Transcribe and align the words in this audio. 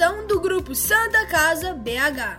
do 0.00 0.40
grupo 0.40 0.74
Santa 0.74 1.26
Casa 1.26 1.74
BH. 1.74 2.38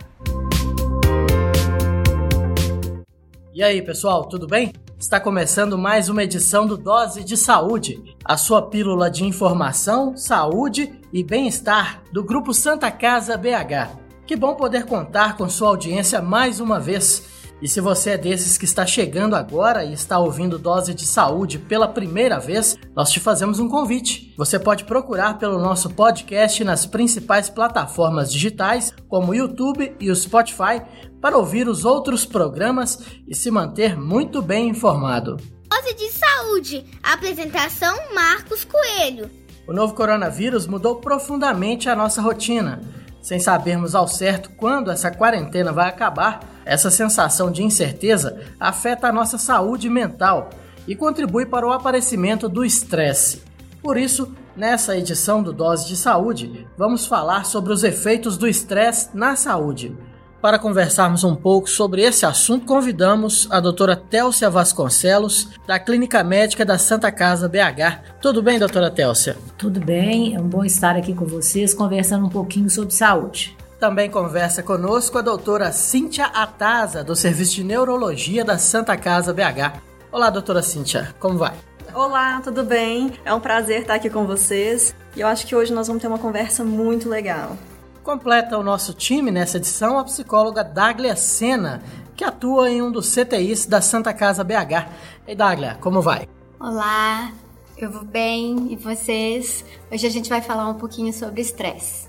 E 3.54 3.62
aí, 3.62 3.80
pessoal, 3.80 4.24
tudo 4.24 4.48
bem? 4.48 4.72
Está 4.98 5.20
começando 5.20 5.78
mais 5.78 6.08
uma 6.08 6.24
edição 6.24 6.66
do 6.66 6.76
Dose 6.76 7.22
de 7.22 7.36
Saúde, 7.36 8.02
a 8.24 8.36
sua 8.36 8.62
pílula 8.62 9.08
de 9.08 9.24
informação, 9.24 10.16
saúde 10.16 10.92
e 11.12 11.22
bem-estar 11.22 12.02
do 12.10 12.24
grupo 12.24 12.52
Santa 12.52 12.90
Casa 12.90 13.36
BH. 13.36 13.96
Que 14.26 14.34
bom 14.34 14.56
poder 14.56 14.84
contar 14.84 15.36
com 15.36 15.48
sua 15.48 15.68
audiência 15.68 16.20
mais 16.20 16.58
uma 16.58 16.80
vez. 16.80 17.31
E 17.62 17.68
se 17.68 17.80
você 17.80 18.10
é 18.10 18.18
desses 18.18 18.58
que 18.58 18.64
está 18.64 18.84
chegando 18.84 19.36
agora 19.36 19.84
e 19.84 19.92
está 19.92 20.18
ouvindo 20.18 20.58
Dose 20.58 20.92
de 20.92 21.06
Saúde 21.06 21.60
pela 21.60 21.86
primeira 21.86 22.40
vez, 22.40 22.76
nós 22.92 23.08
te 23.08 23.20
fazemos 23.20 23.60
um 23.60 23.68
convite. 23.68 24.34
Você 24.36 24.58
pode 24.58 24.82
procurar 24.82 25.38
pelo 25.38 25.60
nosso 25.60 25.88
podcast 25.90 26.64
nas 26.64 26.84
principais 26.84 27.48
plataformas 27.48 28.32
digitais, 28.32 28.92
como 29.08 29.30
o 29.30 29.34
YouTube 29.34 29.94
e 30.00 30.10
o 30.10 30.16
Spotify, 30.16 30.82
para 31.20 31.38
ouvir 31.38 31.68
os 31.68 31.84
outros 31.84 32.24
programas 32.24 32.98
e 33.28 33.34
se 33.34 33.48
manter 33.48 33.96
muito 33.96 34.42
bem 34.42 34.68
informado. 34.68 35.36
Dose 35.70 35.94
de 35.94 36.10
Saúde, 36.10 36.84
apresentação 37.00 37.96
Marcos 38.12 38.64
Coelho. 38.64 39.30
O 39.68 39.72
novo 39.72 39.94
coronavírus 39.94 40.66
mudou 40.66 40.96
profundamente 40.96 41.88
a 41.88 41.94
nossa 41.94 42.20
rotina. 42.20 43.01
Sem 43.22 43.38
sabermos 43.38 43.94
ao 43.94 44.08
certo 44.08 44.50
quando 44.50 44.90
essa 44.90 45.08
quarentena 45.08 45.72
vai 45.72 45.88
acabar, 45.88 46.40
essa 46.64 46.90
sensação 46.90 47.52
de 47.52 47.62
incerteza 47.62 48.40
afeta 48.58 49.06
a 49.06 49.12
nossa 49.12 49.38
saúde 49.38 49.88
mental 49.88 50.50
e 50.88 50.96
contribui 50.96 51.46
para 51.46 51.66
o 51.66 51.72
aparecimento 51.72 52.48
do 52.48 52.64
estresse. 52.64 53.44
Por 53.80 53.96
isso, 53.96 54.34
nessa 54.56 54.96
edição 54.96 55.40
do 55.40 55.52
Dose 55.52 55.86
de 55.86 55.96
Saúde, 55.96 56.66
vamos 56.76 57.06
falar 57.06 57.46
sobre 57.46 57.72
os 57.72 57.84
efeitos 57.84 58.36
do 58.36 58.48
estresse 58.48 59.10
na 59.14 59.36
saúde. 59.36 59.96
Para 60.42 60.58
conversarmos 60.58 61.22
um 61.22 61.36
pouco 61.36 61.70
sobre 61.70 62.02
esse 62.02 62.26
assunto, 62.26 62.66
convidamos 62.66 63.46
a 63.48 63.60
doutora 63.60 63.94
Télcia 63.94 64.50
Vasconcelos, 64.50 65.50
da 65.68 65.78
Clínica 65.78 66.24
Médica 66.24 66.64
da 66.64 66.76
Santa 66.78 67.12
Casa 67.12 67.48
BH. 67.48 68.18
Tudo 68.20 68.42
bem, 68.42 68.58
doutora 68.58 68.90
Télcia? 68.90 69.36
Tudo 69.56 69.78
bem, 69.78 70.34
é 70.34 70.40
um 70.40 70.48
bom 70.48 70.64
estar 70.64 70.96
aqui 70.96 71.14
com 71.14 71.24
vocês 71.24 71.72
conversando 71.72 72.26
um 72.26 72.28
pouquinho 72.28 72.68
sobre 72.68 72.92
saúde. 72.92 73.56
Também 73.78 74.10
conversa 74.10 74.64
conosco 74.64 75.16
a 75.16 75.22
doutora 75.22 75.70
Cíntia 75.70 76.24
Ataza, 76.24 77.04
do 77.04 77.14
Serviço 77.14 77.54
de 77.54 77.62
Neurologia 77.62 78.44
da 78.44 78.58
Santa 78.58 78.96
Casa 78.96 79.32
BH. 79.32 79.78
Olá, 80.10 80.28
doutora 80.28 80.60
Cíntia, 80.60 81.14
como 81.20 81.38
vai? 81.38 81.52
Olá, 81.94 82.40
tudo 82.40 82.64
bem? 82.64 83.12
É 83.24 83.32
um 83.32 83.38
prazer 83.38 83.82
estar 83.82 83.94
aqui 83.94 84.10
com 84.10 84.26
vocês 84.26 84.92
e 85.14 85.20
eu 85.20 85.28
acho 85.28 85.46
que 85.46 85.54
hoje 85.54 85.72
nós 85.72 85.86
vamos 85.86 86.02
ter 86.02 86.08
uma 86.08 86.18
conversa 86.18 86.64
muito 86.64 87.08
legal. 87.08 87.56
Completa 88.02 88.58
o 88.58 88.64
nosso 88.64 88.92
time 88.92 89.30
nessa 89.30 89.58
edição 89.58 89.96
a 89.96 90.02
psicóloga 90.04 90.64
Daglia 90.64 91.14
Sena, 91.14 91.80
que 92.16 92.24
atua 92.24 92.68
em 92.68 92.82
um 92.82 92.90
dos 92.90 93.14
CTIs 93.14 93.64
da 93.64 93.80
Santa 93.80 94.12
Casa 94.12 94.42
BH. 94.42 94.88
Ei, 95.26 95.36
Daglia, 95.36 95.78
como 95.80 96.02
vai? 96.02 96.28
Olá, 96.58 97.32
eu 97.78 97.92
vou 97.92 98.04
bem 98.04 98.72
e 98.72 98.76
vocês? 98.76 99.64
Hoje 99.90 100.04
a 100.04 100.10
gente 100.10 100.28
vai 100.28 100.42
falar 100.42 100.68
um 100.68 100.74
pouquinho 100.74 101.12
sobre 101.12 101.42
estresse. 101.42 102.08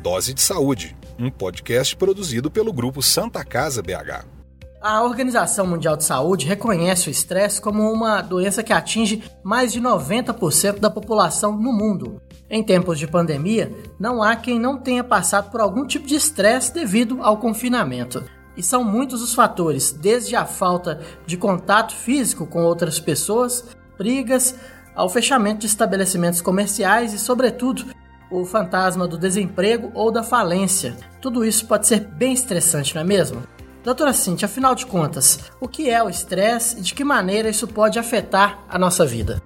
Dose 0.00 0.32
de 0.32 0.40
Saúde, 0.40 0.96
um 1.18 1.28
podcast 1.28 1.96
produzido 1.96 2.48
pelo 2.48 2.72
grupo 2.72 3.02
Santa 3.02 3.44
Casa 3.44 3.82
BH. 3.82 4.43
A 4.86 5.02
Organização 5.02 5.66
Mundial 5.66 5.96
de 5.96 6.04
Saúde 6.04 6.44
reconhece 6.44 7.08
o 7.08 7.10
estresse 7.10 7.58
como 7.58 7.90
uma 7.90 8.20
doença 8.20 8.62
que 8.62 8.70
atinge 8.70 9.24
mais 9.42 9.72
de 9.72 9.80
90% 9.80 10.78
da 10.78 10.90
população 10.90 11.56
no 11.56 11.72
mundo. 11.72 12.20
Em 12.50 12.62
tempos 12.62 12.98
de 12.98 13.06
pandemia, 13.06 13.72
não 13.98 14.22
há 14.22 14.36
quem 14.36 14.60
não 14.60 14.76
tenha 14.76 15.02
passado 15.02 15.50
por 15.50 15.62
algum 15.62 15.86
tipo 15.86 16.06
de 16.06 16.14
estresse 16.14 16.74
devido 16.74 17.22
ao 17.22 17.38
confinamento. 17.38 18.24
E 18.54 18.62
são 18.62 18.84
muitos 18.84 19.22
os 19.22 19.32
fatores, 19.32 19.90
desde 19.90 20.36
a 20.36 20.44
falta 20.44 21.00
de 21.24 21.38
contato 21.38 21.96
físico 21.96 22.46
com 22.46 22.62
outras 22.62 23.00
pessoas, 23.00 23.64
brigas, 23.96 24.54
ao 24.94 25.08
fechamento 25.08 25.60
de 25.60 25.66
estabelecimentos 25.66 26.42
comerciais 26.42 27.14
e, 27.14 27.18
sobretudo, 27.18 27.86
o 28.30 28.44
fantasma 28.44 29.08
do 29.08 29.16
desemprego 29.16 29.90
ou 29.94 30.10
da 30.10 30.22
falência. 30.22 30.94
Tudo 31.22 31.42
isso 31.42 31.66
pode 31.66 31.86
ser 31.86 32.00
bem 32.00 32.34
estressante, 32.34 32.94
não 32.94 33.00
é 33.00 33.04
mesmo? 33.04 33.53
Doutora 33.84 34.14
Cintia, 34.14 34.46
afinal 34.46 34.74
de 34.74 34.86
contas, 34.86 35.38
o 35.60 35.68
que 35.68 35.90
é 35.90 36.02
o 36.02 36.08
estresse 36.08 36.78
e 36.78 36.80
de 36.80 36.94
que 36.94 37.04
maneira 37.04 37.50
isso 37.50 37.68
pode 37.68 37.98
afetar 37.98 38.64
a 38.66 38.78
nossa 38.78 39.04
vida? 39.04 39.42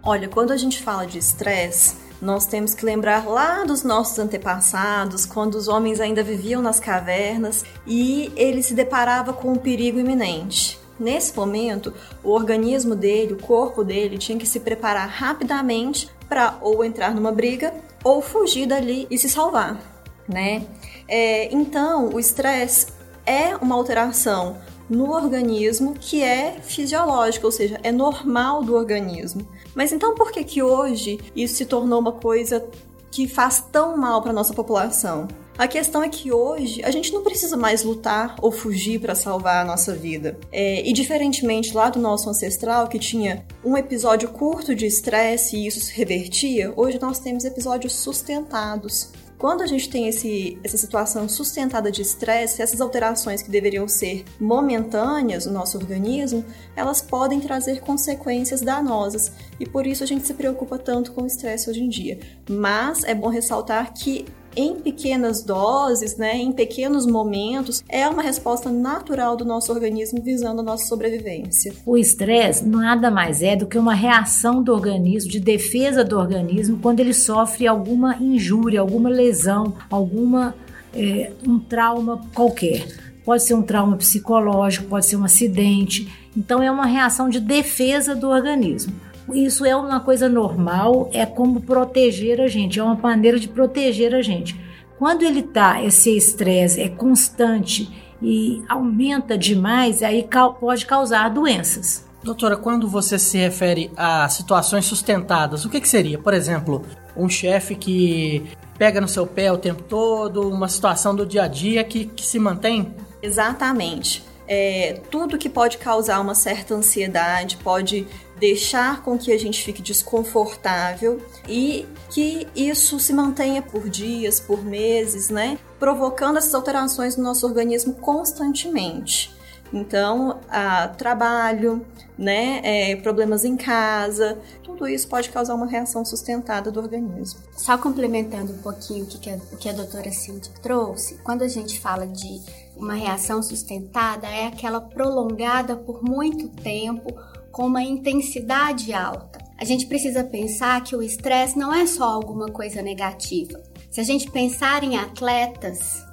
Olha, 0.00 0.28
quando 0.28 0.52
a 0.52 0.56
gente 0.56 0.80
fala 0.80 1.04
de 1.04 1.18
estresse, 1.18 1.96
nós 2.22 2.46
temos 2.46 2.72
que 2.72 2.84
lembrar 2.84 3.26
lá 3.26 3.64
dos 3.64 3.82
nossos 3.82 4.16
antepassados, 4.20 5.26
quando 5.26 5.56
os 5.56 5.66
homens 5.66 5.98
ainda 5.98 6.22
viviam 6.22 6.62
nas 6.62 6.78
cavernas 6.78 7.64
e 7.84 8.32
ele 8.36 8.62
se 8.62 8.74
deparava 8.74 9.32
com 9.32 9.54
um 9.54 9.56
perigo 9.56 9.98
iminente. 9.98 10.78
Nesse 10.96 11.36
momento, 11.36 11.92
o 12.22 12.30
organismo 12.30 12.94
dele, 12.94 13.32
o 13.32 13.42
corpo 13.42 13.82
dele, 13.82 14.18
tinha 14.18 14.38
que 14.38 14.46
se 14.46 14.60
preparar 14.60 15.08
rapidamente 15.08 16.08
para 16.28 16.58
ou 16.60 16.84
entrar 16.84 17.12
numa 17.12 17.32
briga 17.32 17.74
ou 18.04 18.22
fugir 18.22 18.66
dali 18.66 19.08
e 19.10 19.18
se 19.18 19.28
salvar, 19.28 19.80
né? 20.28 20.64
É, 21.08 21.52
então, 21.52 22.10
o 22.10 22.20
estresse 22.20 22.99
é 23.30 23.56
uma 23.56 23.76
alteração 23.76 24.58
no 24.88 25.12
organismo 25.12 25.94
que 25.94 26.20
é 26.20 26.58
fisiológica, 26.60 27.46
ou 27.46 27.52
seja, 27.52 27.78
é 27.84 27.92
normal 27.92 28.64
do 28.64 28.74
organismo. 28.74 29.46
Mas 29.72 29.92
então 29.92 30.16
por 30.16 30.32
que 30.32 30.42
que 30.42 30.60
hoje 30.60 31.20
isso 31.34 31.54
se 31.54 31.64
tornou 31.64 32.00
uma 32.00 32.10
coisa 32.10 32.66
que 33.08 33.28
faz 33.28 33.64
tão 33.70 33.96
mal 33.96 34.20
para 34.20 34.32
nossa 34.32 34.52
população? 34.52 35.28
A 35.56 35.68
questão 35.68 36.02
é 36.02 36.08
que 36.08 36.32
hoje 36.32 36.82
a 36.82 36.90
gente 36.90 37.12
não 37.12 37.22
precisa 37.22 37.56
mais 37.56 37.84
lutar 37.84 38.34
ou 38.40 38.50
fugir 38.50 38.98
para 38.98 39.14
salvar 39.14 39.62
a 39.62 39.64
nossa 39.64 39.94
vida. 39.94 40.38
É, 40.50 40.88
e 40.88 40.92
diferentemente 40.92 41.74
lá 41.74 41.90
do 41.90 42.00
nosso 42.00 42.28
ancestral, 42.30 42.88
que 42.88 42.98
tinha 42.98 43.44
um 43.62 43.76
episódio 43.76 44.30
curto 44.30 44.74
de 44.74 44.86
estresse 44.86 45.56
e 45.56 45.66
isso 45.66 45.78
se 45.78 45.92
revertia, 45.92 46.72
hoje 46.76 46.98
nós 46.98 47.18
temos 47.18 47.44
episódios 47.44 47.92
sustentados. 47.92 49.12
Quando 49.40 49.62
a 49.62 49.66
gente 49.66 49.88
tem 49.88 50.06
esse, 50.06 50.58
essa 50.62 50.76
situação 50.76 51.26
sustentada 51.26 51.90
de 51.90 52.02
estresse, 52.02 52.60
essas 52.60 52.78
alterações 52.78 53.40
que 53.40 53.50
deveriam 53.50 53.88
ser 53.88 54.22
momentâneas 54.38 55.46
no 55.46 55.52
nosso 55.52 55.78
organismo, 55.78 56.44
elas 56.76 57.00
podem 57.00 57.40
trazer 57.40 57.80
consequências 57.80 58.60
danosas 58.60 59.32
e 59.58 59.64
por 59.64 59.86
isso 59.86 60.04
a 60.04 60.06
gente 60.06 60.26
se 60.26 60.34
preocupa 60.34 60.78
tanto 60.78 61.12
com 61.12 61.22
o 61.22 61.26
estresse 61.26 61.70
hoje 61.70 61.82
em 61.82 61.88
dia. 61.88 62.20
Mas 62.50 63.02
é 63.02 63.14
bom 63.14 63.28
ressaltar 63.28 63.94
que 63.94 64.26
em 64.56 64.76
pequenas 64.76 65.42
doses, 65.42 66.16
né, 66.16 66.36
em 66.36 66.52
pequenos 66.52 67.06
momentos, 67.06 67.82
é 67.88 68.08
uma 68.08 68.22
resposta 68.22 68.70
natural 68.70 69.36
do 69.36 69.44
nosso 69.44 69.72
organismo 69.72 70.20
visando 70.22 70.60
a 70.60 70.64
nossa 70.64 70.86
sobrevivência. 70.86 71.72
O 71.86 71.96
estresse 71.96 72.66
nada 72.66 73.10
mais 73.10 73.42
é 73.42 73.56
do 73.56 73.66
que 73.66 73.78
uma 73.78 73.94
reação 73.94 74.62
do 74.62 74.72
organismo, 74.72 75.30
de 75.30 75.40
defesa 75.40 76.04
do 76.04 76.18
organismo, 76.18 76.78
quando 76.80 77.00
ele 77.00 77.14
sofre 77.14 77.66
alguma 77.66 78.16
injúria, 78.16 78.80
alguma 78.80 79.08
lesão, 79.08 79.74
alguma 79.88 80.54
é, 80.94 81.32
um 81.46 81.58
trauma 81.58 82.20
qualquer. 82.34 82.86
Pode 83.24 83.44
ser 83.44 83.54
um 83.54 83.62
trauma 83.62 83.96
psicológico, 83.96 84.86
pode 84.86 85.06
ser 85.06 85.16
um 85.16 85.24
acidente. 85.24 86.10
Então 86.36 86.62
é 86.62 86.70
uma 86.70 86.86
reação 86.86 87.28
de 87.28 87.38
defesa 87.38 88.14
do 88.14 88.28
organismo 88.28 89.09
isso 89.34 89.64
é 89.64 89.74
uma 89.74 90.00
coisa 90.00 90.28
normal, 90.28 91.08
é 91.12 91.24
como 91.24 91.60
proteger 91.60 92.40
a 92.40 92.48
gente, 92.48 92.78
é 92.78 92.82
uma 92.82 92.94
maneira 92.94 93.38
de 93.38 93.48
proteger 93.48 94.14
a 94.14 94.22
gente. 94.22 94.58
Quando 94.98 95.22
ele 95.22 95.42
tá, 95.42 95.82
esse 95.82 96.14
estresse 96.16 96.80
é 96.80 96.88
constante 96.88 97.90
e 98.22 98.62
aumenta 98.68 99.36
demais, 99.36 100.02
aí 100.02 100.28
pode 100.60 100.84
causar 100.84 101.28
doenças. 101.30 102.04
Doutora, 102.22 102.56
quando 102.56 102.86
você 102.86 103.18
se 103.18 103.38
refere 103.38 103.90
a 103.96 104.28
situações 104.28 104.84
sustentadas, 104.84 105.64
o 105.64 105.70
que, 105.70 105.80
que 105.80 105.88
seria? 105.88 106.18
Por 106.18 106.34
exemplo, 106.34 106.84
um 107.16 107.28
chefe 107.30 107.74
que 107.74 108.44
pega 108.78 109.00
no 109.00 109.08
seu 109.08 109.26
pé 109.26 109.50
o 109.50 109.56
tempo 109.56 109.82
todo, 109.82 110.48
uma 110.48 110.68
situação 110.68 111.14
do 111.14 111.24
dia 111.24 111.44
a 111.44 111.48
dia 111.48 111.82
que, 111.82 112.04
que 112.04 112.24
se 112.24 112.38
mantém? 112.38 112.94
Exatamente. 113.22 114.22
É, 114.46 115.00
tudo 115.10 115.38
que 115.38 115.48
pode 115.48 115.78
causar 115.78 116.20
uma 116.20 116.34
certa 116.34 116.74
ansiedade, 116.74 117.56
pode 117.58 118.06
deixar 118.40 119.02
com 119.02 119.18
que 119.18 119.30
a 119.30 119.38
gente 119.38 119.62
fique 119.62 119.82
desconfortável 119.82 121.20
e 121.46 121.86
que 122.08 122.48
isso 122.56 122.98
se 122.98 123.12
mantenha 123.12 123.60
por 123.60 123.88
dias, 123.88 124.40
por 124.40 124.64
meses, 124.64 125.28
né? 125.28 125.58
Provocando 125.78 126.38
essas 126.38 126.54
alterações 126.54 127.16
no 127.16 127.22
nosso 127.22 127.46
organismo 127.46 127.94
constantemente. 127.94 129.38
Então, 129.72 130.40
a, 130.48 130.88
trabalho, 130.88 131.86
né, 132.18 132.60
é, 132.64 132.96
problemas 132.96 133.44
em 133.44 133.56
casa, 133.56 134.38
tudo 134.64 134.88
isso 134.88 135.06
pode 135.06 135.30
causar 135.30 135.54
uma 135.54 135.66
reação 135.66 136.04
sustentada 136.04 136.72
do 136.72 136.80
organismo. 136.80 137.40
Só 137.56 137.78
complementando 137.78 138.52
um 138.52 138.58
pouquinho 138.58 139.04
o 139.04 139.06
que, 139.06 139.30
a, 139.30 139.36
o 139.52 139.56
que 139.56 139.68
a 139.68 139.72
doutora 139.72 140.10
Cintia 140.10 140.52
trouxe, 140.60 141.18
quando 141.22 141.42
a 141.42 141.48
gente 141.48 141.78
fala 141.78 142.06
de 142.06 142.40
uma 142.76 142.94
reação 142.94 143.42
sustentada, 143.42 144.26
é 144.26 144.46
aquela 144.46 144.80
prolongada 144.80 145.76
por 145.76 146.02
muito 146.02 146.48
tempo 146.48 147.14
com 147.50 147.66
uma 147.66 147.82
intensidade 147.82 148.92
alta. 148.92 149.38
A 149.58 149.64
gente 149.64 149.86
precisa 149.86 150.24
pensar 150.24 150.82
que 150.82 150.96
o 150.96 151.02
estresse 151.02 151.58
não 151.58 151.74
é 151.74 151.86
só 151.86 152.04
alguma 152.04 152.48
coisa 152.48 152.80
negativa. 152.80 153.60
Se 153.90 154.00
a 154.00 154.04
gente 154.04 154.30
pensar 154.30 154.82
em 154.82 154.96
atletas, 154.96 156.06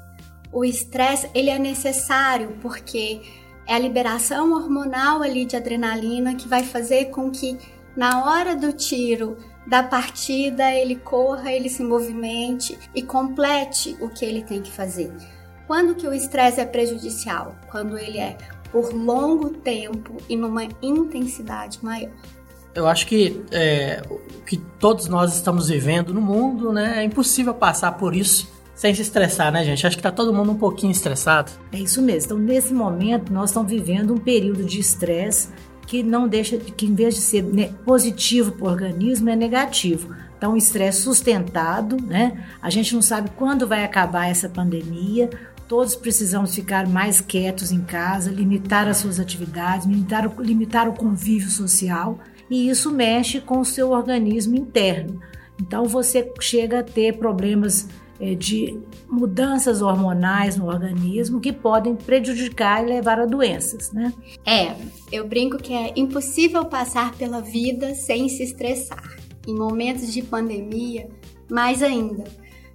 o 0.51 0.66
estresse 0.66 1.30
ele 1.34 1.50
é 1.50 1.60
necessário 1.60 2.57
porque 2.62 3.22
é 3.68 3.75
a 3.75 3.80
liberação 3.80 4.54
hormonal 4.54 5.22
ali 5.22 5.45
de 5.45 5.56
adrenalina 5.56 6.36
que 6.36 6.48
vai 6.48 6.63
fazer 6.63 7.06
com 7.06 7.30
que 7.30 7.57
na 7.95 8.25
hora 8.25 8.56
do 8.56 8.72
tiro 8.74 9.38
da 9.66 9.83
partida 9.83 10.74
ele 10.74 10.95
corra, 10.95 11.51
ele 11.51 11.69
se 11.69 11.83
movimente 11.83 12.78
e 12.95 13.01
complete 13.01 13.98
o 14.00 14.10
que 14.10 14.24
ele 14.24 14.44
tem 14.44 14.62
que 14.62 14.72
fazer. 14.72 15.12
Quando 15.68 15.95
que 15.95 16.07
o 16.07 16.13
estresse 16.13 16.62
é 16.62 16.66
prejudicial? 16.66 17.54
Quando 17.69 17.98
ele 17.98 18.18
é 18.18 18.38
por 18.72 18.94
longo 18.94 19.50
tempo 19.50 20.18
e 20.28 20.36
numa 20.36 20.64
intensidade 20.81 21.80
maior. 21.81 22.12
Eu 22.74 22.88
acho 22.88 23.08
que 23.08 23.42
é, 23.52 24.04
o 24.10 24.44
que 24.44 24.58
todos 24.58 25.08
nós 25.08 25.36
estamos 25.36 25.68
vivendo 25.68 26.14
no 26.14 26.22
mundo, 26.22 26.72
né, 26.72 27.00
é 27.00 27.04
impossível 27.04 27.54
passar 27.54 27.94
por 27.94 28.16
isso 28.16 28.56
sem 28.78 28.94
se 28.94 29.02
estressar, 29.02 29.52
né, 29.52 29.66
gente? 29.66 29.88
Acho 29.88 29.98
que 29.98 30.04
tá 30.04 30.12
todo 30.12 30.31
mundo 30.31 30.52
um 30.52 30.58
pouquinho 30.58 30.92
estressado. 30.92 31.52
É 31.72 31.80
isso 31.80 32.00
mesmo. 32.00 32.28
Então, 32.28 32.38
nesse 32.38 32.72
momento, 32.72 33.34
nós 33.34 33.50
estamos 33.50 33.72
vivendo 33.72 34.14
um 34.14 34.19
período 34.19 34.64
de 34.64 34.80
estresse 34.80 35.50
que 35.88 36.04
não 36.04 36.28
deixa, 36.28 36.58
que 36.58 36.86
em 36.86 36.94
vez 36.94 37.16
de 37.16 37.22
ser 37.22 37.44
positivo 37.84 38.52
para 38.52 38.68
o 38.68 38.69
organismo, 38.69 39.30
é 39.30 39.36
negativo. 39.36 40.14
Então, 40.38 40.54
um 40.54 40.58
estresse 40.58 41.02
sustentado, 41.02 41.98
né? 42.00 42.46
A 42.62 42.69
gente 42.69 42.94
não 42.94 43.02
sabe 43.02 43.31
quando 43.36 43.68
vai 43.68 43.84
acabar 43.84 44.30
essa 44.30 44.48
pandemia. 44.48 45.28
Todos 45.68 45.96
precisamos 45.96 46.56
ficar 46.56 46.88
mais 46.88 47.19
quietos 47.19 47.72
em 47.72 47.81
casa, 47.81 48.31
limitar 48.31 48.88
as 48.88 48.98
suas 48.98 49.19
atividades, 49.19 49.86
limitar 49.86 50.25
o, 50.28 50.42
limitar 50.42 50.88
o 50.88 50.94
convívio 50.94 51.50
social, 51.50 52.19
e 52.50 52.69
isso 52.69 52.92
mexe 52.92 53.42
com 53.42 53.60
o 53.60 53.66
seu 53.66 53.92
organismo 53.92 54.56
interno. 54.56 55.19
Então, 55.60 55.86
você 55.86 56.31
chega 56.40 56.80
a 56.80 56.84
ter 56.84 57.18
problemas 57.18 57.88
é, 58.19 58.34
de 58.34 58.80
mudanças 59.10 59.81
hormonais 59.81 60.56
no 60.56 60.68
organismo 60.68 61.40
que 61.40 61.52
podem 61.52 61.96
prejudicar 61.96 62.84
e 62.84 62.88
levar 62.88 63.19
a 63.19 63.25
doenças, 63.25 63.92
né? 63.92 64.14
É, 64.46 64.75
eu 65.12 65.28
brinco 65.28 65.58
que 65.58 65.74
é 65.74 65.94
impossível 65.96 66.66
passar 66.66 67.14
pela 67.16 67.42
vida 67.42 67.94
sem 67.94 68.30
se 68.30 68.44
estressar. 68.44 69.18
Em 69.48 69.56
momentos 69.56 70.12
de 70.12 70.22
pandemia, 70.22 71.10
mais 71.50 71.81
ainda. 71.84 72.24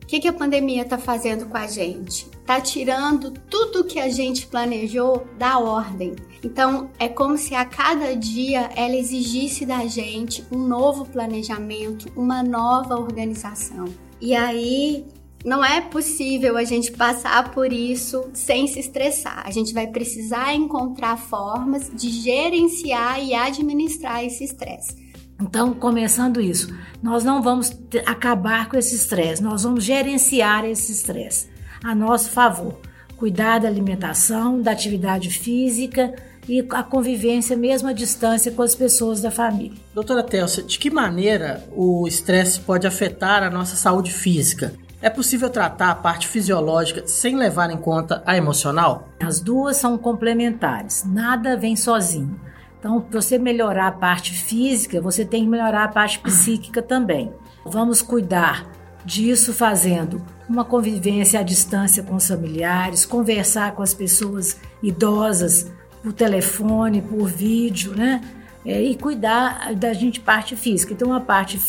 O 0.02 0.06
que, 0.06 0.20
que 0.20 0.28
a 0.28 0.32
pandemia 0.32 0.82
está 0.82 0.96
fazendo 0.96 1.46
com 1.46 1.56
a 1.56 1.66
gente? 1.66 2.26
Está 2.42 2.60
tirando 2.60 3.30
tudo 3.30 3.84
que 3.84 4.00
a 4.00 4.08
gente 4.08 4.48
planejou 4.48 5.24
da 5.38 5.60
ordem. 5.60 6.16
Então, 6.42 6.90
é 6.98 7.08
como 7.08 7.38
se 7.38 7.54
a 7.54 7.64
cada 7.64 8.16
dia 8.16 8.68
ela 8.74 8.96
exigisse 8.96 9.64
da 9.64 9.86
gente 9.86 10.44
um 10.50 10.58
novo 10.58 11.04
planejamento, 11.06 12.12
uma 12.16 12.42
nova 12.42 12.96
organização. 12.96 13.84
E 14.20 14.34
aí, 14.34 15.06
não 15.44 15.64
é 15.64 15.80
possível 15.80 16.56
a 16.56 16.64
gente 16.64 16.90
passar 16.90 17.52
por 17.52 17.72
isso 17.72 18.28
sem 18.34 18.66
se 18.66 18.80
estressar. 18.80 19.44
A 19.46 19.50
gente 19.52 19.72
vai 19.72 19.86
precisar 19.86 20.52
encontrar 20.52 21.16
formas 21.16 21.92
de 21.94 22.10
gerenciar 22.10 23.22
e 23.22 23.34
administrar 23.34 24.24
esse 24.24 24.42
estresse. 24.42 25.00
Então, 25.40 25.72
começando 25.74 26.40
isso, 26.40 26.74
nós 27.00 27.22
não 27.22 27.40
vamos 27.40 27.72
acabar 28.04 28.68
com 28.68 28.76
esse 28.76 28.96
estresse, 28.96 29.42
nós 29.42 29.62
vamos 29.62 29.84
gerenciar 29.84 30.64
esse 30.64 30.90
estresse 30.90 31.51
a 31.82 31.94
nosso 31.94 32.30
favor. 32.30 32.78
Cuidar 33.16 33.60
da 33.60 33.68
alimentação, 33.68 34.60
da 34.60 34.72
atividade 34.72 35.30
física 35.30 36.14
e 36.48 36.66
a 36.70 36.82
convivência 36.82 37.56
mesmo 37.56 37.88
à 37.88 37.92
distância 37.92 38.50
com 38.50 38.62
as 38.62 38.74
pessoas 38.74 39.20
da 39.20 39.30
família. 39.30 39.78
Doutora 39.94 40.22
Telsa, 40.22 40.62
de 40.62 40.78
que 40.78 40.90
maneira 40.90 41.62
o 41.74 42.06
estresse 42.06 42.60
pode 42.60 42.86
afetar 42.86 43.42
a 43.42 43.50
nossa 43.50 43.76
saúde 43.76 44.12
física? 44.12 44.72
É 45.00 45.10
possível 45.10 45.50
tratar 45.50 45.90
a 45.90 45.94
parte 45.96 46.28
fisiológica 46.28 47.06
sem 47.06 47.36
levar 47.36 47.70
em 47.70 47.76
conta 47.76 48.22
a 48.24 48.36
emocional? 48.36 49.08
As 49.20 49.40
duas 49.40 49.76
são 49.76 49.98
complementares, 49.98 51.04
nada 51.04 51.56
vem 51.56 51.74
sozinho. 51.74 52.40
Então, 52.78 53.00
para 53.00 53.20
você 53.20 53.38
melhorar 53.38 53.88
a 53.88 53.92
parte 53.92 54.32
física, 54.32 55.00
você 55.00 55.24
tem 55.24 55.44
que 55.44 55.48
melhorar 55.48 55.84
a 55.84 55.88
parte 55.88 56.18
psíquica 56.18 56.82
também. 56.82 57.32
Vamos 57.64 58.02
cuidar 58.02 58.71
disso 59.04 59.52
fazendo 59.52 60.22
uma 60.48 60.64
convivência 60.64 61.40
à 61.40 61.42
distância 61.42 62.02
com 62.02 62.16
os 62.16 62.26
familiares, 62.26 63.06
conversar 63.06 63.72
com 63.72 63.82
as 63.82 63.94
pessoas 63.94 64.56
idosas 64.82 65.70
por 66.02 66.12
telefone, 66.12 67.00
por 67.00 67.28
vídeo, 67.28 67.94
né? 67.94 68.20
é, 68.64 68.80
e 68.80 68.94
cuidar 68.96 69.74
da 69.74 69.92
gente 69.92 70.20
parte 70.20 70.56
física. 70.56 70.92
Então 70.92 71.12
a 71.12 71.20
parte 71.20 71.60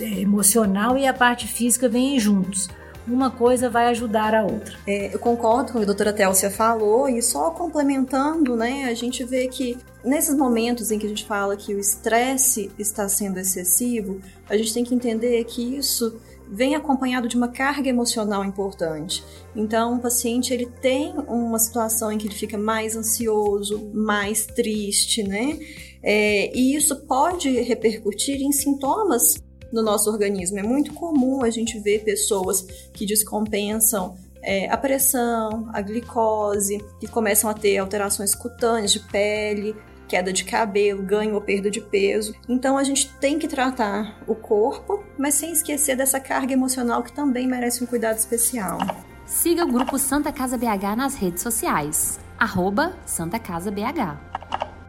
é, 0.00 0.20
emocional 0.20 0.98
e 0.98 1.06
a 1.06 1.14
parte 1.14 1.46
física 1.46 1.88
vêm 1.88 2.18
juntos. 2.18 2.68
Uma 3.06 3.30
coisa 3.30 3.68
vai 3.68 3.86
ajudar 3.86 4.32
a 4.32 4.44
outra. 4.44 4.74
É, 4.86 5.12
eu 5.12 5.18
concordo 5.18 5.72
com 5.72 5.78
o 5.78 5.80
que 5.80 5.84
a 5.84 5.86
doutora 5.86 6.12
Télcia 6.12 6.50
falou, 6.50 7.08
e 7.08 7.20
só 7.20 7.50
complementando, 7.50 8.54
né, 8.54 8.84
a 8.84 8.94
gente 8.94 9.24
vê 9.24 9.48
que 9.48 9.76
nesses 10.04 10.36
momentos 10.36 10.92
em 10.92 11.00
que 11.00 11.06
a 11.06 11.08
gente 11.08 11.24
fala 11.24 11.56
que 11.56 11.74
o 11.74 11.80
estresse 11.80 12.70
está 12.78 13.08
sendo 13.08 13.40
excessivo, 13.40 14.20
a 14.48 14.56
gente 14.56 14.72
tem 14.72 14.84
que 14.84 14.94
entender 14.94 15.42
que 15.44 15.76
isso 15.76 16.16
vem 16.52 16.74
acompanhado 16.74 17.26
de 17.26 17.34
uma 17.34 17.48
carga 17.48 17.88
emocional 17.88 18.44
importante. 18.44 19.24
Então, 19.56 19.96
o 19.96 20.00
paciente 20.00 20.52
ele 20.52 20.66
tem 20.66 21.14
uma 21.26 21.58
situação 21.58 22.12
em 22.12 22.18
que 22.18 22.26
ele 22.26 22.34
fica 22.34 22.58
mais 22.58 22.94
ansioso, 22.94 23.90
mais 23.94 24.44
triste, 24.44 25.22
né? 25.22 25.58
É, 26.02 26.54
e 26.54 26.76
isso 26.76 27.06
pode 27.06 27.48
repercutir 27.62 28.42
em 28.42 28.52
sintomas 28.52 29.42
no 29.72 29.82
nosso 29.82 30.10
organismo. 30.10 30.58
É 30.58 30.62
muito 30.62 30.92
comum 30.92 31.42
a 31.42 31.48
gente 31.48 31.78
ver 31.78 32.04
pessoas 32.04 32.60
que 32.92 33.06
descompensam 33.06 34.14
é, 34.42 34.68
a 34.68 34.76
pressão, 34.76 35.70
a 35.72 35.80
glicose, 35.80 36.84
que 37.00 37.06
começam 37.06 37.48
a 37.48 37.54
ter 37.54 37.78
alterações 37.78 38.34
cutâneas 38.34 38.92
de 38.92 39.00
pele, 39.00 39.74
queda 40.12 40.30
de 40.30 40.44
cabelo, 40.44 41.02
ganho 41.02 41.34
ou 41.34 41.40
perda 41.40 41.70
de 41.70 41.80
peso. 41.80 42.34
Então 42.46 42.76
a 42.76 42.84
gente 42.84 43.08
tem 43.14 43.38
que 43.38 43.48
tratar 43.48 44.20
o 44.26 44.34
corpo, 44.34 45.02
mas 45.18 45.32
sem 45.32 45.52
esquecer 45.52 45.96
dessa 45.96 46.20
carga 46.20 46.52
emocional 46.52 47.02
que 47.02 47.10
também 47.10 47.46
merece 47.46 47.82
um 47.82 47.86
cuidado 47.86 48.18
especial. 48.18 48.76
Siga 49.24 49.64
o 49.64 49.72
grupo 49.72 49.98
Santa 49.98 50.30
Casa 50.30 50.58
BH 50.58 50.96
nas 50.98 51.14
redes 51.14 51.42
sociais. 51.42 52.20
Arroba 52.38 52.92
Santa 53.06 53.38
Casa 53.38 53.70
BH. 53.70 54.32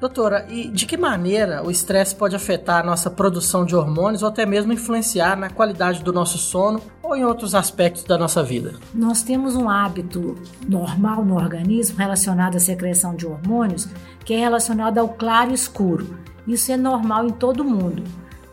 Doutora, 0.03 0.45
e 0.49 0.67
de 0.67 0.85
que 0.85 0.97
maneira 0.97 1.63
o 1.65 1.71
estresse 1.71 2.13
pode 2.13 2.35
afetar 2.35 2.81
a 2.81 2.85
nossa 2.85 3.09
produção 3.09 3.65
de 3.65 3.73
hormônios 3.73 4.21
ou 4.21 4.27
até 4.27 4.45
mesmo 4.45 4.73
influenciar 4.73 5.37
na 5.37 5.49
qualidade 5.49 6.03
do 6.03 6.11
nosso 6.11 6.37
sono 6.37 6.81
ou 7.01 7.15
em 7.15 7.23
outros 7.23 7.55
aspectos 7.55 8.03
da 8.03 8.17
nossa 8.17 8.43
vida? 8.43 8.73
Nós 8.93 9.23
temos 9.23 9.55
um 9.55 9.69
hábito 9.69 10.35
normal 10.67 11.23
no 11.23 11.35
organismo 11.35 11.97
relacionado 11.97 12.57
à 12.57 12.59
secreção 12.59 13.15
de 13.15 13.25
hormônios 13.25 13.87
que 14.25 14.33
é 14.33 14.39
relacionado 14.39 14.97
ao 14.97 15.09
claro 15.09 15.51
e 15.51 15.55
escuro. 15.55 16.17
Isso 16.47 16.71
é 16.71 16.77
normal 16.77 17.27
em 17.27 17.31
todo 17.31 17.63
mundo. 17.63 18.03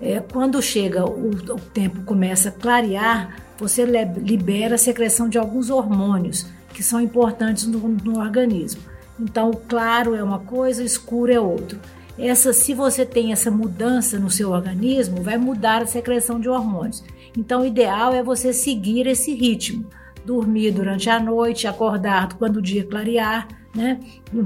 É, 0.01 0.21
quando 0.21 0.63
chega 0.63 1.05
o, 1.05 1.31
o 1.31 1.61
tempo 1.61 2.03
começa 2.03 2.49
a 2.49 2.53
clarear, 2.53 3.37
você 3.59 3.85
libera 3.85 4.77
a 4.77 4.79
secreção 4.79 5.29
de 5.29 5.39
alguns 5.39 5.69
hormônios 5.69 6.47
que 6.73 6.83
são 6.83 7.01
importantes 7.01 7.67
no, 7.67 7.79
no 7.81 8.19
organismo. 8.19 8.81
Então, 9.19 9.51
o 9.51 9.57
claro 9.57 10.15
é 10.15 10.23
uma 10.23 10.39
coisa, 10.39 10.83
o 10.83 10.87
escuro 10.87 11.31
é 11.31 11.39
outro. 11.39 11.79
Essa, 12.19 12.53
se 12.53 12.73
você 12.73 13.05
tem 13.05 13.33
essa 13.33 13.51
mudança 13.51 14.19
no 14.19 14.31
seu 14.31 14.51
organismo, 14.51 15.23
vai 15.23 15.37
mudar 15.37 15.83
a 15.83 15.87
secreção 15.87 16.41
de 16.41 16.49
hormônios. 16.49 17.05
Então, 17.37 17.63
o 17.63 17.67
ideal 17.67 18.15
é 18.15 18.23
você 18.23 18.53
seguir 18.53 19.07
esse 19.07 19.35
ritmo. 19.35 19.87
Dormir 20.25 20.71
durante 20.71 21.11
a 21.11 21.21
noite, 21.21 21.67
acordar 21.67 22.35
quando 22.35 22.57
o 22.57 22.63
dia 22.63 22.85
clarear, 22.85 23.49
né? 23.75 24.01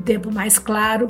Tempo 0.04 0.33
mais 0.33 0.59
claro, 0.59 1.07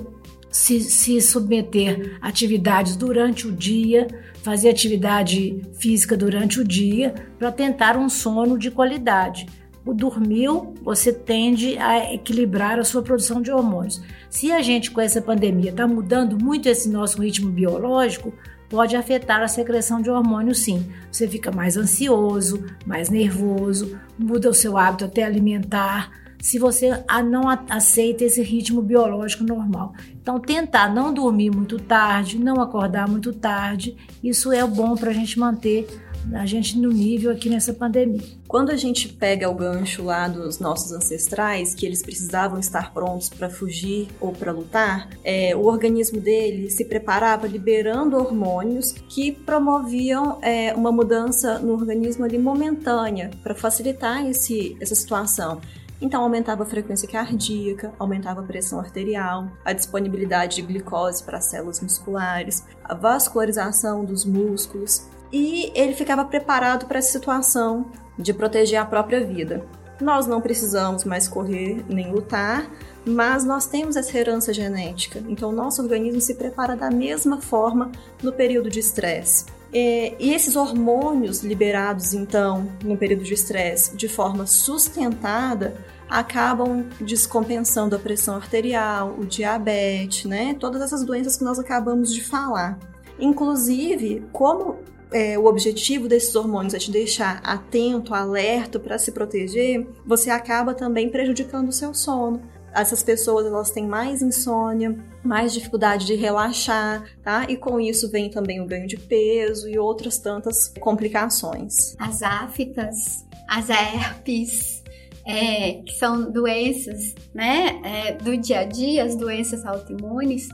se, 0.50 0.80
se 0.80 1.20
submeter 1.20 2.18
a 2.20 2.28
atividades 2.28 2.96
durante 2.96 3.46
o 3.46 3.52
dia, 3.52 4.06
fazer 4.42 4.68
atividade 4.68 5.62
física 5.74 6.16
durante 6.16 6.60
o 6.60 6.64
dia, 6.64 7.14
para 7.38 7.50
tentar 7.50 7.96
um 7.96 8.08
sono 8.08 8.58
de 8.58 8.70
qualidade 8.70 9.46
dormiu, 9.92 10.74
você 10.82 11.12
tende 11.12 11.76
a 11.76 12.14
equilibrar 12.14 12.78
a 12.78 12.84
sua 12.84 13.02
produção 13.02 13.42
de 13.42 13.50
hormônios. 13.50 14.00
Se 14.30 14.50
a 14.50 14.62
gente 14.62 14.90
com 14.90 15.00
essa 15.00 15.20
pandemia 15.20 15.70
está 15.70 15.86
mudando 15.86 16.42
muito 16.42 16.68
esse 16.68 16.88
nosso 16.88 17.20
ritmo 17.20 17.50
biológico, 17.50 18.32
pode 18.70 18.96
afetar 18.96 19.42
a 19.42 19.48
secreção 19.48 20.00
de 20.00 20.08
hormônios 20.08 20.60
sim. 20.60 20.86
Você 21.10 21.28
fica 21.28 21.52
mais 21.52 21.76
ansioso, 21.76 22.64
mais 22.86 23.10
nervoso, 23.10 23.98
muda 24.18 24.48
o 24.48 24.54
seu 24.54 24.78
hábito 24.78 25.04
até 25.04 25.22
alimentar, 25.22 26.10
se 26.44 26.58
você 26.58 26.90
não 27.24 27.44
aceita 27.70 28.22
esse 28.22 28.42
ritmo 28.42 28.82
biológico 28.82 29.42
normal. 29.42 29.94
Então, 30.20 30.38
tentar 30.38 30.92
não 30.92 31.10
dormir 31.10 31.48
muito 31.50 31.78
tarde, 31.78 32.38
não 32.38 32.60
acordar 32.60 33.08
muito 33.08 33.32
tarde, 33.32 33.96
isso 34.22 34.52
é 34.52 34.62
bom 34.66 34.94
para 34.94 35.08
a 35.08 35.14
gente 35.14 35.38
manter 35.38 35.86
a 36.34 36.44
gente 36.44 36.78
no 36.78 36.90
nível 36.90 37.30
aqui 37.30 37.48
nessa 37.48 37.72
pandemia. 37.72 38.20
Quando 38.46 38.70
a 38.70 38.76
gente 38.76 39.08
pega 39.08 39.48
o 39.48 39.54
gancho 39.54 40.02
lá 40.02 40.28
dos 40.28 40.58
nossos 40.58 40.92
ancestrais, 40.92 41.74
que 41.74 41.86
eles 41.86 42.02
precisavam 42.02 42.60
estar 42.60 42.92
prontos 42.92 43.30
para 43.30 43.48
fugir 43.48 44.08
ou 44.20 44.30
para 44.30 44.52
lutar, 44.52 45.08
é, 45.24 45.56
o 45.56 45.64
organismo 45.64 46.20
dele 46.20 46.68
se 46.68 46.84
preparava 46.84 47.46
liberando 47.46 48.16
hormônios 48.18 48.92
que 48.92 49.32
promoviam 49.32 50.38
é, 50.42 50.74
uma 50.74 50.92
mudança 50.92 51.58
no 51.58 51.72
organismo 51.72 52.22
ali 52.22 52.38
momentânea 52.38 53.30
para 53.42 53.54
facilitar 53.54 54.26
esse, 54.26 54.76
essa 54.78 54.94
situação. 54.94 55.60
Então 56.00 56.22
aumentava 56.22 56.64
a 56.64 56.66
frequência 56.66 57.08
cardíaca, 57.08 57.92
aumentava 57.98 58.40
a 58.40 58.44
pressão 58.44 58.80
arterial, 58.80 59.48
a 59.64 59.72
disponibilidade 59.72 60.56
de 60.56 60.62
glicose 60.62 61.22
para 61.22 61.38
as 61.38 61.46
células 61.46 61.80
musculares, 61.80 62.64
a 62.84 62.94
vascularização 62.94 64.04
dos 64.04 64.24
músculos, 64.24 65.08
e 65.32 65.72
ele 65.74 65.94
ficava 65.94 66.24
preparado 66.24 66.86
para 66.86 66.98
essa 66.98 67.12
situação 67.12 67.86
de 68.18 68.32
proteger 68.32 68.80
a 68.80 68.84
própria 68.84 69.24
vida. 69.24 69.64
Nós 70.00 70.26
não 70.26 70.40
precisamos 70.40 71.04
mais 71.04 71.28
correr 71.28 71.84
nem 71.88 72.12
lutar, 72.12 72.68
mas 73.06 73.44
nós 73.44 73.66
temos 73.66 73.96
essa 73.96 74.16
herança 74.16 74.52
genética, 74.52 75.22
então 75.28 75.52
nosso 75.52 75.82
organismo 75.82 76.20
se 76.20 76.34
prepara 76.34 76.74
da 76.76 76.90
mesma 76.90 77.40
forma 77.40 77.92
no 78.22 78.32
período 78.32 78.70
de 78.70 78.80
estresse. 78.80 79.46
É, 79.74 80.14
e 80.20 80.32
esses 80.32 80.54
hormônios 80.54 81.42
liberados, 81.42 82.14
então, 82.14 82.70
no 82.84 82.96
período 82.96 83.24
de 83.24 83.34
estresse, 83.34 83.96
de 83.96 84.08
forma 84.08 84.46
sustentada, 84.46 85.76
acabam 86.08 86.86
descompensando 87.00 87.96
a 87.96 87.98
pressão 87.98 88.36
arterial, 88.36 89.16
o 89.18 89.24
diabetes, 89.24 90.26
né? 90.26 90.54
Todas 90.60 90.80
essas 90.80 91.02
doenças 91.04 91.36
que 91.36 91.42
nós 91.42 91.58
acabamos 91.58 92.14
de 92.14 92.22
falar. 92.22 92.78
Inclusive, 93.18 94.24
como 94.32 94.76
é, 95.10 95.36
o 95.36 95.46
objetivo 95.46 96.06
desses 96.06 96.34
hormônios 96.36 96.74
é 96.74 96.78
te 96.78 96.92
deixar 96.92 97.40
atento, 97.42 98.14
alerta 98.14 98.78
para 98.78 98.96
se 98.96 99.10
proteger, 99.10 99.86
você 100.06 100.30
acaba 100.30 100.72
também 100.72 101.08
prejudicando 101.08 101.68
o 101.68 101.72
seu 101.72 101.92
sono 101.92 102.40
essas 102.74 103.02
pessoas 103.02 103.46
elas 103.46 103.70
têm 103.70 103.86
mais 103.86 104.20
insônia, 104.22 104.96
mais 105.22 105.52
dificuldade 105.52 106.06
de 106.06 106.14
relaxar, 106.14 107.04
tá? 107.22 107.46
E 107.48 107.56
com 107.56 107.80
isso 107.80 108.10
vem 108.10 108.30
também 108.30 108.60
o 108.60 108.66
ganho 108.66 108.86
de 108.86 108.96
peso 108.96 109.68
e 109.68 109.78
outras 109.78 110.18
tantas 110.18 110.68
complicações. 110.80 111.94
As 111.98 112.22
aftas, 112.22 113.24
as 113.48 113.70
herpes, 113.70 114.82
é, 115.26 115.74
que 115.82 115.94
são 115.94 116.30
doenças, 116.30 117.14
né, 117.32 117.80
é, 117.84 118.12
do 118.12 118.36
dia 118.36 118.60
a 118.60 118.64
dia, 118.64 119.04
as 119.04 119.16
doenças 119.16 119.64
autoimunes, 119.64 120.48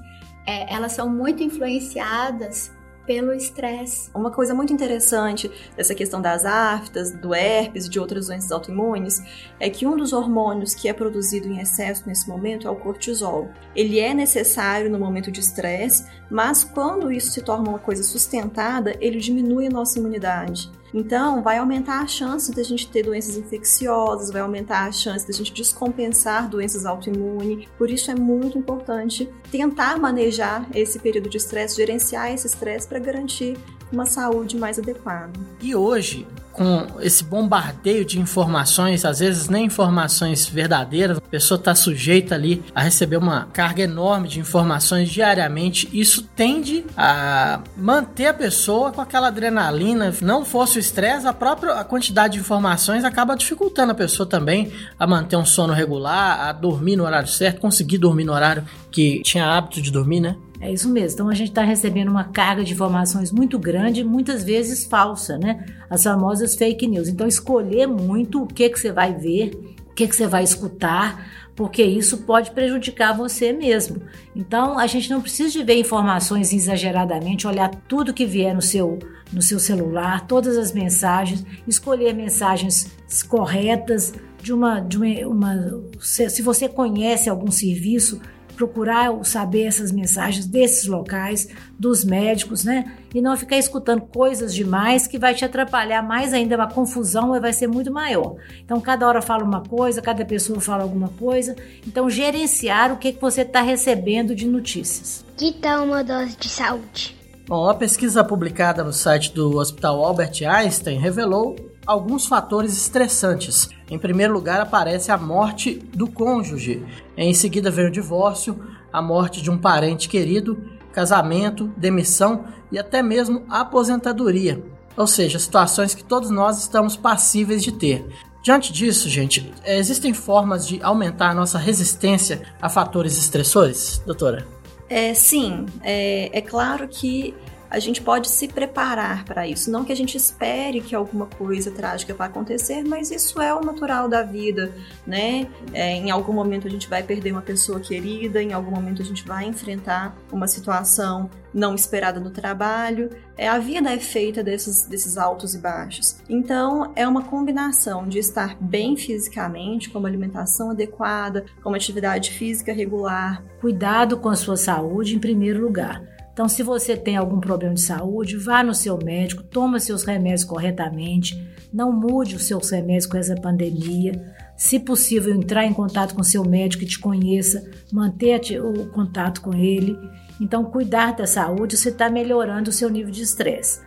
é, 0.46 0.72
elas 0.72 0.92
são 0.92 1.08
muito 1.08 1.42
influenciadas 1.42 2.70
pelo 3.10 3.34
estresse. 3.34 4.08
Uma 4.14 4.30
coisa 4.30 4.54
muito 4.54 4.72
interessante 4.72 5.50
dessa 5.76 5.96
questão 5.96 6.22
das 6.22 6.44
aftas, 6.44 7.10
do 7.10 7.34
herpes 7.34 7.86
e 7.86 7.90
de 7.90 7.98
outras 7.98 8.28
doenças 8.28 8.52
autoimunes 8.52 9.20
é 9.58 9.68
que 9.68 9.84
um 9.84 9.96
dos 9.96 10.12
hormônios 10.12 10.76
que 10.76 10.88
é 10.88 10.92
produzido 10.92 11.48
em 11.48 11.58
excesso 11.58 12.06
nesse 12.06 12.28
momento 12.28 12.68
é 12.68 12.70
o 12.70 12.76
cortisol. 12.76 13.50
Ele 13.74 13.98
é 13.98 14.14
necessário 14.14 14.88
no 14.88 14.96
momento 14.96 15.28
de 15.28 15.40
estresse, 15.40 16.06
mas 16.30 16.62
quando 16.62 17.10
isso 17.10 17.32
se 17.32 17.42
torna 17.42 17.70
uma 17.70 17.80
coisa 17.80 18.04
sustentada, 18.04 18.94
ele 19.00 19.18
diminui 19.18 19.66
a 19.66 19.70
nossa 19.70 19.98
imunidade. 19.98 20.70
Então, 20.92 21.42
vai 21.42 21.58
aumentar 21.58 22.00
a 22.00 22.06
chance 22.06 22.52
de 22.52 22.60
a 22.60 22.64
gente 22.64 22.88
ter 22.88 23.04
doenças 23.04 23.36
infecciosas, 23.36 24.30
vai 24.30 24.40
aumentar 24.40 24.86
a 24.86 24.92
chance 24.92 25.24
de 25.24 25.32
a 25.32 25.34
gente 25.34 25.52
descompensar 25.52 26.48
doenças 26.48 26.84
autoimunes. 26.84 27.68
Por 27.78 27.90
isso 27.90 28.10
é 28.10 28.14
muito 28.14 28.58
importante 28.58 29.28
tentar 29.50 29.98
manejar 29.98 30.68
esse 30.74 30.98
período 30.98 31.28
de 31.28 31.36
estresse, 31.36 31.76
gerenciar 31.76 32.32
esse 32.32 32.46
estresse 32.46 32.88
para 32.88 32.98
garantir 32.98 33.56
uma 33.92 34.06
saúde 34.06 34.56
mais 34.56 34.78
adequada. 34.78 35.32
E 35.60 35.74
hoje, 35.74 36.26
com 36.52 36.86
esse 37.00 37.24
bombardeio 37.24 38.04
de 38.04 38.20
informações, 38.20 39.04
às 39.04 39.20
vezes 39.20 39.48
nem 39.48 39.66
informações 39.66 40.46
verdadeiras, 40.46 41.18
a 41.18 41.20
pessoa 41.20 41.58
está 41.58 41.74
sujeita 41.74 42.34
ali 42.34 42.62
a 42.74 42.82
receber 42.82 43.16
uma 43.16 43.46
carga 43.52 43.82
enorme 43.82 44.28
de 44.28 44.40
informações 44.40 45.08
diariamente. 45.08 45.88
Isso 45.92 46.22
tende 46.36 46.84
a 46.96 47.60
manter 47.76 48.26
a 48.26 48.34
pessoa 48.34 48.92
com 48.92 49.00
aquela 49.00 49.28
adrenalina. 49.28 50.12
Não 50.20 50.44
fosse 50.44 50.78
o 50.78 50.80
estresse, 50.80 51.26
a 51.26 51.32
própria 51.32 51.74
a 51.74 51.84
quantidade 51.84 52.34
de 52.34 52.40
informações 52.40 53.04
acaba 53.04 53.36
dificultando 53.36 53.92
a 53.92 53.94
pessoa 53.94 54.28
também 54.28 54.72
a 54.98 55.06
manter 55.06 55.36
um 55.36 55.46
sono 55.46 55.72
regular, 55.72 56.48
a 56.48 56.52
dormir 56.52 56.96
no 56.96 57.04
horário 57.04 57.28
certo, 57.28 57.60
conseguir 57.60 57.98
dormir 57.98 58.24
no 58.24 58.32
horário 58.32 58.64
que 58.90 59.22
tinha 59.22 59.46
hábito 59.46 59.80
de 59.80 59.90
dormir, 59.90 60.20
né? 60.20 60.36
É 60.60 60.70
isso 60.70 60.90
mesmo. 60.90 61.14
Então 61.14 61.28
a 61.30 61.34
gente 61.34 61.48
está 61.48 61.62
recebendo 61.62 62.10
uma 62.10 62.24
carga 62.24 62.62
de 62.62 62.74
informações 62.74 63.32
muito 63.32 63.58
grande, 63.58 64.04
muitas 64.04 64.44
vezes 64.44 64.84
falsa, 64.84 65.38
né? 65.38 65.64
As 65.88 66.02
famosas 66.04 66.54
fake 66.54 66.86
news. 66.86 67.08
Então 67.08 67.26
escolher 67.26 67.86
muito 67.86 68.42
o 68.42 68.46
que 68.46 68.68
que 68.68 68.78
você 68.78 68.92
vai 68.92 69.14
ver, 69.14 69.54
o 69.90 69.94
que 69.94 70.06
que 70.06 70.14
você 70.14 70.26
vai 70.26 70.44
escutar, 70.44 71.50
porque 71.56 71.82
isso 71.82 72.18
pode 72.18 72.50
prejudicar 72.50 73.16
você 73.16 73.54
mesmo. 73.54 74.02
Então 74.36 74.78
a 74.78 74.86
gente 74.86 75.08
não 75.08 75.22
precisa 75.22 75.50
de 75.50 75.62
ver 75.64 75.78
informações 75.78 76.52
exageradamente, 76.52 77.46
olhar 77.46 77.70
tudo 77.88 78.12
que 78.12 78.26
vier 78.26 78.54
no 78.54 78.62
seu 78.62 78.98
no 79.32 79.40
seu 79.40 79.60
celular, 79.60 80.26
todas 80.26 80.58
as 80.58 80.72
mensagens, 80.72 81.46
escolher 81.66 82.12
mensagens 82.12 82.90
corretas 83.28 84.12
de 84.42 84.52
uma 84.52 84.80
de 84.80 84.98
uma, 84.98 85.26
uma 85.26 85.82
se 86.00 86.42
você 86.42 86.68
conhece 86.68 87.30
algum 87.30 87.50
serviço 87.50 88.20
procurar 88.60 89.24
saber 89.24 89.62
essas 89.62 89.90
mensagens 89.90 90.44
desses 90.44 90.86
locais, 90.86 91.48
dos 91.78 92.04
médicos, 92.04 92.62
né? 92.62 92.92
E 93.14 93.22
não 93.22 93.34
ficar 93.34 93.56
escutando 93.56 94.02
coisas 94.02 94.54
demais 94.54 95.06
que 95.06 95.18
vai 95.18 95.34
te 95.34 95.46
atrapalhar 95.46 96.02
mais 96.02 96.34
ainda, 96.34 96.56
uma 96.56 96.68
confusão 96.68 97.40
vai 97.40 97.54
ser 97.54 97.68
muito 97.68 97.90
maior. 97.90 98.36
Então, 98.62 98.78
cada 98.78 99.08
hora 99.08 99.22
fala 99.22 99.44
uma 99.44 99.62
coisa, 99.62 100.02
cada 100.02 100.26
pessoa 100.26 100.60
fala 100.60 100.82
alguma 100.82 101.08
coisa. 101.08 101.56
Então, 101.86 102.10
gerenciar 102.10 102.92
o 102.92 102.98
que, 102.98 103.14
que 103.14 103.20
você 103.20 103.40
está 103.40 103.62
recebendo 103.62 104.34
de 104.34 104.46
notícias. 104.46 105.24
Que 105.38 105.52
tal 105.52 105.86
uma 105.86 106.04
dose 106.04 106.36
de 106.36 106.48
saúde? 106.50 107.16
Bom, 107.48 107.66
a 107.66 107.74
pesquisa 107.74 108.22
publicada 108.22 108.84
no 108.84 108.92
site 108.92 109.32
do 109.32 109.56
Hospital 109.56 110.04
Albert 110.04 110.42
Einstein 110.46 110.98
revelou 110.98 111.56
alguns 111.90 112.24
fatores 112.26 112.76
estressantes. 112.76 113.68
Em 113.90 113.98
primeiro 113.98 114.32
lugar, 114.32 114.60
aparece 114.60 115.10
a 115.10 115.18
morte 115.18 115.74
do 115.74 116.06
cônjuge. 116.06 116.86
Em 117.16 117.34
seguida, 117.34 117.68
vem 117.68 117.88
o 117.88 117.90
divórcio, 117.90 118.60
a 118.92 119.02
morte 119.02 119.42
de 119.42 119.50
um 119.50 119.58
parente 119.58 120.08
querido, 120.08 120.56
casamento, 120.92 121.66
demissão 121.76 122.44
e 122.70 122.78
até 122.78 123.02
mesmo 123.02 123.44
aposentadoria. 123.48 124.62
Ou 124.96 125.08
seja, 125.08 125.40
situações 125.40 125.92
que 125.92 126.04
todos 126.04 126.30
nós 126.30 126.60
estamos 126.60 126.96
passíveis 126.96 127.60
de 127.60 127.72
ter. 127.72 128.06
Diante 128.40 128.72
disso, 128.72 129.08
gente, 129.08 129.52
existem 129.66 130.14
formas 130.14 130.68
de 130.68 130.80
aumentar 130.84 131.34
nossa 131.34 131.58
resistência 131.58 132.42
a 132.62 132.68
fatores 132.68 133.18
estressores, 133.18 134.00
doutora? 134.06 134.46
É, 134.88 135.12
sim, 135.12 135.66
é, 135.82 136.38
é 136.38 136.40
claro 136.40 136.86
que 136.86 137.34
a 137.70 137.78
gente 137.78 138.02
pode 138.02 138.28
se 138.28 138.48
preparar 138.48 139.24
para 139.24 139.46
isso. 139.46 139.70
Não 139.70 139.84
que 139.84 139.92
a 139.92 139.96
gente 139.96 140.16
espere 140.16 140.80
que 140.80 140.94
alguma 140.94 141.26
coisa 141.26 141.70
trágica 141.70 142.12
vá 142.12 142.24
acontecer, 142.24 142.82
mas 142.82 143.10
isso 143.10 143.40
é 143.40 143.54
o 143.54 143.60
natural 143.60 144.08
da 144.08 144.22
vida, 144.22 144.72
né? 145.06 145.46
É, 145.72 145.92
em 145.92 146.10
algum 146.10 146.32
momento 146.32 146.66
a 146.66 146.70
gente 146.70 146.88
vai 146.88 147.02
perder 147.02 147.30
uma 147.30 147.42
pessoa 147.42 147.78
querida, 147.78 148.42
em 148.42 148.52
algum 148.52 148.72
momento 148.72 149.00
a 149.00 149.04
gente 149.04 149.24
vai 149.24 149.44
enfrentar 149.44 150.16
uma 150.32 150.48
situação 150.48 151.30
não 151.52 151.74
esperada 151.74 152.20
no 152.20 152.30
trabalho. 152.30 153.10
É, 153.36 153.48
a 153.48 153.58
vida 153.58 153.92
é 153.92 153.98
feita 153.98 154.42
desses, 154.42 154.82
desses 154.82 155.16
altos 155.16 155.54
e 155.54 155.58
baixos. 155.58 156.18
Então, 156.28 156.92
é 156.94 157.06
uma 157.06 157.24
combinação 157.24 158.06
de 158.06 158.18
estar 158.18 158.56
bem 158.60 158.96
fisicamente, 158.96 159.90
com 159.90 159.98
uma 159.98 160.08
alimentação 160.08 160.70
adequada, 160.70 161.44
com 161.62 161.70
uma 161.70 161.76
atividade 161.76 162.32
física 162.32 162.72
regular. 162.72 163.42
Cuidado 163.60 164.16
com 164.18 164.28
a 164.28 164.36
sua 164.36 164.56
saúde 164.56 165.16
em 165.16 165.18
primeiro 165.18 165.60
lugar. 165.60 166.19
Então, 166.32 166.48
se 166.48 166.62
você 166.62 166.96
tem 166.96 167.16
algum 167.16 167.40
problema 167.40 167.74
de 167.74 167.82
saúde, 167.82 168.36
vá 168.36 168.62
no 168.62 168.74
seu 168.74 168.98
médico, 168.98 169.42
toma 169.42 169.80
seus 169.80 170.04
remédios 170.04 170.44
corretamente, 170.44 171.40
não 171.72 171.92
mude 171.92 172.36
os 172.36 172.44
seus 172.44 172.70
remédios 172.70 173.06
com 173.06 173.16
essa 173.16 173.34
pandemia. 173.34 174.34
Se 174.56 174.78
possível, 174.78 175.34
entrar 175.34 175.64
em 175.64 175.72
contato 175.72 176.14
com 176.14 176.22
seu 176.22 176.44
médico 176.44 176.82
que 176.82 176.88
te 176.88 176.98
conheça, 176.98 177.68
manter 177.92 178.40
o 178.62 178.90
contato 178.90 179.40
com 179.40 179.54
ele. 179.54 179.98
Então, 180.40 180.64
cuidar 180.64 181.14
da 181.14 181.26
saúde, 181.26 181.76
você 181.76 181.88
está 181.90 182.08
melhorando 182.08 182.70
o 182.70 182.72
seu 182.72 182.88
nível 182.88 183.10
de 183.10 183.22
estresse. 183.22 183.80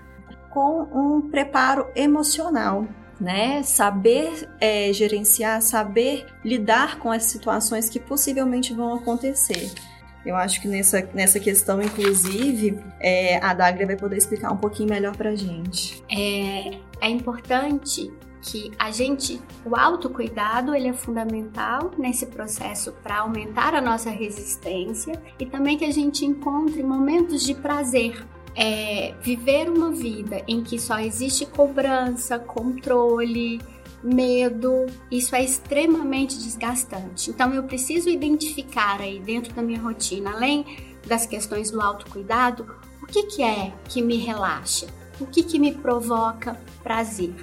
Com 0.52 0.84
um 0.94 1.30
preparo 1.30 1.88
emocional, 1.96 2.88
né? 3.20 3.64
Saber 3.64 4.50
é, 4.60 4.92
gerenciar, 4.94 5.62
saber 5.62 6.26
lidar 6.44 7.00
com 7.00 7.12
as 7.12 7.24
situações 7.24 7.90
que 7.90 8.00
possivelmente 8.00 8.74
vão 8.74 8.94
acontecer. 8.94 9.72
Eu 10.26 10.36
acho 10.36 10.62
que 10.62 10.68
nessa, 10.68 11.08
nessa 11.14 11.40
questão, 11.40 11.82
inclusive, 11.82 12.80
é, 13.00 13.44
a 13.44 13.54
Daglia 13.54 13.86
vai 13.86 13.98
poder 13.98 14.18
explicar 14.18 14.52
um 14.52 14.58
pouquinho 14.58 14.90
melhor 14.90 15.16
pra 15.16 15.36
gente. 15.36 16.04
É, 16.10 16.78
é 17.02 17.10
importante 17.10 18.12
que 18.42 18.72
a 18.78 18.92
gente, 18.92 19.42
o 19.66 19.76
autocuidado, 19.76 20.76
ele 20.76 20.90
é 20.90 20.94
fundamental 20.94 21.92
nesse 21.98 22.26
processo 22.26 22.92
para 23.04 23.20
aumentar 23.20 23.74
a 23.74 23.82
nossa 23.82 24.10
resistência 24.10 25.22
e 25.40 25.46
também 25.46 25.78
que 25.78 25.86
a 25.86 25.92
gente 25.92 26.26
encontre 26.26 26.84
momentos 26.84 27.44
de 27.44 27.54
prazer 27.54 28.26
É, 28.56 29.16
viver 29.20 29.68
uma 29.68 29.90
vida 29.92 30.44
em 30.48 30.62
que 30.62 30.78
só 30.78 31.00
existe 31.00 31.44
cobrança, 31.44 32.38
controle, 32.38 33.60
medo, 34.04 34.86
isso 35.10 35.36
é 35.36 35.44
extremamente 35.44 36.38
desgastante. 36.38 37.30
Então 37.30 37.54
eu 37.54 37.64
preciso 37.64 38.10
identificar 38.10 39.00
aí 39.02 39.20
dentro 39.20 39.54
da 39.54 39.62
minha 39.62 39.80
rotina, 39.80 40.32
além 40.32 40.66
das 41.08 41.26
questões 41.26 41.72
do 41.72 41.82
autocuidado, 41.82 42.76
o 43.02 43.06
que, 43.06 43.24
que 43.24 43.44
é 43.44 43.74
que 43.88 44.02
me 44.02 44.18
relaxa, 44.18 44.88
o 45.20 45.26
que, 45.26 45.44
que 45.44 45.58
me 45.58 45.74
provoca 45.74 46.60
prazer. 46.84 47.34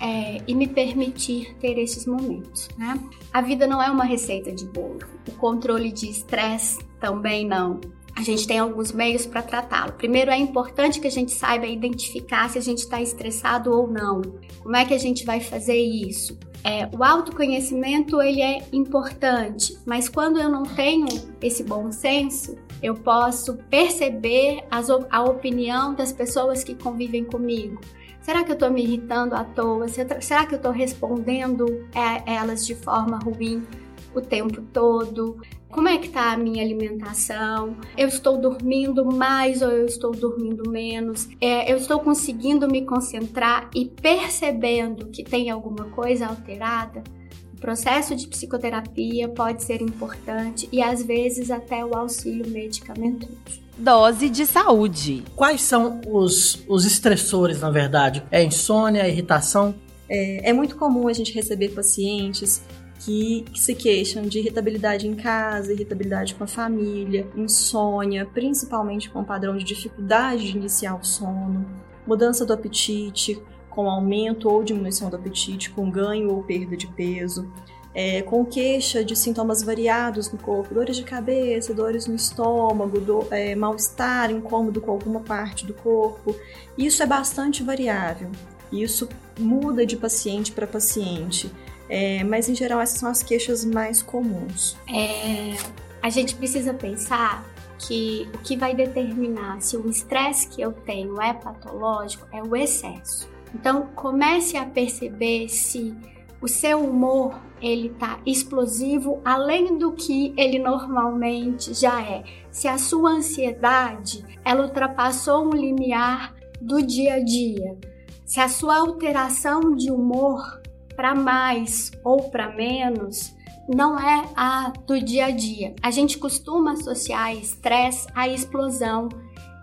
É, 0.00 0.40
e 0.46 0.54
me 0.54 0.68
permitir 0.68 1.56
ter 1.56 1.76
esses 1.76 2.06
momentos, 2.06 2.68
né? 2.78 2.96
A 3.32 3.40
vida 3.40 3.66
não 3.66 3.82
é 3.82 3.90
uma 3.90 4.04
receita 4.04 4.52
de 4.52 4.64
bolo. 4.64 5.00
O 5.26 5.32
controle 5.32 5.90
de 5.90 6.08
estresse 6.08 6.78
também 7.00 7.44
não 7.44 7.80
a 8.18 8.22
gente 8.22 8.48
tem 8.48 8.58
alguns 8.58 8.90
meios 8.90 9.24
para 9.26 9.42
tratá-lo. 9.42 9.92
Primeiro, 9.92 10.32
é 10.32 10.36
importante 10.36 10.98
que 10.98 11.06
a 11.06 11.10
gente 11.10 11.30
saiba 11.30 11.68
identificar 11.68 12.50
se 12.50 12.58
a 12.58 12.60
gente 12.60 12.78
está 12.78 13.00
estressado 13.00 13.72
ou 13.72 13.86
não. 13.86 14.20
Como 14.60 14.74
é 14.74 14.84
que 14.84 14.92
a 14.92 14.98
gente 14.98 15.24
vai 15.24 15.38
fazer 15.38 15.76
isso? 15.76 16.36
É, 16.64 16.88
o 16.92 17.04
autoconhecimento 17.04 18.20
ele 18.20 18.42
é 18.42 18.66
importante, 18.72 19.78
mas 19.86 20.08
quando 20.08 20.40
eu 20.40 20.48
não 20.48 20.64
tenho 20.64 21.06
esse 21.40 21.62
bom 21.62 21.92
senso, 21.92 22.56
eu 22.82 22.96
posso 22.96 23.56
perceber 23.70 24.64
as, 24.68 24.90
a 24.90 25.22
opinião 25.22 25.94
das 25.94 26.12
pessoas 26.12 26.64
que 26.64 26.74
convivem 26.74 27.22
comigo. 27.22 27.80
Será 28.20 28.42
que 28.42 28.50
eu 28.50 28.54
estou 28.54 28.68
me 28.68 28.82
irritando 28.82 29.36
à 29.36 29.44
toa? 29.44 29.86
Será 29.86 30.44
que 30.44 30.54
eu 30.54 30.58
estou 30.58 30.72
respondendo 30.72 31.86
a 31.94 32.20
elas 32.28 32.66
de 32.66 32.74
forma 32.74 33.20
ruim 33.20 33.64
o 34.12 34.20
tempo 34.20 34.60
todo? 34.72 35.40
Como 35.70 35.86
é 35.86 35.98
que 35.98 36.08
tá 36.08 36.32
a 36.32 36.36
minha 36.36 36.62
alimentação? 36.62 37.76
Eu 37.96 38.08
estou 38.08 38.38
dormindo 38.38 39.04
mais 39.04 39.60
ou 39.60 39.70
eu 39.70 39.86
estou 39.86 40.12
dormindo 40.12 40.68
menos? 40.70 41.28
É, 41.40 41.70
eu 41.70 41.76
estou 41.76 42.00
conseguindo 42.00 42.66
me 42.66 42.86
concentrar 42.86 43.70
e 43.74 43.84
percebendo 43.84 45.06
que 45.06 45.22
tem 45.22 45.50
alguma 45.50 45.84
coisa 45.90 46.26
alterada? 46.26 47.04
O 47.52 47.60
processo 47.60 48.14
de 48.14 48.26
psicoterapia 48.28 49.28
pode 49.28 49.62
ser 49.62 49.82
importante 49.82 50.68
e 50.72 50.80
às 50.80 51.02
vezes 51.02 51.50
até 51.50 51.84
o 51.84 51.94
auxílio 51.94 52.48
medicamentoso. 52.48 53.60
Dose 53.76 54.28
de 54.28 54.46
saúde. 54.46 55.22
Quais 55.36 55.60
são 55.62 56.00
os, 56.06 56.64
os 56.66 56.84
estressores, 56.84 57.60
na 57.60 57.70
verdade? 57.70 58.24
É 58.30 58.42
insônia, 58.42 59.06
irritação? 59.06 59.74
É, 60.08 60.50
é 60.50 60.52
muito 60.52 60.76
comum 60.76 61.08
a 61.08 61.12
gente 61.12 61.34
receber 61.34 61.68
pacientes 61.70 62.62
que, 62.98 63.44
se 63.54 63.74
queixam 63.74 64.22
de 64.22 64.38
irritabilidade 64.40 65.06
em 65.06 65.14
casa, 65.14 65.72
irritabilidade 65.72 66.34
com 66.34 66.44
a 66.44 66.48
família, 66.48 67.26
insônia, 67.36 68.26
principalmente 68.26 69.08
com 69.10 69.20
o 69.20 69.24
padrão 69.24 69.56
de 69.56 69.64
dificuldade 69.64 70.50
de 70.50 70.56
iniciar 70.56 70.96
o 70.96 71.04
sono, 71.04 71.66
mudança 72.06 72.44
do 72.44 72.52
apetite, 72.52 73.40
com 73.70 73.88
aumento 73.88 74.48
ou 74.48 74.64
diminuição 74.64 75.08
do 75.08 75.16
apetite, 75.16 75.70
com 75.70 75.88
ganho 75.90 76.32
ou 76.32 76.42
perda 76.42 76.76
de 76.76 76.86
peso, 76.88 77.48
é, 77.94 78.22
com 78.22 78.44
queixa 78.44 79.04
de 79.04 79.16
sintomas 79.16 79.62
variados 79.62 80.30
no 80.30 80.38
corpo, 80.38 80.74
dores 80.74 80.96
de 80.96 81.04
cabeça, 81.04 81.72
dores 81.72 82.06
no 82.06 82.14
estômago, 82.14 83.00
do, 83.00 83.26
é, 83.30 83.54
mal-estar, 83.54 84.30
incômodo 84.30 84.80
com 84.80 84.90
alguma 84.90 85.20
parte 85.20 85.64
do 85.64 85.74
corpo. 85.74 86.34
Isso 86.76 87.02
é 87.02 87.06
bastante 87.06 87.62
variável. 87.62 88.30
Isso 88.70 89.08
muda 89.38 89.86
de 89.86 89.96
paciente 89.96 90.52
para 90.52 90.66
paciente. 90.66 91.50
É, 91.88 92.22
mas 92.24 92.48
em 92.48 92.54
geral 92.54 92.80
essas 92.80 92.98
são 92.98 93.08
as 93.08 93.22
queixas 93.22 93.64
mais 93.64 94.02
comuns. 94.02 94.76
É, 94.88 95.56
a 96.02 96.10
gente 96.10 96.34
precisa 96.34 96.74
pensar 96.74 97.44
que 97.78 98.28
o 98.34 98.38
que 98.38 98.56
vai 98.56 98.74
determinar 98.74 99.60
se 99.62 99.76
o 99.76 99.88
estresse 99.88 100.48
que 100.48 100.60
eu 100.60 100.72
tenho 100.72 101.20
é 101.20 101.32
patológico 101.32 102.26
é 102.32 102.42
o 102.42 102.54
excesso. 102.56 103.28
Então 103.54 103.88
comece 103.94 104.56
a 104.56 104.66
perceber 104.66 105.48
se 105.48 105.94
o 106.40 106.48
seu 106.48 106.84
humor 106.84 107.40
ele 107.60 107.90
tá 107.90 108.20
explosivo 108.24 109.20
além 109.24 109.78
do 109.78 109.92
que 109.92 110.32
ele 110.36 110.58
normalmente 110.58 111.74
já 111.74 112.00
é. 112.00 112.22
Se 112.50 112.68
a 112.68 112.78
sua 112.78 113.10
ansiedade 113.10 114.24
ela 114.44 114.64
ultrapassou 114.64 115.46
um 115.46 115.50
limiar 115.50 116.34
do 116.60 116.82
dia 116.82 117.14
a 117.14 117.24
dia. 117.24 117.76
Se 118.24 118.40
a 118.40 118.48
sua 118.48 118.78
alteração 118.78 119.74
de 119.74 119.90
humor 119.90 120.60
para 120.98 121.14
mais 121.14 121.92
ou 122.02 122.28
para 122.28 122.48
menos 122.48 123.32
não 123.72 123.96
é 123.96 124.28
a 124.34 124.72
do 124.84 125.00
dia 125.00 125.26
a 125.26 125.30
dia. 125.30 125.76
A 125.80 125.92
gente 125.92 126.18
costuma 126.18 126.72
associar 126.72 127.32
estresse 127.36 128.08
à 128.16 128.26
explosão 128.26 129.08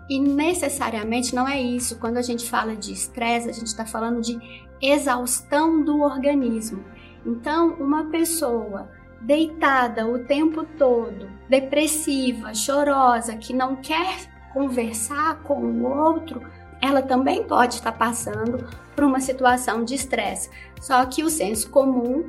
e 0.08 0.18
necessariamente 0.18 1.34
não 1.34 1.46
é 1.46 1.60
isso. 1.60 1.98
Quando 1.98 2.16
a 2.16 2.22
gente 2.22 2.48
fala 2.48 2.74
de 2.74 2.90
estresse, 2.90 3.50
a 3.50 3.52
gente 3.52 3.66
está 3.66 3.84
falando 3.84 4.22
de 4.22 4.38
exaustão 4.80 5.84
do 5.84 6.00
organismo. 6.00 6.82
Então, 7.26 7.74
uma 7.74 8.06
pessoa 8.06 8.88
deitada 9.20 10.06
o 10.06 10.20
tempo 10.20 10.64
todo, 10.78 11.28
depressiva, 11.50 12.54
chorosa, 12.54 13.36
que 13.36 13.52
não 13.52 13.76
quer 13.76 14.26
conversar 14.54 15.42
com 15.42 15.60
o 15.60 15.84
outro, 15.84 16.40
ela 16.80 17.02
também 17.02 17.42
pode 17.42 17.74
estar 17.74 17.92
passando 17.92 18.66
por 18.94 19.04
uma 19.04 19.20
situação 19.20 19.84
de 19.84 19.94
estresse. 19.94 20.50
Só 20.80 21.04
que 21.06 21.22
o 21.22 21.30
senso 21.30 21.70
comum 21.70 22.28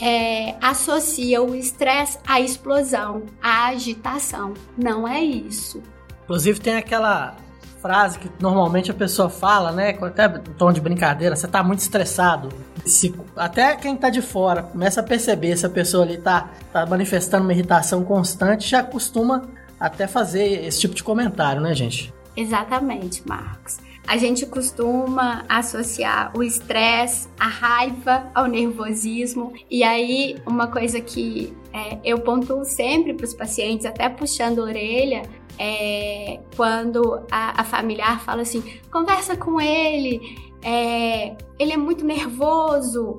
é, 0.00 0.54
associa 0.60 1.42
o 1.42 1.54
estresse 1.54 2.18
à 2.26 2.40
explosão, 2.40 3.22
à 3.42 3.68
agitação. 3.68 4.54
Não 4.76 5.06
é 5.06 5.22
isso. 5.22 5.82
Inclusive 6.24 6.60
tem 6.60 6.76
aquela 6.76 7.36
frase 7.80 8.18
que 8.18 8.30
normalmente 8.40 8.90
a 8.90 8.94
pessoa 8.94 9.30
fala, 9.30 9.72
né, 9.72 9.92
com 9.92 10.04
até 10.04 10.26
um 10.26 10.54
tom 10.56 10.72
de 10.72 10.80
brincadeira, 10.80 11.36
você 11.36 11.46
tá 11.46 11.62
muito 11.62 11.80
estressado. 11.80 12.48
Se, 12.84 13.14
até 13.36 13.76
quem 13.76 13.96
tá 13.96 14.10
de 14.10 14.20
fora 14.20 14.62
começa 14.62 15.00
a 15.00 15.02
perceber 15.02 15.56
se 15.56 15.64
a 15.64 15.70
pessoa 15.70 16.04
ali 16.04 16.18
tá, 16.18 16.50
tá 16.72 16.84
manifestando 16.86 17.44
uma 17.44 17.52
irritação 17.52 18.02
constante, 18.04 18.68
já 18.68 18.82
costuma 18.82 19.48
até 19.78 20.06
fazer 20.06 20.64
esse 20.64 20.80
tipo 20.80 20.94
de 20.94 21.04
comentário, 21.04 21.60
né, 21.60 21.72
gente? 21.74 22.12
Exatamente, 22.38 23.26
Marcos. 23.26 23.78
A 24.06 24.16
gente 24.16 24.46
costuma 24.46 25.44
associar 25.48 26.32
o 26.38 26.42
estresse, 26.42 27.28
a 27.36 27.48
raiva 27.48 28.30
ao 28.32 28.46
nervosismo. 28.46 29.52
E 29.68 29.82
aí, 29.82 30.36
uma 30.46 30.68
coisa 30.68 31.00
que 31.00 31.52
é, 31.72 31.98
eu 32.04 32.20
pontuo 32.20 32.64
sempre 32.64 33.12
para 33.12 33.24
os 33.24 33.34
pacientes, 33.34 33.84
até 33.84 34.08
puxando 34.08 34.60
a 34.60 34.62
orelha, 34.62 35.22
é 35.58 36.38
quando 36.56 37.26
a, 37.28 37.60
a 37.60 37.64
familiar 37.64 38.20
fala 38.20 38.42
assim: 38.42 38.62
conversa 38.88 39.36
com 39.36 39.60
ele, 39.60 40.20
é, 40.62 41.36
ele 41.58 41.72
é 41.72 41.76
muito 41.76 42.06
nervoso. 42.06 43.16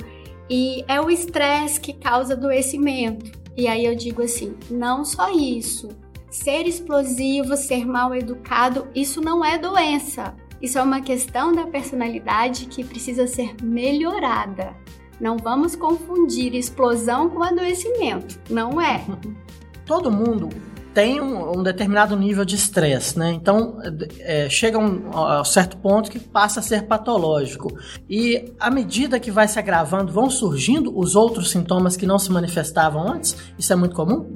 E 0.49 0.85
é 0.87 0.99
o 1.01 1.11
estresse 1.11 1.79
que 1.81 1.91
causa 1.91 2.35
adoecimento. 2.35 3.37
E 3.57 3.67
aí 3.67 3.83
eu 3.83 3.95
digo 3.95 4.21
assim: 4.23 4.55
não 4.71 5.03
só 5.03 5.29
isso, 5.29 5.89
Ser 6.29 6.67
explosivo, 6.67 7.57
ser 7.57 7.85
mal 7.85 8.13
educado, 8.13 8.87
isso 8.93 9.19
não 9.19 9.43
é 9.43 9.57
doença. 9.57 10.35
Isso 10.61 10.77
é 10.77 10.81
uma 10.81 11.01
questão 11.01 11.51
da 11.51 11.65
personalidade 11.65 12.65
que 12.65 12.83
precisa 12.83 13.25
ser 13.25 13.55
melhorada. 13.63 14.75
Não 15.19 15.37
vamos 15.37 15.75
confundir 15.75 16.53
explosão 16.53 17.29
com 17.29 17.43
adoecimento. 17.43 18.39
Não 18.49 18.79
é. 18.79 19.03
Todo 19.85 20.11
mundo 20.11 20.49
tem 20.93 21.21
um, 21.21 21.59
um 21.59 21.63
determinado 21.63 22.15
nível 22.15 22.43
de 22.43 22.55
estresse, 22.55 23.17
né? 23.17 23.31
Então 23.31 23.79
é, 24.19 24.49
chega 24.49 24.77
um, 24.77 25.09
a 25.13 25.41
um 25.41 25.45
certo 25.45 25.77
ponto 25.77 26.11
que 26.11 26.19
passa 26.19 26.59
a 26.59 26.63
ser 26.63 26.87
patológico. 26.87 27.75
E 28.09 28.53
à 28.59 28.69
medida 28.69 29.19
que 29.19 29.31
vai 29.31 29.47
se 29.47 29.57
agravando, 29.57 30.11
vão 30.11 30.29
surgindo 30.29 30.97
os 30.97 31.15
outros 31.15 31.49
sintomas 31.51 31.95
que 31.95 32.05
não 32.05 32.19
se 32.19 32.31
manifestavam 32.31 33.07
antes. 33.07 33.35
Isso 33.57 33.71
é 33.73 33.75
muito 33.75 33.95
comum? 33.95 34.31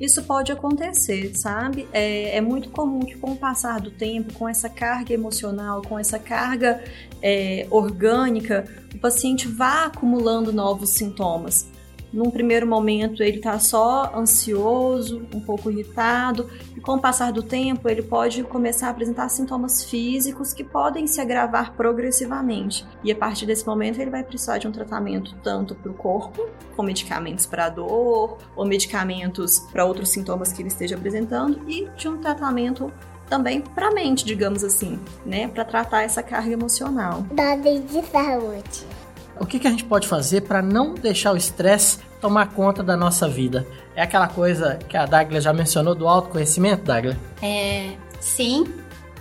Isso 0.00 0.22
pode 0.22 0.50
acontecer, 0.50 1.32
sabe? 1.36 1.86
É, 1.92 2.36
é, 2.36 2.40
muito 2.40 2.70
comum 2.70 3.00
que, 3.00 3.16
com 3.16 3.32
o 3.32 3.36
passar 3.36 3.80
do 3.80 3.90
tempo, 3.90 4.32
com 4.32 4.48
essa 4.48 4.68
carga 4.68 5.12
emocional, 5.12 5.82
com 5.82 5.98
essa 5.98 6.18
carga 6.18 6.82
é, 7.22 7.66
orgânica, 7.70 8.64
o 8.94 8.98
paciente 8.98 9.46
vá 9.46 9.84
acumulando 9.84 10.52
novos 10.52 10.90
sintomas 10.90 11.69
num 12.12 12.30
primeiro 12.30 12.66
momento 12.66 13.22
ele 13.22 13.36
está 13.36 13.58
só 13.58 14.12
ansioso, 14.14 15.26
um 15.34 15.40
pouco 15.40 15.70
irritado, 15.70 16.48
e 16.76 16.80
com 16.80 16.94
o 16.94 17.00
passar 17.00 17.32
do 17.32 17.42
tempo 17.42 17.88
ele 17.88 18.02
pode 18.02 18.42
começar 18.42 18.88
a 18.88 18.90
apresentar 18.90 19.28
sintomas 19.28 19.84
físicos 19.84 20.52
que 20.52 20.64
podem 20.64 21.06
se 21.06 21.20
agravar 21.20 21.74
progressivamente. 21.74 22.86
E 23.04 23.12
a 23.12 23.16
partir 23.16 23.46
desse 23.46 23.66
momento 23.66 24.00
ele 24.00 24.10
vai 24.10 24.22
precisar 24.22 24.58
de 24.58 24.66
um 24.66 24.72
tratamento 24.72 25.34
tanto 25.42 25.74
para 25.74 25.90
o 25.90 25.94
corpo, 25.94 26.48
com 26.76 26.82
medicamentos 26.82 27.46
para 27.46 27.68
dor, 27.68 28.38
ou 28.56 28.64
medicamentos 28.64 29.60
para 29.72 29.84
outros 29.84 30.10
sintomas 30.10 30.52
que 30.52 30.62
ele 30.62 30.68
esteja 30.68 30.96
apresentando, 30.96 31.60
e 31.68 31.88
de 31.96 32.08
um 32.08 32.18
tratamento 32.18 32.92
também 33.28 33.60
para 33.60 33.88
a 33.88 33.90
mente, 33.92 34.24
digamos 34.24 34.64
assim, 34.64 34.98
né, 35.24 35.46
para 35.46 35.64
tratar 35.64 36.02
essa 36.02 36.22
carga 36.22 36.52
emocional. 36.52 37.24
Dose 37.30 37.78
de 37.78 38.02
saúde. 38.08 38.99
O 39.40 39.46
que, 39.46 39.58
que 39.58 39.66
a 39.66 39.70
gente 39.70 39.84
pode 39.84 40.06
fazer 40.06 40.42
para 40.42 40.60
não 40.60 40.92
deixar 40.92 41.32
o 41.32 41.36
estresse 41.36 41.98
tomar 42.20 42.52
conta 42.52 42.82
da 42.82 42.94
nossa 42.94 43.26
vida? 43.26 43.66
É 43.96 44.02
aquela 44.02 44.28
coisa 44.28 44.78
que 44.86 44.98
a 44.98 45.06
Dagla 45.06 45.40
já 45.40 45.50
mencionou 45.50 45.94
do 45.94 46.06
autoconhecimento, 46.06 46.84
Dagla? 46.84 47.16
É, 47.40 47.96
sim. 48.20 48.66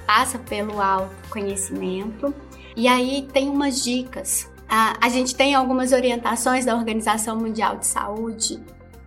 passa 0.06 0.38
pelo 0.38 0.82
autoconhecimento. 0.82 2.34
E 2.76 2.86
aí 2.86 3.30
tem 3.32 3.50
umas 3.50 3.82
dicas. 3.82 4.52
A, 4.68 4.94
a 5.02 5.08
gente 5.08 5.34
tem 5.34 5.56
algumas 5.56 5.94
orientações 5.94 6.66
da 6.66 6.76
Organização 6.76 7.38
Mundial 7.38 7.78
de 7.78 7.88
Saúde 7.88 8.62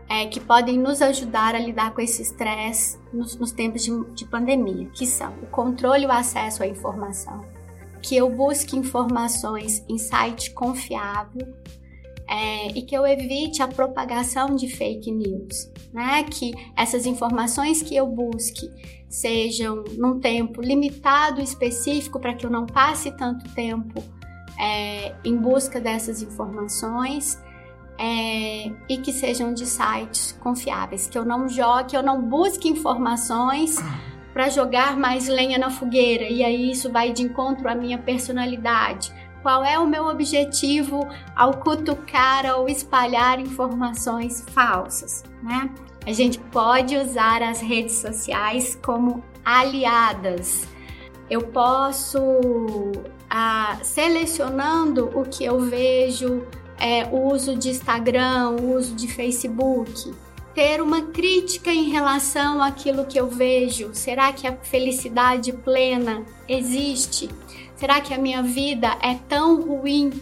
é, 0.09 0.27
que 0.27 0.41
podem 0.41 0.79
nos 0.79 1.01
ajudar 1.01 1.55
a 1.55 1.59
lidar 1.59 1.93
com 1.93 2.01
esse 2.01 2.23
estresse 2.23 2.99
nos, 3.13 3.37
nos, 3.37 3.53
tempos 3.53 3.83
de, 3.83 4.05
de 4.15 4.25
pandemia, 4.25 4.89
que 4.93 5.07
são 5.07 5.33
o 5.43 5.47
controle 5.47 6.05
e 6.05 6.07
o 6.07 6.13
acesso 6.13 6.63
à 6.63 6.67
informação, 6.67 7.45
que 8.03 8.17
eu 8.17 8.29
busque 8.29 8.77
informações 8.77 9.85
em 9.89 9.97
site 9.97 10.51
confiável, 10.51 11.55
é, 12.29 12.69
e 12.69 12.83
que 12.83 12.97
eu 12.97 13.07
evite 13.07 13.63
a 13.63 13.69
propagação 13.69 14.55
de 14.55 14.67
fake 14.69 15.11
news, 15.11 15.71
né? 15.93 16.23
Que 16.25 16.53
essas 16.77 17.05
informações 17.05 17.83
que 17.83 17.95
eu 17.95 18.07
busque 18.07 18.71
sejam 19.09 19.85
num 19.99 20.19
tempo 20.19 20.63
limitado 20.63 21.43
específico 21.43 22.19
para 22.19 22.35
que 22.35 22.47
eu 22.47 22.51
não 22.51 22.65
passe 22.65 23.11
tanto 23.13 23.49
tempo 23.55 24.03
é, 24.59 25.15
em 25.25 25.37
busca 25.37 25.79
dessas 25.79 26.23
informações. 26.23 27.39
É, 27.99 28.73
e 28.89 28.97
que 28.97 29.13
sejam 29.13 29.53
de 29.53 29.67
sites 29.67 30.33
confiáveis, 30.41 31.07
que 31.07 31.17
eu 31.17 31.25
não 31.25 31.47
jogue, 31.47 31.91
que 31.91 31.97
eu 31.97 32.03
não 32.03 32.23
busque 32.23 32.67
informações 32.69 33.77
para 34.33 34.49
jogar 34.49 34.97
mais 34.97 35.29
lenha 35.29 35.59
na 35.59 35.71
fogueira 35.71 36.25
e 36.25 36.43
aí 36.43 36.71
isso 36.71 36.91
vai 36.91 37.13
de 37.13 37.23
encontro 37.23 37.69
à 37.69 37.75
minha 37.75 37.99
personalidade 37.99 39.13
qual 39.43 39.65
é 39.65 39.79
o 39.79 39.87
meu 39.87 40.07
objetivo 40.07 41.07
ao 41.35 41.55
cutucar 41.55 42.47
ou 42.57 42.69
espalhar 42.69 43.41
informações 43.41 44.45
falsas, 44.53 45.25
né? 45.43 45.69
A 46.07 46.13
gente 46.13 46.39
pode 46.39 46.97
usar 46.97 47.43
as 47.43 47.61
redes 47.61 47.97
sociais 47.97 48.79
como 48.83 49.23
aliadas. 49.45 50.67
Eu 51.29 51.43
posso, 51.43 52.21
ah, 53.29 53.79
selecionando 53.83 55.11
o 55.19 55.25
que 55.25 55.45
eu 55.45 55.61
vejo, 55.61 56.47
é, 56.79 57.05
o 57.07 57.33
uso 57.33 57.57
de 57.57 57.71
Instagram, 57.71 58.51
o 58.61 58.77
uso 58.77 58.95
de 58.95 59.07
Facebook, 59.07 60.13
ter 60.55 60.83
uma 60.83 61.03
crítica 61.03 61.71
em 61.71 61.91
relação 61.91 62.63
àquilo 62.63 63.07
que 63.07 63.19
eu 63.19 63.29
vejo. 63.29 63.91
Será 63.95 64.33
que 64.33 64.47
a 64.47 64.57
felicidade 64.57 65.53
plena 65.53 66.25
existe? 66.49 67.29
Será 67.77 68.01
que 68.01 68.15
a 68.15 68.19
minha 68.19 68.43
vida 68.43 68.97
é 69.03 69.15
tão 69.29 69.61
ruim 69.61 70.13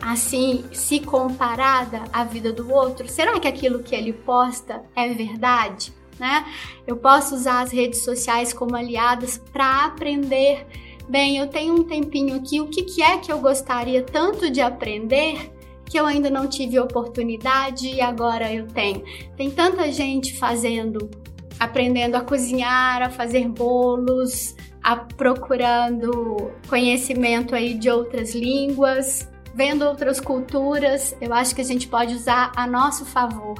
assim, 0.00 0.64
se 0.72 1.00
comparada 1.00 2.04
à 2.12 2.24
vida 2.24 2.52
do 2.52 2.70
outro? 2.72 3.08
Será 3.08 3.40
que 3.40 3.48
aquilo 3.48 3.82
que 3.82 3.94
ele 3.94 4.12
posta 4.12 4.82
é 4.94 5.08
verdade? 5.08 5.92
Né? 6.18 6.44
Eu 6.86 6.96
posso 6.96 7.34
usar 7.34 7.62
as 7.62 7.72
redes 7.72 8.04
sociais 8.04 8.52
como 8.52 8.76
aliadas 8.76 9.38
para 9.52 9.86
aprender. 9.86 10.66
Bem, 11.08 11.36
eu 11.36 11.48
tenho 11.48 11.74
um 11.74 11.84
tempinho 11.84 12.36
aqui, 12.36 12.60
o 12.60 12.68
que, 12.68 12.82
que 12.82 13.02
é 13.02 13.18
que 13.18 13.32
eu 13.32 13.38
gostaria 13.40 14.02
tanto 14.02 14.50
de 14.50 14.60
aprender 14.60 15.53
que 15.86 15.98
eu 15.98 16.06
ainda 16.06 16.30
não 16.30 16.48
tive 16.48 16.78
oportunidade 16.78 17.88
e 17.88 18.00
agora 18.00 18.52
eu 18.52 18.66
tenho? 18.66 19.02
Tem 19.36 19.50
tanta 19.50 19.90
gente 19.92 20.36
fazendo, 20.36 21.10
aprendendo 21.58 22.16
a 22.16 22.20
cozinhar, 22.20 23.02
a 23.02 23.10
fazer 23.10 23.48
bolos, 23.48 24.54
a 24.82 24.96
procurando 24.96 26.50
conhecimento 26.68 27.54
aí 27.54 27.74
de 27.74 27.88
outras 27.88 28.34
línguas, 28.34 29.28
vendo 29.54 29.84
outras 29.84 30.20
culturas. 30.20 31.16
Eu 31.20 31.32
acho 31.32 31.54
que 31.54 31.60
a 31.60 31.64
gente 31.64 31.88
pode 31.88 32.14
usar 32.14 32.52
a 32.56 32.66
nosso 32.66 33.04
favor 33.04 33.54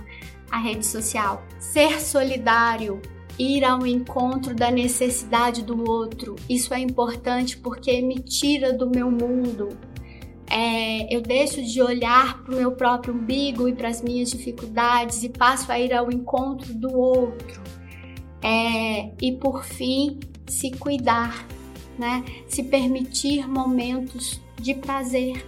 a 0.51 0.59
rede 0.59 0.87
social. 0.87 1.43
Ser 1.59 2.01
solidário, 2.01 3.01
ir 3.39 3.65
ao 3.65 3.87
encontro 3.87 4.55
da 4.55 4.71
necessidade 4.71 5.63
do 5.63 5.89
outro. 5.91 6.37
Isso 6.49 6.73
é 6.73 6.79
importante 6.79 7.57
porque 7.57 8.01
me 8.01 8.17
tira 8.17 8.73
do 8.73 8.89
meu 8.89 9.11
mundo. 9.11 9.71
É, 10.57 11.13
eu 11.13 11.21
deixo 11.21 11.61
de 11.61 11.83
olhar 11.83 12.45
para 12.45 12.55
o 12.55 12.57
meu 12.57 12.71
próprio 12.71 13.13
umbigo 13.13 13.69
e 13.69 13.75
para 13.75 13.89
as 13.89 14.01
minhas 14.01 14.31
dificuldades 14.31 15.25
e 15.25 15.29
passo 15.29 15.73
a 15.73 15.81
ir 15.81 15.93
ao 15.93 16.13
encontro 16.13 16.73
do 16.73 16.97
outro. 16.97 17.61
É, 18.41 19.11
e 19.21 19.33
por 19.33 19.65
fim, 19.65 20.21
se 20.47 20.71
cuidar, 20.71 21.45
né? 21.99 22.25
Se 22.47 22.63
permitir 22.63 23.49
momentos 23.49 24.41
de 24.61 24.75
prazer, 24.75 25.45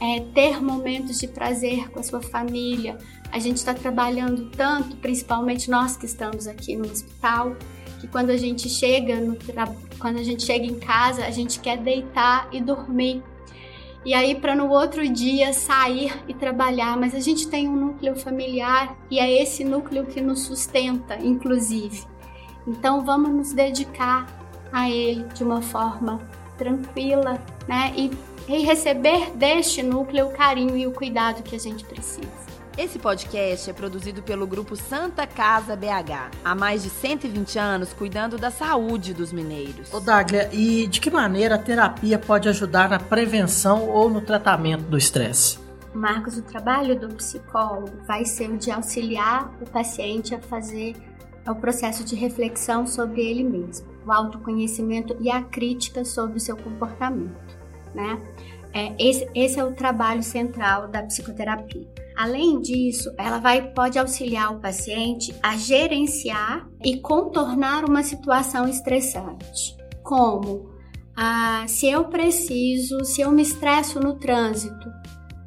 é, 0.00 0.18
ter 0.34 0.60
momentos 0.60 1.20
de 1.20 1.28
prazer 1.28 1.88
com 1.90 2.00
a 2.00 2.02
sua 2.02 2.20
família. 2.20 2.98
A 3.30 3.38
gente 3.38 3.58
está 3.58 3.72
trabalhando 3.72 4.50
tanto, 4.50 4.96
principalmente 4.96 5.70
nós 5.70 5.96
que 5.96 6.06
estamos 6.06 6.48
aqui 6.48 6.74
no 6.74 6.90
hospital, 6.90 7.54
que 8.00 8.08
quando 8.08 8.30
a 8.30 8.36
gente 8.36 8.68
chega 8.68 9.20
no 9.20 9.36
quando 9.96 10.18
a 10.18 10.24
gente 10.24 10.42
chega 10.42 10.66
em 10.66 10.78
casa, 10.80 11.24
a 11.24 11.30
gente 11.30 11.60
quer 11.60 11.78
deitar 11.78 12.48
e 12.50 12.60
dormir. 12.60 13.22
E 14.04 14.12
aí 14.12 14.34
para 14.34 14.54
no 14.54 14.68
outro 14.68 15.08
dia 15.08 15.52
sair 15.52 16.12
e 16.28 16.34
trabalhar, 16.34 16.96
mas 16.96 17.14
a 17.14 17.20
gente 17.20 17.48
tem 17.48 17.68
um 17.68 17.76
núcleo 17.76 18.14
familiar 18.14 18.96
e 19.10 19.18
é 19.18 19.42
esse 19.42 19.64
núcleo 19.64 20.04
que 20.04 20.20
nos 20.20 20.40
sustenta, 20.40 21.16
inclusive. 21.16 22.04
Então 22.66 23.04
vamos 23.04 23.30
nos 23.30 23.52
dedicar 23.52 24.26
a 24.70 24.90
Ele 24.90 25.24
de 25.34 25.42
uma 25.42 25.62
forma 25.62 26.20
tranquila, 26.58 27.42
né? 27.66 27.92
E, 27.96 28.10
e 28.46 28.58
receber 28.62 29.30
deste 29.36 29.82
núcleo 29.82 30.26
o 30.26 30.32
carinho 30.32 30.76
e 30.76 30.86
o 30.86 30.92
cuidado 30.92 31.42
que 31.42 31.56
a 31.56 31.60
gente 31.60 31.84
precisa. 31.84 32.43
Esse 32.76 32.98
podcast 32.98 33.70
é 33.70 33.72
produzido 33.72 34.20
pelo 34.20 34.48
grupo 34.48 34.74
Santa 34.74 35.28
Casa 35.28 35.76
BH, 35.76 36.32
há 36.44 36.54
mais 36.56 36.82
de 36.82 36.90
120 36.90 37.56
anos 37.56 37.92
cuidando 37.92 38.36
da 38.36 38.50
saúde 38.50 39.14
dos 39.14 39.32
mineiros. 39.32 39.94
Ô 39.94 40.00
Daglia, 40.00 40.50
e 40.52 40.88
de 40.88 41.00
que 41.00 41.08
maneira 41.08 41.54
a 41.54 41.58
terapia 41.58 42.18
pode 42.18 42.48
ajudar 42.48 42.88
na 42.88 42.98
prevenção 42.98 43.88
ou 43.88 44.10
no 44.10 44.20
tratamento 44.20 44.82
do 44.82 44.98
estresse? 44.98 45.60
Marcos, 45.94 46.36
o 46.36 46.42
trabalho 46.42 46.98
do 46.98 47.14
psicólogo 47.14 47.92
vai 48.08 48.24
ser 48.24 48.50
o 48.50 48.56
de 48.58 48.72
auxiliar 48.72 49.54
o 49.60 49.70
paciente 49.70 50.34
a 50.34 50.40
fazer 50.40 50.96
é 51.46 51.50
o 51.52 51.54
processo 51.54 52.02
de 52.02 52.16
reflexão 52.16 52.88
sobre 52.88 53.20
ele 53.20 53.44
mesmo, 53.44 53.86
o 54.04 54.10
autoconhecimento 54.10 55.16
e 55.20 55.30
a 55.30 55.42
crítica 55.42 56.04
sobre 56.04 56.38
o 56.38 56.40
seu 56.40 56.56
comportamento, 56.56 57.56
né? 57.94 58.20
É, 58.72 58.92
esse, 58.98 59.28
esse 59.32 59.60
é 59.60 59.64
o 59.64 59.72
trabalho 59.72 60.24
central 60.24 60.88
da 60.88 61.04
psicoterapia. 61.04 61.86
Além 62.16 62.60
disso, 62.60 63.12
ela 63.18 63.38
vai 63.38 63.72
pode 63.72 63.98
auxiliar 63.98 64.52
o 64.52 64.60
paciente 64.60 65.34
a 65.42 65.56
gerenciar 65.56 66.68
e 66.84 66.98
contornar 66.98 67.84
uma 67.84 68.02
situação 68.02 68.68
estressante, 68.68 69.76
como 70.02 70.74
ah, 71.16 71.64
se 71.66 71.88
eu 71.88 72.04
preciso, 72.04 73.04
se 73.04 73.20
eu 73.20 73.30
me 73.30 73.42
estresso 73.42 74.00
no 74.00 74.14
trânsito, 74.14 74.92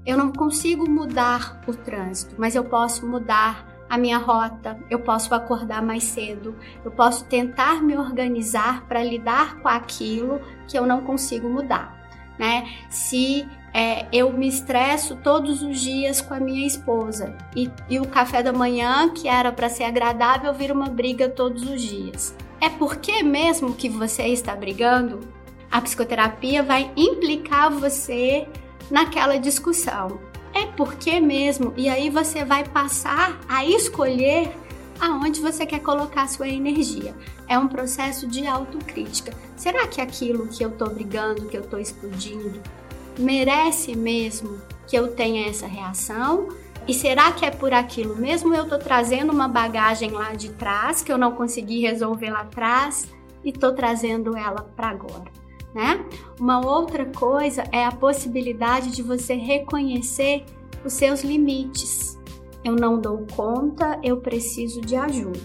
eu 0.06 0.18
não 0.18 0.32
consigo 0.32 0.90
mudar 0.90 1.62
o 1.68 1.74
trânsito, 1.74 2.36
mas 2.38 2.56
eu 2.56 2.64
posso 2.64 3.06
mudar 3.06 3.68
a 3.90 3.98
minha 3.98 4.18
rota, 4.18 4.78
eu 4.90 5.00
posso 5.00 5.34
acordar 5.34 5.82
mais 5.82 6.04
cedo, 6.04 6.56
eu 6.84 6.92
posso 6.92 7.26
tentar 7.26 7.82
me 7.82 7.98
organizar 7.98 8.86
para 8.88 9.04
lidar 9.04 9.62
com 9.62 9.68
aquilo 9.68 10.42
que 10.68 10.78
eu 10.78 10.86
não 10.86 11.02
consigo 11.02 11.50
mudar, 11.50 11.98
né? 12.38 12.70
Se 12.90 13.48
é, 13.74 14.08
eu 14.12 14.32
me 14.32 14.48
estresso 14.48 15.16
todos 15.18 15.62
os 15.62 15.80
dias 15.80 16.22
com 16.22 16.34
a 16.34 16.40
minha 16.40 16.66
esposa 16.66 17.36
e, 17.56 17.70
e 17.90 18.00
o 18.00 18.08
café 18.08 18.42
da 18.42 18.54
manhã, 18.54 19.10
que 19.10 19.28
era 19.28 19.52
para 19.52 19.70
ser 19.70 19.84
agradável, 19.84 20.54
vira 20.54 20.74
uma 20.74 20.90
briga 20.90 21.30
todos 21.30 21.64
os 21.64 21.82
dias. 21.82 22.36
É 22.60 22.70
porque 22.70 23.22
mesmo 23.22 23.76
que 23.76 23.88
você 23.88 24.24
está 24.28 24.56
brigando, 24.56 25.20
a 25.72 25.82
psicoterapia 25.82 26.64
vai 26.64 26.92
implicar 26.96 27.72
você 27.72 28.48
naquela 28.90 29.38
discussão 29.38 30.20
é 30.58 30.66
porque 30.76 31.20
mesmo, 31.20 31.72
e 31.78 31.88
aí 31.88 32.10
você 32.10 32.44
vai 32.44 32.64
passar 32.64 33.40
a 33.48 33.64
escolher 33.64 34.52
aonde 35.00 35.40
você 35.40 35.68
quer 35.68 35.80
colocar 35.82 36.28
sua 36.28 36.48
energia. 36.48 37.14
É 37.48 37.60
um 37.60 37.68
processo 37.68 38.28
de 38.28 38.48
autocrítica. 38.48 39.32
Será 39.56 39.88
que 39.88 40.02
aquilo 40.02 40.48
que 40.48 40.64
eu 40.64 40.72
tô 40.72 40.90
brigando, 40.90 41.46
que 41.46 41.56
eu 41.56 41.62
tô 41.62 41.78
explodindo, 41.78 42.60
merece 43.18 43.96
mesmo 43.96 44.62
que 44.88 44.96
eu 44.96 45.14
tenha 45.14 45.50
essa 45.50 45.68
reação? 45.68 46.50
E 46.88 46.94
será 46.94 47.32
que 47.32 47.46
é 47.46 47.52
por 47.52 47.74
aquilo 47.74 48.16
mesmo 48.16 48.54
eu 48.54 48.68
tô 48.68 48.78
trazendo 48.78 49.34
uma 49.34 49.48
bagagem 49.48 50.12
lá 50.12 50.34
de 50.34 50.50
trás 50.54 51.02
que 51.02 51.12
eu 51.12 51.18
não 51.18 51.34
consegui 51.34 51.82
resolver 51.82 52.30
lá 52.30 52.42
atrás 52.42 53.12
e 53.44 53.52
tô 53.52 53.74
trazendo 53.74 54.38
ela 54.38 54.62
para 54.76 54.90
agora? 54.90 55.48
né? 55.78 56.04
Uma 56.40 56.66
outra 56.66 57.06
coisa 57.06 57.64
é 57.72 57.86
a 57.86 57.92
possibilidade 57.92 58.90
de 58.92 59.04
você 59.04 59.36
reconhecer 59.36 60.44
os 60.84 60.94
seus 60.94 61.24
limites. 61.24 62.18
Eu 62.64 62.76
não 62.76 63.00
dou 63.00 63.26
conta, 63.36 64.00
eu 64.04 64.18
preciso 64.18 64.82
de 64.82 64.96
ajuda. 64.96 65.40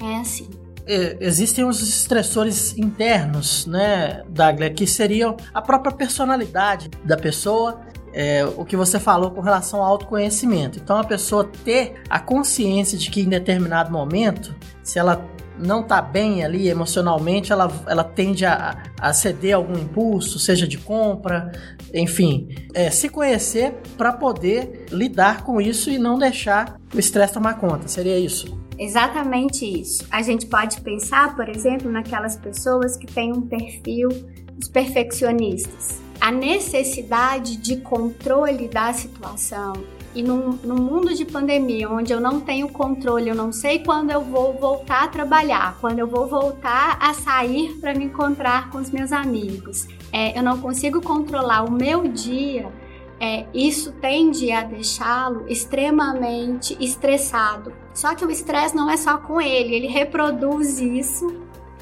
É 0.00 0.18
assim. 0.18 0.48
É, 0.86 1.16
existem 1.20 1.64
os 1.64 1.82
estressores 1.82 2.76
internos, 2.78 3.66
né, 3.66 4.22
Daglia, 4.28 4.70
que 4.70 4.86
seriam 4.86 5.36
a 5.52 5.60
própria 5.60 5.92
personalidade 5.92 6.88
da 7.04 7.16
pessoa 7.16 7.80
é, 8.16 8.46
o 8.46 8.64
que 8.64 8.76
você 8.76 8.98
falou 8.98 9.30
com 9.30 9.42
relação 9.42 9.82
ao 9.82 9.90
autoconhecimento. 9.90 10.78
Então, 10.78 10.96
a 10.96 11.04
pessoa 11.04 11.50
ter 11.64 12.00
a 12.08 12.18
consciência 12.18 12.96
de 12.96 13.10
que 13.10 13.20
em 13.20 13.28
determinado 13.28 13.92
momento, 13.92 14.56
se 14.82 14.98
ela 14.98 15.22
não 15.58 15.82
está 15.82 16.00
bem 16.00 16.42
ali 16.42 16.68
emocionalmente, 16.68 17.52
ela, 17.52 17.70
ela 17.86 18.02
tende 18.02 18.46
a, 18.46 18.82
a 18.98 19.12
ceder 19.12 19.54
algum 19.54 19.78
impulso, 19.78 20.38
seja 20.38 20.66
de 20.66 20.78
compra, 20.78 21.52
enfim, 21.92 22.48
é, 22.72 22.90
se 22.90 23.10
conhecer 23.10 23.74
para 23.98 24.14
poder 24.14 24.86
lidar 24.90 25.42
com 25.42 25.60
isso 25.60 25.90
e 25.90 25.98
não 25.98 26.18
deixar 26.18 26.80
o 26.94 26.98
estresse 26.98 27.34
tomar 27.34 27.54
conta. 27.54 27.86
Seria 27.86 28.18
isso? 28.18 28.65
Exatamente 28.78 29.64
isso. 29.64 30.06
A 30.10 30.22
gente 30.22 30.46
pode 30.46 30.80
pensar, 30.80 31.34
por 31.34 31.48
exemplo, 31.48 31.90
naquelas 31.90 32.36
pessoas 32.36 32.96
que 32.96 33.06
têm 33.06 33.32
um 33.32 33.42
perfil 33.42 34.08
dos 34.54 34.68
perfeccionistas. 34.68 36.00
A 36.20 36.30
necessidade 36.30 37.56
de 37.56 37.76
controle 37.76 38.68
da 38.68 38.92
situação 38.92 39.74
e 40.14 40.22
num, 40.22 40.52
num, 40.64 40.76
mundo 40.76 41.14
de 41.14 41.26
pandemia, 41.26 41.90
onde 41.90 42.10
eu 42.10 42.18
não 42.18 42.40
tenho 42.40 42.68
controle, 42.70 43.28
eu 43.28 43.34
não 43.34 43.52
sei 43.52 43.80
quando 43.80 44.10
eu 44.10 44.22
vou 44.22 44.54
voltar 44.54 45.04
a 45.04 45.08
trabalhar, 45.08 45.76
quando 45.78 45.98
eu 45.98 46.06
vou 46.06 46.26
voltar 46.26 46.96
a 46.98 47.12
sair 47.12 47.74
para 47.80 47.92
me 47.92 48.06
encontrar 48.06 48.70
com 48.70 48.78
os 48.78 48.90
meus 48.90 49.12
amigos, 49.12 49.86
é, 50.10 50.36
eu 50.36 50.42
não 50.42 50.58
consigo 50.58 51.02
controlar 51.02 51.64
o 51.64 51.70
meu 51.70 52.08
dia, 52.08 52.72
é, 53.20 53.44
isso 53.52 53.92
tende 53.92 54.50
a 54.50 54.62
deixá-lo 54.62 55.44
extremamente 55.48 56.74
estressado. 56.82 57.70
Só 57.96 58.14
que 58.14 58.26
o 58.26 58.30
estresse 58.30 58.76
não 58.76 58.90
é 58.90 58.96
só 58.98 59.16
com 59.16 59.40
ele, 59.40 59.74
ele 59.74 59.86
reproduz 59.86 60.78
isso 60.78 61.34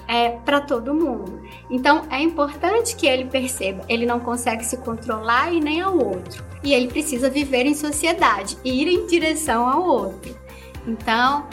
é, 0.07 0.31
para 0.31 0.61
todo 0.61 0.95
mundo. 0.95 1.43
Então 1.69 2.05
é 2.09 2.21
importante 2.21 2.95
que 2.95 3.05
ele 3.05 3.25
perceba, 3.25 3.85
ele 3.89 4.07
não 4.07 4.21
consegue 4.21 4.65
se 4.65 4.77
controlar 4.77 5.53
e 5.53 5.59
nem 5.61 5.81
ao 5.81 5.99
outro. 5.99 6.45
E 6.63 6.73
ele 6.73 6.87
precisa 6.87 7.29
viver 7.29 7.67
em 7.67 7.75
sociedade, 7.75 8.57
ir 8.65 8.87
em 8.87 9.09
direção 9.09 9.69
ao 9.69 9.83
outro. 9.83 10.39
Então 10.87 11.49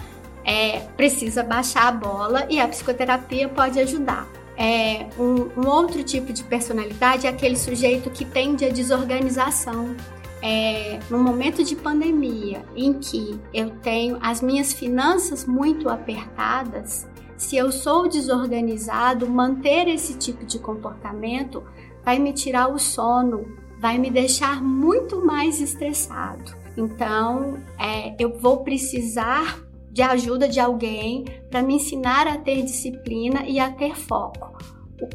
é, 0.46 0.82
precisa 0.96 1.42
baixar 1.42 1.88
a 1.88 1.92
bola 1.92 2.46
e 2.48 2.60
a 2.60 2.68
psicoterapia 2.68 3.50
pode 3.50 3.80
ajudar. 3.80 4.28
É, 4.56 5.08
um, 5.18 5.60
um 5.60 5.68
outro 5.68 6.04
tipo 6.04 6.32
de 6.32 6.44
personalidade 6.44 7.26
é 7.26 7.32
aquele 7.32 7.58
sujeito 7.58 8.12
que 8.12 8.24
tende 8.24 8.64
a 8.64 8.70
desorganização. 8.70 9.96
É, 10.42 11.00
no 11.10 11.20
momento 11.20 11.64
de 11.64 11.76
pandemia 11.76 12.66
em 12.76 12.94
que 12.94 13.40
eu 13.54 13.70
tenho 13.82 14.18
as 14.22 14.42
minhas 14.42 14.74
finanças 14.74 15.46
muito 15.46 15.88
apertadas, 15.88 17.08
se 17.38 17.58
eu 17.58 17.72
sou 17.72 18.08
desorganizado, 18.08 19.28
manter 19.28 19.88
esse 19.88 20.16
tipo 20.16 20.46
de 20.46 20.60
comportamento 20.60 21.64
vai 22.04 22.20
me 22.20 22.34
tirar 22.34 22.68
o 22.72 22.80
sono, 22.80 23.58
vai 23.80 23.98
me 23.98 24.12
deixar 24.12 24.64
muito 24.64 25.26
mais 25.26 25.60
estressado. 25.60 26.56
Então, 26.78 27.58
é, 27.80 28.16
eu 28.20 28.38
vou 28.38 28.64
precisar 28.64 29.60
de 29.92 30.02
ajuda 30.02 30.48
de 30.48 30.60
alguém 30.60 31.26
para 31.50 31.62
me 31.62 31.76
ensinar 31.76 32.28
a 32.28 32.38
ter 32.38 32.64
disciplina 32.64 33.44
e 33.48 33.60
a 33.60 33.72
ter 33.72 33.98
foco. 33.98 34.58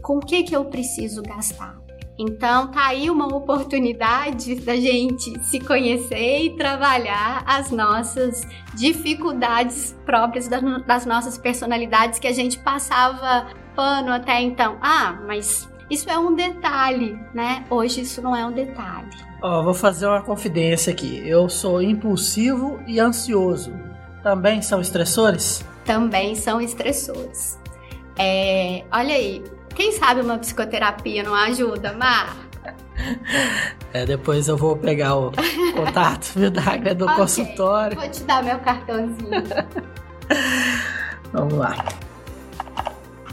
Com 0.03 0.19
o 0.19 0.21
que, 0.21 0.43
que 0.43 0.55
eu 0.55 0.65
preciso 0.65 1.23
gastar? 1.23 1.86
Então, 2.19 2.69
tá 2.69 2.87
aí 2.87 3.11
uma 3.11 3.27
oportunidade 3.27 4.55
da 4.57 4.75
gente 4.77 5.39
se 5.45 5.61
conhecer 5.61 6.45
e 6.45 6.57
trabalhar 6.57 7.45
as 7.47 7.71
nossas 7.71 8.43
dificuldades 8.75 9.95
próprias 10.07 10.49
das 10.49 11.05
nossas 11.05 11.37
personalidades 11.37 12.19
que 12.19 12.27
a 12.27 12.33
gente 12.33 12.59
passava 12.59 13.47
pano 13.75 14.11
até 14.11 14.41
então. 14.41 14.79
Ah, 14.81 15.21
mas 15.27 15.69
isso 15.91 16.09
é 16.09 16.19
um 16.19 16.35
detalhe, 16.35 17.19
né? 17.35 17.65
Hoje 17.69 18.01
isso 18.01 18.23
não 18.23 18.35
é 18.35 18.47
um 18.47 18.53
detalhe. 18.53 19.11
Ó, 19.43 19.61
oh, 19.61 19.65
vou 19.65 19.75
fazer 19.75 20.07
uma 20.07 20.23
confidência 20.23 20.93
aqui. 20.93 21.23
Eu 21.29 21.51
sou 21.51 21.83
impulsivo 21.83 22.81
e 22.87 22.99
ansioso. 22.99 23.73
Também 24.23 24.63
são 24.63 24.81
estressores? 24.81 25.63
Também 25.85 26.35
são 26.35 26.61
estressores. 26.61 27.59
É, 28.19 28.83
olha 28.91 29.15
aí, 29.15 29.45
quem 29.77 29.93
sabe 29.93 30.23
uma 30.23 30.39
psicoterapia 30.39 31.23
não 31.23 31.35
ajuda, 31.35 31.93
Mar? 31.93 32.37
É, 33.93 34.05
depois 34.05 34.49
eu 34.49 34.57
vou 34.57 34.77
pegar 34.77 35.15
o 35.15 35.33
contato, 35.75 36.33
viu, 36.35 36.51
Dagner, 36.51 36.95
do 36.95 37.05
okay, 37.05 37.17
consultório. 37.17 37.97
Vou 37.97 38.11
te 38.11 38.23
dar 38.25 38.43
meu 38.43 38.59
cartãozinho. 38.59 39.31
Vamos 41.33 41.55
lá. 41.55 41.77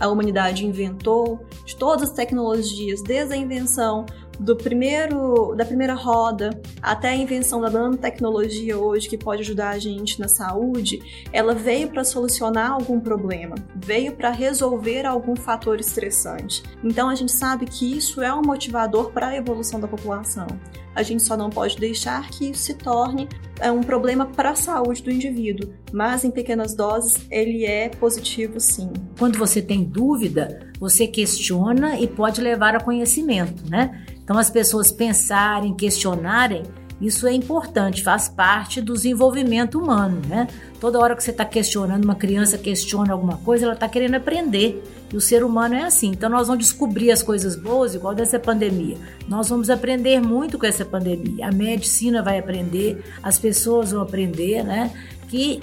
a 0.00 0.08
humanidade 0.08 0.64
inventou, 0.64 1.44
de 1.64 1.76
todas 1.76 2.10
as 2.10 2.14
tecnologias, 2.14 3.02
desde 3.02 3.34
a 3.34 3.36
invenção 3.36 4.06
do 4.38 4.56
primeiro, 4.56 5.54
da 5.54 5.64
primeira 5.64 5.94
roda 5.94 6.50
até 6.80 7.10
a 7.10 7.16
invenção 7.16 7.60
da 7.60 7.70
nanotecnologia 7.70 8.78
hoje, 8.78 9.08
que 9.08 9.18
pode 9.18 9.42
ajudar 9.42 9.70
a 9.70 9.78
gente 9.78 10.18
na 10.18 10.28
saúde, 10.28 11.26
ela 11.32 11.54
veio 11.54 11.88
para 11.88 12.04
solucionar 12.04 12.72
algum 12.72 13.00
problema, 13.00 13.54
veio 13.74 14.12
para 14.16 14.30
resolver 14.30 15.06
algum 15.06 15.36
fator 15.36 15.78
estressante. 15.78 16.62
Então 16.82 17.08
a 17.08 17.14
gente 17.14 17.32
sabe 17.32 17.66
que 17.66 17.96
isso 17.96 18.22
é 18.22 18.32
um 18.34 18.42
motivador 18.42 19.10
para 19.12 19.28
a 19.28 19.36
evolução 19.36 19.78
da 19.78 19.88
população. 19.88 20.46
A 20.94 21.02
gente 21.02 21.22
só 21.22 21.36
não 21.36 21.48
pode 21.48 21.76
deixar 21.78 22.28
que 22.28 22.50
isso 22.50 22.62
se 22.62 22.74
torne 22.74 23.28
é, 23.62 23.70
um 23.70 23.82
problema 23.82 24.26
para 24.26 24.50
a 24.50 24.54
saúde 24.54 25.02
do 25.02 25.10
indivíduo, 25.10 25.72
mas 25.92 26.24
em 26.24 26.30
pequenas 26.30 26.74
doses 26.74 27.26
ele 27.30 27.64
é 27.64 27.88
positivo 27.88 28.58
sim. 28.60 28.92
Quando 29.18 29.38
você 29.38 29.62
tem 29.62 29.84
dúvida, 29.84 30.70
você 30.78 31.06
questiona 31.06 31.98
e 31.98 32.06
pode 32.06 32.40
levar 32.40 32.74
a 32.74 32.80
conhecimento, 32.80 33.68
né? 33.70 34.04
Então, 34.22 34.36
as 34.38 34.50
pessoas 34.50 34.92
pensarem, 34.92 35.74
questionarem, 35.74 36.62
isso 37.00 37.26
é 37.26 37.32
importante, 37.32 38.02
faz 38.02 38.28
parte 38.28 38.80
do 38.80 38.92
desenvolvimento 38.92 39.78
humano, 39.78 40.22
né? 40.28 40.46
Toda 40.80 41.00
hora 41.00 41.16
que 41.16 41.22
você 41.22 41.32
está 41.32 41.44
questionando, 41.44 42.04
uma 42.04 42.14
criança 42.14 42.56
questiona 42.56 43.12
alguma 43.12 43.38
coisa, 43.38 43.64
ela 43.64 43.74
está 43.74 43.88
querendo 43.88 44.14
aprender. 44.14 44.80
E 45.12 45.16
o 45.16 45.20
ser 45.20 45.44
humano 45.44 45.74
é 45.74 45.84
assim. 45.84 46.08
Então, 46.08 46.30
nós 46.30 46.46
vamos 46.48 46.64
descobrir 46.64 47.10
as 47.10 47.22
coisas 47.22 47.54
boas, 47.54 47.94
igual 47.94 48.14
dessa 48.14 48.38
pandemia. 48.38 48.96
Nós 49.28 49.48
vamos 49.48 49.68
aprender 49.68 50.20
muito 50.20 50.58
com 50.58 50.66
essa 50.66 50.84
pandemia. 50.84 51.48
A 51.48 51.52
medicina 51.52 52.22
vai 52.22 52.38
aprender, 52.38 53.04
as 53.22 53.38
pessoas 53.38 53.92
vão 53.92 54.02
aprender, 54.02 54.62
né? 54.62 54.90
que 55.32 55.60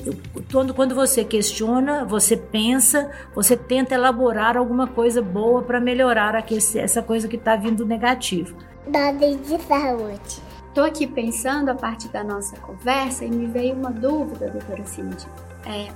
quando, 0.51 0.73
quando 0.73 0.95
você 0.95 1.23
questiona, 1.23 2.03
você 2.03 2.35
pensa, 2.35 3.11
você 3.35 3.55
tenta 3.55 3.93
elaborar 3.93 4.57
alguma 4.57 4.87
coisa 4.87 5.21
boa 5.21 5.61
para 5.61 5.79
melhorar 5.79 6.35
aquele, 6.35 6.59
essa 6.79 7.03
coisa 7.03 7.27
que 7.27 7.35
está 7.35 7.55
vindo 7.55 7.85
negativo. 7.85 8.57
Dose 8.87 9.35
de 9.35 9.61
saúde. 9.67 10.41
Estou 10.69 10.83
aqui 10.83 11.05
pensando 11.05 11.69
a 11.69 11.75
partir 11.75 12.07
da 12.09 12.23
nossa 12.23 12.57
conversa 12.57 13.25
e 13.25 13.29
me 13.29 13.45
veio 13.45 13.75
uma 13.75 13.91
dúvida, 13.91 14.49
doutora 14.49 14.83
Cindy. 14.85 15.27
É, 15.67 15.89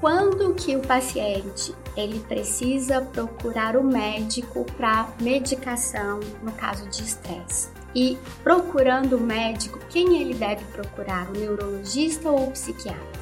quando 0.00 0.54
que 0.54 0.74
o 0.76 0.80
paciente 0.80 1.74
ele 1.94 2.20
precisa 2.20 3.02
procurar 3.02 3.76
o 3.76 3.84
médico 3.84 4.64
para 4.76 5.08
medicação 5.20 6.20
no 6.42 6.52
caso 6.52 6.88
de 6.88 7.02
estresse? 7.02 7.68
E 7.94 8.16
procurando 8.42 9.16
o 9.16 9.20
médico, 9.20 9.78
quem 9.90 10.22
ele 10.22 10.32
deve 10.32 10.64
procurar? 10.66 11.28
O 11.28 11.32
neurologista 11.32 12.30
ou 12.30 12.48
o 12.48 12.50
psiquiatra? 12.52 13.20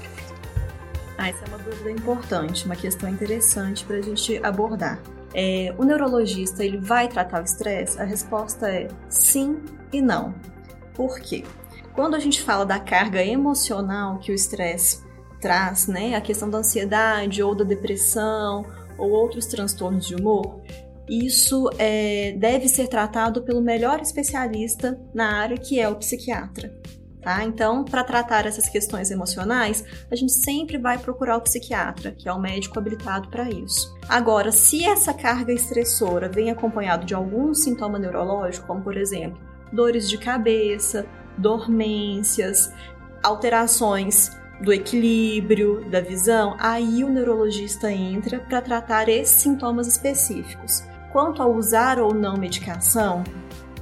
Ah, 1.17 1.29
essa 1.31 1.45
é 1.45 1.49
uma 1.49 1.59
dúvida 1.59 1.91
importante, 1.91 2.65
uma 2.65 2.77
questão 2.77 3.09
interessante 3.09 3.85
para 3.85 3.97
a 3.97 4.03
gente 4.03 4.39
abordar. 4.45 5.01
É, 5.35 5.75
o 5.77 5.85
neurologista 5.85 6.65
ele 6.65 6.79
vai 6.79 7.09
tratar 7.09 7.41
o 7.41 7.45
estresse? 7.45 8.01
A 8.01 8.05
resposta 8.05 8.71
é 8.71 8.89
sim 9.09 9.59
e 9.93 10.01
não. 10.01 10.33
Por 10.95 11.19
quê? 11.19 11.45
Quando 11.93 12.15
a 12.15 12.21
gente 12.21 12.41
fala 12.41 12.65
da 12.65 12.79
carga 12.79 13.25
emocional 13.25 14.19
que 14.19 14.31
o 14.31 14.35
estresse 14.35 15.08
traz, 15.41 15.87
né, 15.87 16.15
a 16.15 16.21
questão 16.21 16.49
da 16.49 16.59
ansiedade 16.59 17.43
ou 17.43 17.55
da 17.55 17.65
depressão 17.65 18.65
ou 18.97 19.11
outros 19.11 19.47
transtornos 19.47 20.07
de 20.07 20.15
humor, 20.15 20.61
isso 21.09 21.71
é, 21.79 22.33
deve 22.33 22.69
ser 22.69 22.89
tratado 22.89 23.43
pelo 23.43 23.63
melhor 23.63 24.01
especialista 24.01 25.01
na 25.15 25.39
área, 25.39 25.57
que 25.57 25.81
é 25.81 25.89
o 25.89 25.97
psiquiatra. 25.97 26.71
Tá? 27.23 27.45
Então, 27.45 27.85
para 27.85 28.05
tratar 28.05 28.47
essas 28.47 28.69
questões 28.69 29.11
emocionais, 29.11 29.85
a 30.11 30.15
gente 30.15 30.33
sempre 30.33 30.79
vai 30.79 30.99
procurar 30.99 31.37
o 31.37 31.41
psiquiatra, 31.41 32.13
que 32.13 32.29
é 32.29 32.33
o 32.33 32.41
médico 32.41 32.79
habilitado 32.79 33.29
para 33.29 33.49
isso. 33.51 33.93
Agora, 34.09 34.53
se 34.53 34.85
essa 34.85 35.13
carga 35.13 35.53
estressora 35.53 36.29
vem 36.29 36.51
acompanhado 36.51 37.05
de 37.05 37.15
algum 37.15 37.53
sintoma 37.55 37.99
neurológico, 37.99 38.67
como 38.67 38.83
por 38.83 38.97
exemplo, 38.97 39.41
dores 39.73 40.09
de 40.09 40.17
cabeça, 40.17 41.07
dormências, 41.37 42.73
alterações 43.23 44.31
do 44.61 44.73
equilíbrio, 44.73 45.85
da 45.89 46.01
visão, 46.01 46.57
aí 46.59 47.05
o 47.05 47.09
neurologista 47.09 47.91
entra 47.91 48.41
para 48.41 48.61
tratar 48.61 49.09
esses 49.09 49.41
sintomas 49.41 49.87
específicos. 49.87 50.83
Quanto 51.13 51.43
a 51.43 51.47
usar 51.47 51.99
ou 51.99 52.13
não 52.13 52.37
medicação, 52.37 53.25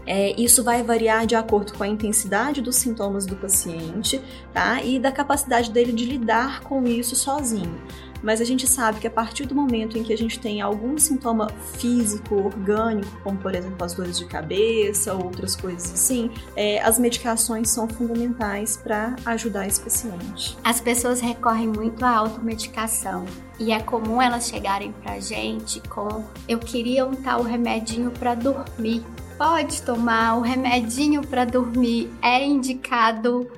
é, 0.06 0.40
isso 0.40 0.62
vai 0.62 0.82
variar 0.84 1.26
de 1.26 1.34
acordo 1.34 1.74
com 1.74 1.82
a 1.82 1.88
intensidade 1.88 2.62
dos 2.62 2.76
sintomas 2.76 3.26
do 3.26 3.34
paciente, 3.34 4.20
tá? 4.52 4.80
E 4.82 5.00
da 5.00 5.10
capacidade 5.10 5.72
dele 5.72 5.92
de 5.92 6.04
lidar 6.04 6.60
com 6.60 6.84
isso 6.86 7.16
sozinho. 7.16 7.74
Mas 8.22 8.40
a 8.40 8.44
gente 8.44 8.66
sabe 8.66 9.00
que 9.00 9.06
a 9.06 9.10
partir 9.10 9.46
do 9.46 9.54
momento 9.54 9.98
em 9.98 10.02
que 10.02 10.12
a 10.12 10.18
gente 10.18 10.38
tem 10.38 10.60
algum 10.60 10.98
sintoma 10.98 11.48
físico, 11.78 12.34
orgânico, 12.36 13.10
como 13.22 13.38
por 13.38 13.54
exemplo 13.54 13.84
as 13.84 13.94
dores 13.94 14.18
de 14.18 14.24
cabeça, 14.24 15.14
outras 15.14 15.56
coisas 15.56 15.92
assim, 15.92 16.30
é, 16.54 16.80
as 16.82 16.98
medicações 16.98 17.70
são 17.70 17.88
fundamentais 17.88 18.76
para 18.76 19.16
ajudar 19.26 19.66
esse 19.66 19.80
paciente. 19.80 20.56
As 20.64 20.80
pessoas 20.80 21.20
recorrem 21.20 21.68
muito 21.68 22.04
à 22.04 22.16
automedicação. 22.16 23.24
E 23.58 23.72
é 23.72 23.80
comum 23.80 24.20
elas 24.20 24.48
chegarem 24.48 24.92
pra 24.92 25.18
gente 25.18 25.80
com 25.88 26.24
eu 26.46 26.58
queria 26.58 27.06
um 27.06 27.14
tal 27.14 27.42
remedinho 27.42 28.10
para 28.10 28.34
dormir 28.34 29.02
pode 29.36 29.82
tomar 29.82 30.38
o 30.38 30.40
remedinho 30.40 31.26
para 31.26 31.44
dormir. 31.44 32.10
É 32.22 32.44
indicado 32.44 33.50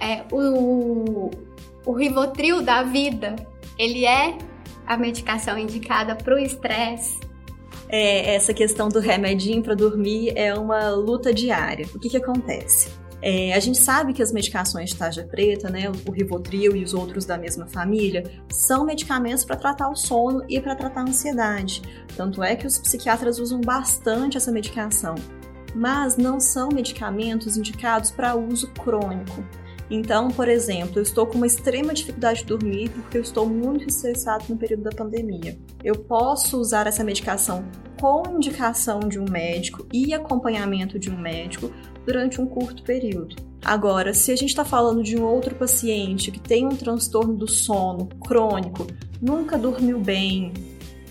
é, 0.00 0.22
o, 0.30 1.30
o 1.84 1.92
Rivotril 1.92 2.62
da 2.62 2.82
vida. 2.82 3.36
Ele 3.78 4.04
é 4.04 4.36
a 4.86 4.96
medicação 4.96 5.58
indicada 5.58 6.14
para 6.14 6.34
o 6.34 6.38
estresse. 6.38 7.18
É, 7.88 8.34
essa 8.34 8.52
questão 8.54 8.88
do 8.88 9.00
remedinho 9.00 9.62
para 9.62 9.74
dormir 9.74 10.32
é 10.36 10.54
uma 10.54 10.90
luta 10.90 11.32
diária. 11.32 11.86
O 11.94 11.98
que, 11.98 12.08
que 12.08 12.16
acontece? 12.16 12.90
É, 13.26 13.54
a 13.54 13.60
gente 13.60 13.78
sabe 13.78 14.12
que 14.12 14.22
as 14.22 14.30
medicações 14.30 14.90
de 14.90 14.96
tarja 14.96 15.24
preta, 15.24 15.70
né, 15.70 15.90
o 16.06 16.10
Rivotril 16.10 16.76
e 16.76 16.84
os 16.84 16.92
outros 16.92 17.24
da 17.24 17.38
mesma 17.38 17.66
família, 17.66 18.22
são 18.50 18.84
medicamentos 18.84 19.46
para 19.46 19.56
tratar 19.56 19.88
o 19.88 19.96
sono 19.96 20.44
e 20.46 20.60
para 20.60 20.74
tratar 20.74 21.00
a 21.00 21.04
ansiedade. 21.04 21.80
Tanto 22.16 22.42
é 22.42 22.54
que 22.54 22.66
os 22.66 22.78
psiquiatras 22.78 23.38
usam 23.38 23.62
bastante 23.62 24.36
essa 24.36 24.52
medicação, 24.52 25.14
mas 25.74 26.18
não 26.18 26.38
são 26.38 26.68
medicamentos 26.68 27.56
indicados 27.56 28.10
para 28.10 28.36
uso 28.36 28.70
crônico. 28.72 29.42
Então, 29.90 30.28
por 30.28 30.48
exemplo, 30.48 30.98
eu 30.98 31.02
estou 31.02 31.26
com 31.26 31.36
uma 31.36 31.46
extrema 31.46 31.92
dificuldade 31.92 32.40
de 32.40 32.46
dormir 32.46 32.88
porque 32.90 33.18
eu 33.18 33.22
estou 33.22 33.48
muito 33.48 33.86
estressado 33.86 34.44
no 34.48 34.56
período 34.56 34.84
da 34.84 34.90
pandemia. 34.90 35.58
Eu 35.82 35.96
posso 35.96 36.58
usar 36.58 36.86
essa 36.86 37.04
medicação 37.04 37.64
com 38.00 38.22
indicação 38.36 39.00
de 39.00 39.18
um 39.18 39.24
médico 39.28 39.86
e 39.92 40.12
acompanhamento 40.14 40.98
de 40.98 41.10
um 41.10 41.18
médico 41.18 41.70
durante 42.04 42.40
um 42.40 42.46
curto 42.46 42.82
período. 42.82 43.36
Agora, 43.64 44.12
se 44.12 44.30
a 44.30 44.36
gente 44.36 44.50
está 44.50 44.64
falando 44.64 45.02
de 45.02 45.16
um 45.16 45.24
outro 45.24 45.54
paciente 45.54 46.30
que 46.30 46.40
tem 46.40 46.66
um 46.66 46.76
transtorno 46.76 47.34
do 47.34 47.48
sono 47.48 48.08
crônico, 48.26 48.86
nunca 49.22 49.56
dormiu 49.56 49.98
bem, 49.98 50.52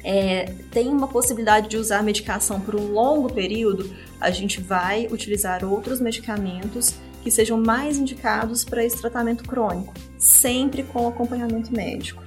é, 0.03 0.53
tem 0.69 0.89
uma 0.89 1.07
possibilidade 1.07 1.69
de 1.69 1.77
usar 1.77 2.03
medicação 2.03 2.59
por 2.59 2.75
um 2.75 2.91
longo 2.91 3.31
período, 3.31 3.89
a 4.19 4.29
gente 4.29 4.61
vai 4.61 5.07
utilizar 5.07 5.63
outros 5.63 5.99
medicamentos 5.99 6.95
que 7.23 7.31
sejam 7.31 7.57
mais 7.57 7.97
indicados 7.97 8.65
para 8.65 8.83
esse 8.83 8.97
tratamento 8.97 9.45
crônico, 9.45 9.93
sempre 10.17 10.83
com 10.83 11.07
acompanhamento 11.07 11.73
médico. 11.73 12.21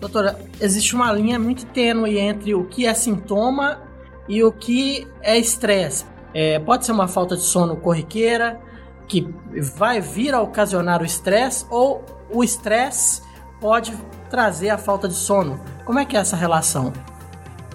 Doutora, 0.00 0.38
existe 0.60 0.94
uma 0.94 1.12
linha 1.12 1.38
muito 1.38 1.66
tênue 1.66 2.18
entre 2.18 2.54
o 2.54 2.64
que 2.64 2.86
é 2.86 2.94
sintoma 2.94 3.82
e 4.28 4.42
o 4.42 4.52
que 4.52 5.06
é 5.20 5.36
estresse. 5.36 6.06
É, 6.32 6.58
pode 6.60 6.86
ser 6.86 6.92
uma 6.92 7.08
falta 7.08 7.36
de 7.36 7.42
sono 7.42 7.76
corriqueira, 7.76 8.60
que 9.08 9.28
vai 9.76 10.00
vir 10.00 10.34
a 10.34 10.40
ocasionar 10.40 11.02
o 11.02 11.04
estresse, 11.04 11.66
ou 11.68 12.04
o 12.32 12.42
estresse 12.42 13.22
pode 13.60 13.92
trazer 14.30 14.70
a 14.70 14.78
falta 14.78 15.08
de 15.08 15.14
sono. 15.14 15.60
Como 15.84 15.98
é 15.98 16.04
que 16.04 16.16
é 16.16 16.20
essa 16.20 16.36
relação? 16.36 16.92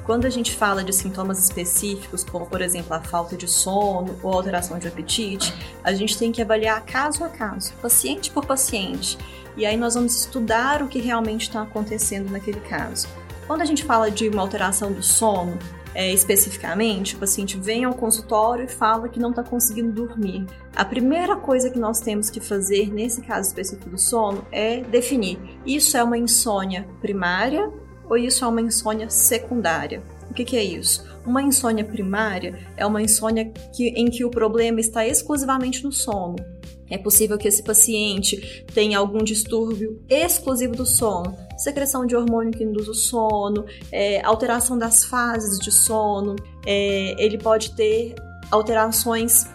Quando 0.08 0.24
a 0.24 0.30
gente 0.30 0.56
fala 0.56 0.86
de 0.86 0.94
sintomas 0.94 1.38
específicos, 1.38 2.24
como 2.24 2.46
por 2.46 2.62
exemplo 2.62 2.94
a 2.94 3.02
falta 3.02 3.36
de 3.36 3.46
sono 3.46 4.18
ou 4.24 4.32
alteração 4.32 4.80
de 4.80 4.88
apetite, 4.88 5.54
a 5.84 5.92
gente 5.92 6.18
tem 6.18 6.32
que 6.32 6.42
avaliar 6.42 6.82
caso 6.86 7.26
a 7.26 7.28
caso, 7.28 7.74
paciente 7.82 8.32
por 8.32 8.46
paciente. 8.46 9.18
E 9.58 9.66
aí 9.66 9.76
nós 9.76 9.96
vamos 9.96 10.16
estudar 10.16 10.82
o 10.82 10.88
que 10.88 11.00
realmente 11.00 11.42
está 11.42 11.62
acontecendo 11.62 12.32
naquele 12.32 12.62
caso. 12.62 13.06
Quando 13.48 13.64
a 13.64 13.66
gente 13.66 13.84
fala 13.84 14.10
de 14.10 14.30
uma 14.30 14.42
alteração 14.42 14.94
do 14.94 15.04
sono, 15.04 15.60
é, 15.94 16.14
especificamente, 16.14 17.16
o 17.16 17.20
paciente 17.20 17.58
vem 17.58 17.84
ao 17.84 17.94
consultório 17.94 18.64
e 18.64 18.70
fala 18.70 19.10
que 19.10 19.20
não 19.20 19.32
está 19.32 19.44
conseguindo 19.44 19.92
dormir. 19.92 20.46
A 20.74 20.86
primeira 20.86 21.36
coisa 21.36 21.70
que 21.70 21.80
nós 21.80 22.00
temos 22.00 22.30
que 22.30 22.40
fazer 22.40 22.94
nesse 22.94 23.22
caso 23.22 23.50
específico 23.50 23.90
do 23.90 23.98
sono 23.98 24.46
é 24.54 24.80
definir: 24.84 25.38
isso 25.66 25.98
é 25.98 26.04
uma 26.04 26.18
insônia 26.18 26.88
primária 27.02 27.70
ou 28.10 28.18
isso 28.18 28.44
é 28.44 28.48
uma 28.48 28.62
insônia 28.62 29.10
secundária? 29.10 30.02
O 30.30 30.34
que, 30.34 30.44
que 30.46 30.58
é 30.58 30.64
isso? 30.64 31.06
Uma 31.26 31.42
insônia 31.42 31.84
primária 31.84 32.58
é 32.76 32.86
uma 32.86 33.02
insônia 33.02 33.52
que, 33.76 33.90
em 33.90 34.10
que 34.10 34.24
o 34.24 34.30
problema 34.30 34.80
está 34.80 35.06
exclusivamente 35.06 35.84
no 35.84 35.92
sono. 35.92 36.36
É 36.90 36.98
possível 36.98 37.38
que 37.38 37.48
esse 37.48 37.62
paciente 37.62 38.66
tenha 38.74 38.98
algum 38.98 39.22
distúrbio 39.22 40.02
exclusivo 40.08 40.74
do 40.74 40.86
sono, 40.86 41.38
secreção 41.58 42.06
de 42.06 42.16
hormônio 42.16 42.52
que 42.52 42.64
induz 42.64 42.88
o 42.88 42.94
sono, 42.94 43.66
é, 43.92 44.24
alteração 44.26 44.78
das 44.78 45.04
fases 45.04 45.60
de 45.60 45.70
sono, 45.70 46.36
é, 46.66 47.16
ele 47.22 47.38
pode 47.38 47.76
ter 47.76 48.16
alterações 48.50 49.48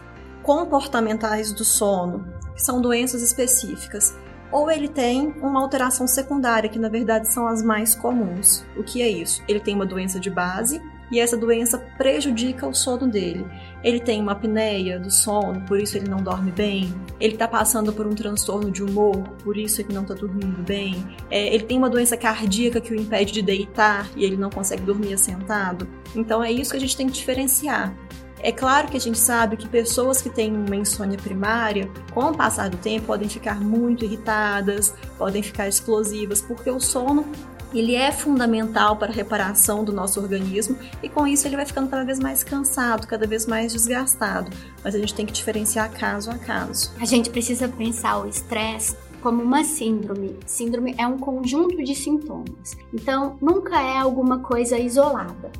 comportamentais 0.42 1.52
do 1.52 1.64
sono, 1.64 2.26
que 2.54 2.62
são 2.62 2.82
doenças 2.82 3.22
específicas 3.22 4.14
ou 4.52 4.70
ele 4.70 4.86
tem 4.86 5.34
uma 5.40 5.60
alteração 5.60 6.06
secundária, 6.06 6.68
que 6.68 6.78
na 6.78 6.88
verdade 6.88 7.32
são 7.32 7.46
as 7.48 7.62
mais 7.62 7.94
comuns. 7.94 8.64
O 8.76 8.84
que 8.84 9.02
é 9.02 9.08
isso? 9.08 9.42
Ele 9.48 9.58
tem 9.58 9.74
uma 9.74 9.86
doença 9.86 10.20
de 10.20 10.30
base 10.30 10.80
e 11.12 11.20
essa 11.20 11.36
doença 11.36 11.76
prejudica 11.98 12.66
o 12.66 12.72
sono 12.72 13.06
dele. 13.06 13.46
Ele 13.84 14.00
tem 14.00 14.20
uma 14.20 14.32
apneia 14.32 14.98
do 14.98 15.10
sono, 15.10 15.60
por 15.66 15.78
isso 15.78 15.96
ele 15.98 16.08
não 16.08 16.22
dorme 16.22 16.50
bem. 16.50 16.92
Ele 17.20 17.34
está 17.34 17.46
passando 17.46 17.92
por 17.92 18.06
um 18.06 18.14
transtorno 18.14 18.70
de 18.70 18.82
humor, 18.82 19.22
por 19.44 19.56
isso 19.56 19.82
ele 19.82 19.92
não 19.92 20.02
está 20.02 20.14
dormindo 20.14 20.62
bem. 20.62 21.04
É, 21.30 21.54
ele 21.54 21.64
tem 21.64 21.76
uma 21.76 21.90
doença 21.90 22.16
cardíaca 22.16 22.80
que 22.80 22.92
o 22.92 22.96
impede 22.96 23.32
de 23.32 23.42
deitar 23.42 24.08
e 24.16 24.24
ele 24.24 24.38
não 24.38 24.48
consegue 24.48 24.82
dormir 24.82 25.12
assentado. 25.12 25.86
Então 26.16 26.42
é 26.42 26.50
isso 26.50 26.70
que 26.70 26.78
a 26.78 26.80
gente 26.80 26.96
tem 26.96 27.06
que 27.06 27.12
diferenciar. 27.12 27.94
É 28.42 28.50
claro 28.50 28.88
que 28.88 28.96
a 28.96 29.00
gente 29.00 29.18
sabe 29.18 29.56
que 29.56 29.68
pessoas 29.68 30.20
que 30.20 30.28
têm 30.28 30.52
uma 30.54 30.74
insônia 30.74 31.16
primária, 31.16 31.88
com 32.12 32.22
o 32.22 32.36
passar 32.36 32.68
do 32.68 32.76
tempo, 32.76 33.06
podem 33.06 33.28
ficar 33.28 33.60
muito 33.60 34.04
irritadas, 34.04 34.94
podem 35.16 35.42
ficar 35.42 35.68
explosivas, 35.68 36.40
porque 36.40 36.68
o 36.70 36.80
sono 36.80 37.24
ele 37.72 37.94
é 37.94 38.12
fundamental 38.12 38.96
para 38.96 39.10
a 39.10 39.14
reparação 39.14 39.82
do 39.82 39.92
nosso 39.92 40.20
organismo 40.20 40.76
e 41.02 41.08
com 41.08 41.26
isso 41.26 41.46
ele 41.46 41.56
vai 41.56 41.64
ficando 41.64 41.88
cada 41.88 42.04
vez 42.04 42.18
mais 42.18 42.44
cansado, 42.44 43.06
cada 43.06 43.26
vez 43.26 43.46
mais 43.46 43.72
desgastado. 43.72 44.50
Mas 44.84 44.94
a 44.94 44.98
gente 44.98 45.14
tem 45.14 45.24
que 45.24 45.32
diferenciar 45.32 45.90
caso 45.90 46.30
a 46.30 46.36
caso. 46.36 46.92
A 47.00 47.06
gente 47.06 47.30
precisa 47.30 47.68
pensar 47.68 48.18
o 48.18 48.28
estresse 48.28 48.96
como 49.22 49.42
uma 49.42 49.64
síndrome. 49.64 50.36
Síndrome 50.44 50.94
é 50.98 51.06
um 51.06 51.16
conjunto 51.16 51.82
de 51.82 51.94
sintomas. 51.94 52.76
Então, 52.92 53.38
nunca 53.40 53.80
é 53.80 53.96
alguma 53.96 54.40
coisa 54.40 54.76
isolada, 54.78 55.50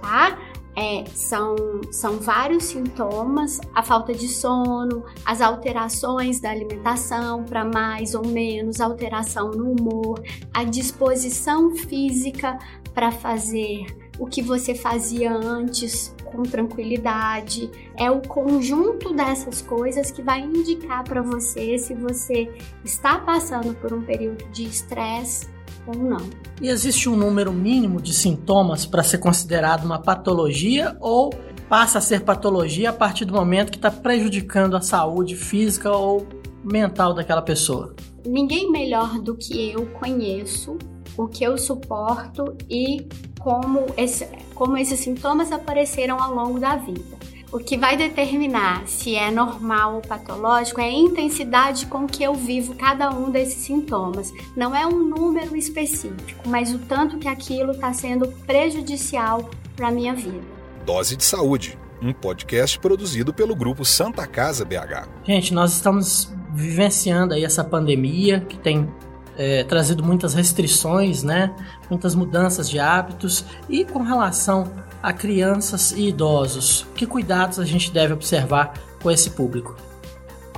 tá? 0.00 0.38
É, 0.76 1.04
são, 1.14 1.56
são 1.90 2.18
vários 2.18 2.64
sintomas, 2.64 3.60
a 3.74 3.82
falta 3.82 4.14
de 4.14 4.28
sono, 4.28 5.04
as 5.24 5.40
alterações 5.40 6.40
da 6.40 6.50
alimentação 6.50 7.44
para 7.44 7.64
mais 7.64 8.14
ou 8.14 8.26
menos, 8.26 8.80
alteração 8.80 9.50
no 9.50 9.72
humor, 9.72 10.22
a 10.54 10.64
disposição 10.64 11.74
física 11.74 12.58
para 12.94 13.10
fazer 13.10 13.84
o 14.18 14.26
que 14.26 14.42
você 14.42 14.74
fazia 14.74 15.32
antes 15.32 16.14
com 16.24 16.42
tranquilidade. 16.42 17.70
É 17.96 18.10
o 18.10 18.20
conjunto 18.20 19.12
dessas 19.14 19.62
coisas 19.62 20.10
que 20.10 20.22
vai 20.22 20.40
indicar 20.40 21.02
para 21.04 21.22
você 21.22 21.78
se 21.78 21.94
você 21.94 22.48
está 22.84 23.18
passando 23.18 23.74
por 23.74 23.92
um 23.92 24.02
período 24.02 24.44
de 24.50 24.64
estresse 24.64 25.48
ou 25.90 26.02
não. 26.02 26.30
E 26.60 26.68
existe 26.68 27.08
um 27.08 27.16
número 27.16 27.52
mínimo 27.52 28.00
de 28.00 28.12
sintomas 28.12 28.86
para 28.86 29.02
ser 29.02 29.18
considerado 29.18 29.84
uma 29.84 29.98
patologia 29.98 30.96
ou 31.00 31.30
passa 31.68 31.98
a 31.98 32.00
ser 32.00 32.22
patologia 32.22 32.90
a 32.90 32.92
partir 32.92 33.24
do 33.24 33.32
momento 33.32 33.70
que 33.70 33.78
está 33.78 33.90
prejudicando 33.90 34.76
a 34.76 34.80
saúde 34.80 35.36
física 35.36 35.90
ou 35.90 36.26
mental 36.64 37.14
daquela 37.14 37.42
pessoa? 37.42 37.94
Ninguém 38.26 38.70
melhor 38.70 39.20
do 39.20 39.36
que 39.36 39.70
eu 39.70 39.86
conheço 39.86 40.76
o 41.16 41.26
que 41.26 41.44
eu 41.44 41.56
suporto 41.56 42.56
e 42.68 43.06
como, 43.38 43.86
esse, 43.96 44.28
como 44.54 44.76
esses 44.76 45.00
sintomas 45.00 45.52
apareceram 45.52 46.20
ao 46.20 46.34
longo 46.34 46.58
da 46.58 46.76
vida. 46.76 47.19
O 47.52 47.58
que 47.58 47.76
vai 47.76 47.96
determinar 47.96 48.86
se 48.86 49.16
é 49.16 49.28
normal 49.28 49.96
ou 49.96 50.00
patológico 50.00 50.80
é 50.80 50.84
a 50.84 50.92
intensidade 50.92 51.86
com 51.86 52.06
que 52.06 52.22
eu 52.22 52.32
vivo 52.32 52.76
cada 52.76 53.10
um 53.10 53.28
desses 53.28 53.64
sintomas. 53.64 54.32
Não 54.56 54.74
é 54.74 54.86
um 54.86 55.02
número 55.02 55.56
específico, 55.56 56.48
mas 56.48 56.72
o 56.72 56.78
tanto 56.78 57.18
que 57.18 57.26
aquilo 57.26 57.72
está 57.72 57.92
sendo 57.92 58.28
prejudicial 58.46 59.50
para 59.74 59.88
a 59.88 59.90
minha 59.90 60.14
vida. 60.14 60.40
Dose 60.86 61.16
de 61.16 61.24
Saúde, 61.24 61.76
um 62.00 62.12
podcast 62.12 62.78
produzido 62.78 63.34
pelo 63.34 63.56
grupo 63.56 63.84
Santa 63.84 64.28
Casa 64.28 64.64
BH. 64.64 65.08
Gente, 65.24 65.52
nós 65.52 65.72
estamos 65.72 66.32
vivenciando 66.54 67.34
aí 67.34 67.44
essa 67.44 67.64
pandemia 67.64 68.42
que 68.48 68.58
tem 68.58 68.88
é, 69.36 69.64
trazido 69.64 70.04
muitas 70.04 70.34
restrições, 70.34 71.24
né? 71.24 71.52
Muitas 71.90 72.14
mudanças 72.14 72.70
de 72.70 72.78
hábitos 72.78 73.44
e 73.68 73.84
com 73.84 74.04
relação 74.04 74.70
a 75.02 75.12
crianças 75.12 75.92
e 75.92 76.08
idosos? 76.08 76.86
Que 76.94 77.06
cuidados 77.06 77.58
a 77.58 77.64
gente 77.64 77.90
deve 77.90 78.12
observar 78.12 78.74
com 79.02 79.10
esse 79.10 79.30
público? 79.30 79.76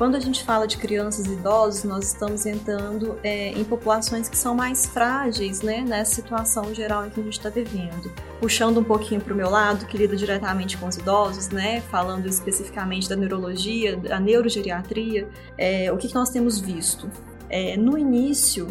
Quando 0.02 0.16
a 0.16 0.20
gente 0.20 0.42
fala 0.42 0.66
de 0.66 0.78
crianças 0.78 1.26
e 1.26 1.32
idosos, 1.32 1.84
nós 1.84 2.06
estamos 2.06 2.44
entrando 2.44 3.16
é, 3.22 3.50
em 3.50 3.62
populações 3.62 4.28
que 4.28 4.36
são 4.36 4.54
mais 4.54 4.84
frágeis, 4.86 5.62
né, 5.62 5.82
nessa 5.86 6.16
situação 6.16 6.74
geral 6.74 7.06
em 7.06 7.10
que 7.10 7.20
a 7.20 7.22
gente 7.22 7.38
está 7.38 7.50
vivendo. 7.50 8.10
Puxando 8.40 8.78
um 8.78 8.84
pouquinho 8.84 9.20
para 9.20 9.32
o 9.32 9.36
meu 9.36 9.48
lado, 9.48 9.86
que 9.86 9.96
lida 9.96 10.16
diretamente 10.16 10.76
com 10.76 10.88
os 10.88 10.96
idosos, 10.96 11.50
né, 11.50 11.82
falando 11.82 12.26
especificamente 12.26 13.08
da 13.08 13.14
neurologia, 13.14 13.96
da 13.96 14.18
neurogeriatria, 14.18 15.28
é, 15.56 15.92
o 15.92 15.96
que, 15.96 16.08
que 16.08 16.14
nós 16.14 16.30
temos 16.30 16.58
visto? 16.58 17.08
É, 17.48 17.76
no 17.76 17.96
início, 17.96 18.66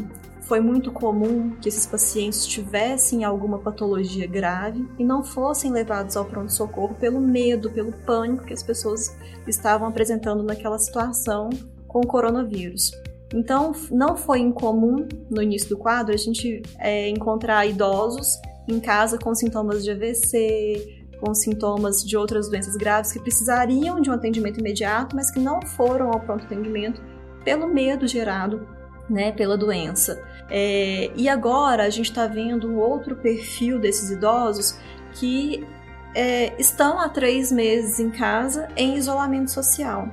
foi 0.52 0.60
muito 0.60 0.91
comum 0.91 1.52
que 1.62 1.70
esses 1.70 1.88
pacientes 1.88 2.45
tivessem 2.45 3.24
alguma 3.24 3.60
patologia 3.60 4.28
grave 4.28 4.86
e 4.99 5.06
não 5.06 5.24
fossem 5.24 5.72
levados 5.72 6.18
ao 6.18 6.26
pronto-socorro 6.26 6.93
pelo 6.95 7.22
medo, 7.22 7.72
pelo 7.72 7.93
pânico 7.93 8.43
que 8.43 8.54
as 8.54 8.62
pessoas 8.62 9.16
estavam 9.47 9.88
apresentando 9.88 10.43
naquela 10.43 10.78
situação 10.78 11.49
com 11.88 12.02
o 12.02 12.06
coronavírus. 12.06 12.91
Então, 13.34 13.72
não 13.89 14.18
foi 14.18 14.39
incomum 14.39 15.08
no 15.30 15.41
início 15.41 15.70
do 15.70 15.78
quadro 15.78 16.14
a 16.14 16.18
gente 16.18 16.62
é, 16.80 17.08
encontrar 17.08 17.66
idosos 17.66 18.38
em 18.68 18.82
casa 18.82 19.18
com 19.18 19.34
sintomas 19.34 19.86
de 19.86 19.91
AVC, 19.91 21.06
com 21.22 21.34
sintomas 21.34 22.04
de 22.04 22.18
outras 22.18 22.49
doenças 22.49 22.76
graves 22.76 23.14
que 23.14 23.22
precisariam 23.22 24.02
de 24.02 24.10
um 24.10 24.14
atendimento 24.14 24.60
imediato, 24.60 25.16
mas 25.16 25.32
que 25.32 25.39
não 25.39 25.62
foram 25.62 26.12
ao 26.12 26.20
pronto 26.20 26.43
atendimento 26.43 27.02
pelo 27.41 27.70
medo 27.70 28.06
gerado 28.06 28.68
né, 29.12 29.32
pela 29.32 29.58
doença. 29.58 30.24
É, 30.54 31.10
e 31.16 31.30
agora 31.30 31.86
a 31.86 31.89
gente 31.89 32.10
está 32.10 32.28
vendo 32.28 32.70
um 32.70 32.78
outro 32.78 33.16
perfil 33.16 33.80
desses 33.80 34.10
idosos 34.10 34.78
que 35.14 35.66
é, 36.14 36.54
estão 36.60 36.99
há 36.99 37.08
três 37.08 37.54
meses 37.54 38.02
em 38.02 38.10
casa 38.10 38.68
em 38.76 38.97
isolamento 38.97 39.49
social, 39.49 40.10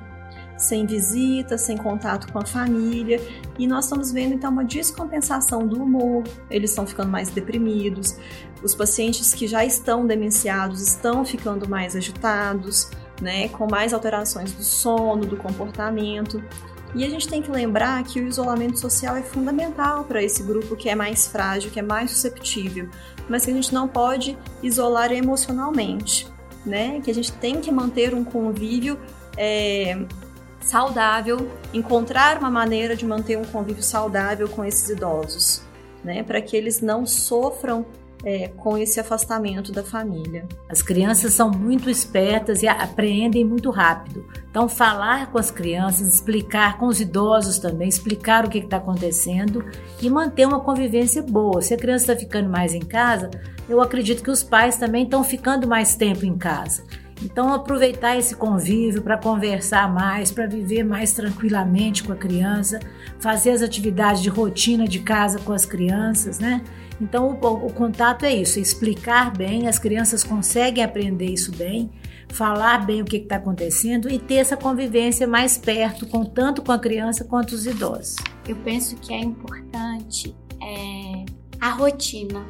sem 0.57 0.87
visita, 0.87 1.59
sem 1.59 1.77
contato 1.77 2.33
com 2.33 2.39
a 2.39 2.47
família, 2.47 3.21
e 3.59 3.67
nós 3.67 3.87
estamos 3.87 4.13
vendo 4.13 4.35
então 4.35 4.53
uma 4.53 4.65
descompensação 4.65 5.67
do 5.67 5.83
humor, 5.83 6.23
eles 6.49 6.71
estão 6.71 6.87
ficando 6.87 7.11
mais 7.11 7.31
deprimidos, 7.31 8.17
os 8.63 8.77
pacientes 8.77 9.35
que 9.35 9.49
já 9.49 9.65
estão 9.65 10.07
demenciados 10.07 10.81
estão 10.81 11.25
ficando 11.25 11.69
mais 11.69 11.97
agitados, 11.97 12.89
né, 13.21 13.49
com 13.49 13.69
mais 13.69 13.93
alterações 13.93 14.53
do 14.53 14.63
sono, 14.63 15.27
do 15.27 15.37
comportamento. 15.37 16.41
E 16.95 17.05
a 17.05 17.11
gente 17.11 17.29
tem 17.29 17.43
que 17.43 17.51
lembrar 17.51 18.03
que 18.05 18.21
o 18.21 18.27
isolamento 18.27 18.79
social 18.79 19.15
é 19.17 19.23
fundamental 19.23 20.05
para 20.05 20.23
esse 20.23 20.43
grupo 20.43 20.75
que 20.75 20.89
é 20.89 20.95
mais 20.95 21.27
frágil, 21.27 21.71
que 21.71 21.79
é 21.79 21.83
mais 21.83 22.11
susceptível, 22.11 22.89
mas 23.29 23.45
que 23.45 23.51
a 23.51 23.55
gente 23.55 23.73
não 23.75 23.87
pode 23.87 24.39
isolar 24.63 25.13
emocionalmente, 25.13 26.27
né? 26.65 27.01
Que 27.01 27.11
a 27.11 27.15
gente 27.15 27.33
tem 27.33 27.61
que 27.61 27.71
manter 27.71 28.15
um 28.15 28.25
convívio 28.25 28.99
é, 29.37 29.99
saudável, 30.63 31.51
encontrar 31.73 32.39
uma 32.39 32.51
maneira 32.51 32.97
de 32.97 33.05
manter 33.05 33.37
um 33.37 33.45
convívio 33.45 33.83
saudável 33.83 34.49
com 34.49 34.65
esses 34.65 34.89
idosos, 34.89 35.63
né? 36.03 36.23
Para 36.23 36.41
que 36.41 36.57
eles 36.57 36.81
não 36.81 37.07
sofram 37.07 37.85
é, 38.25 38.49
com 38.49 38.77
esse 38.77 38.99
afastamento 38.99 39.73
da 39.73 39.83
família. 39.83 40.47
As 40.69 40.83
crianças 40.83 41.33
são 41.33 41.51
muito 41.51 41.89
espertas 41.89 42.63
e 42.63 42.69
apreendem 42.69 43.45
muito 43.45 43.71
rápido. 43.71 44.27
Então, 44.51 44.69
falar 44.69 45.31
com 45.31 45.39
as 45.39 45.51
crianças, 45.51 46.09
explicar 46.09 46.79
com 46.79 46.87
os 46.87 47.01
idosos 47.01 47.59
também, 47.59 47.89
explicar 47.89 48.45
o 48.45 48.51
que 48.51 48.59
está 48.59 48.79
acontecendo 48.79 49.65
e 50.01 50.11
manter 50.11 50.47
uma 50.47 50.61
convivência 50.61 51.23
boa. 51.23 51.63
Se 51.63 51.75
a 51.75 51.79
criança 51.79 52.13
está 52.13 52.17
ficando 52.17 52.49
mais 52.49 52.75
em 52.75 52.81
casa, 52.81 53.31
eu 53.69 53.81
acredito 53.81 54.23
que 54.23 54.31
os 54.31 54.43
pais 54.43 54.77
também 54.77 55.05
estão 55.05 55.23
ficando 55.23 55.69
mais 55.69 55.95
tempo 55.95 56.25
em 56.25 56.37
casa. 56.37 56.83
Então, 57.23 57.53
aproveitar 57.53 58.17
esse 58.17 58.35
convívio 58.35 59.03
para 59.03 59.19
conversar 59.19 59.93
mais, 59.93 60.31
para 60.31 60.47
viver 60.47 60.85
mais 60.85 61.13
tranquilamente 61.13 62.05
com 62.05 62.13
a 62.13 62.17
criança, 62.17 62.79
fazer 63.19 63.51
as 63.51 63.63
atividades 63.63 64.23
de 64.23 64.29
rotina 64.29 64.87
de 64.87 65.01
casa 65.01 65.41
com 65.41 65.53
as 65.53 65.67
crianças, 65.67 66.39
né? 66.39 66.63
Então, 67.01 67.39
o, 67.41 67.67
o 67.67 67.73
contato 67.73 68.25
é 68.25 68.35
isso: 68.35 68.59
explicar 68.59 69.33
bem, 69.33 69.69
as 69.69 69.79
crianças 69.79 70.25
conseguem 70.25 70.83
aprender 70.83 71.27
isso 71.27 71.53
bem, 71.53 71.91
falar 72.29 72.85
bem 72.85 73.03
o 73.03 73.05
que 73.05 73.17
está 73.17 73.37
acontecendo 73.37 74.11
e 74.11 74.19
ter 74.19 74.37
essa 74.37 74.57
convivência 74.57 75.27
mais 75.27 75.57
perto, 75.57 76.07
com 76.07 76.25
tanto 76.25 76.63
com 76.63 76.73
a 76.73 76.79
criança 76.79 77.25
quanto 77.25 77.53
os 77.53 77.67
idosos. 77.67 78.17
Eu 78.49 78.57
penso 78.57 78.97
que 78.97 79.13
é 79.13 79.21
importante 79.21 80.35
é, 80.61 81.25
a 81.61 81.71
rotina 81.71 82.45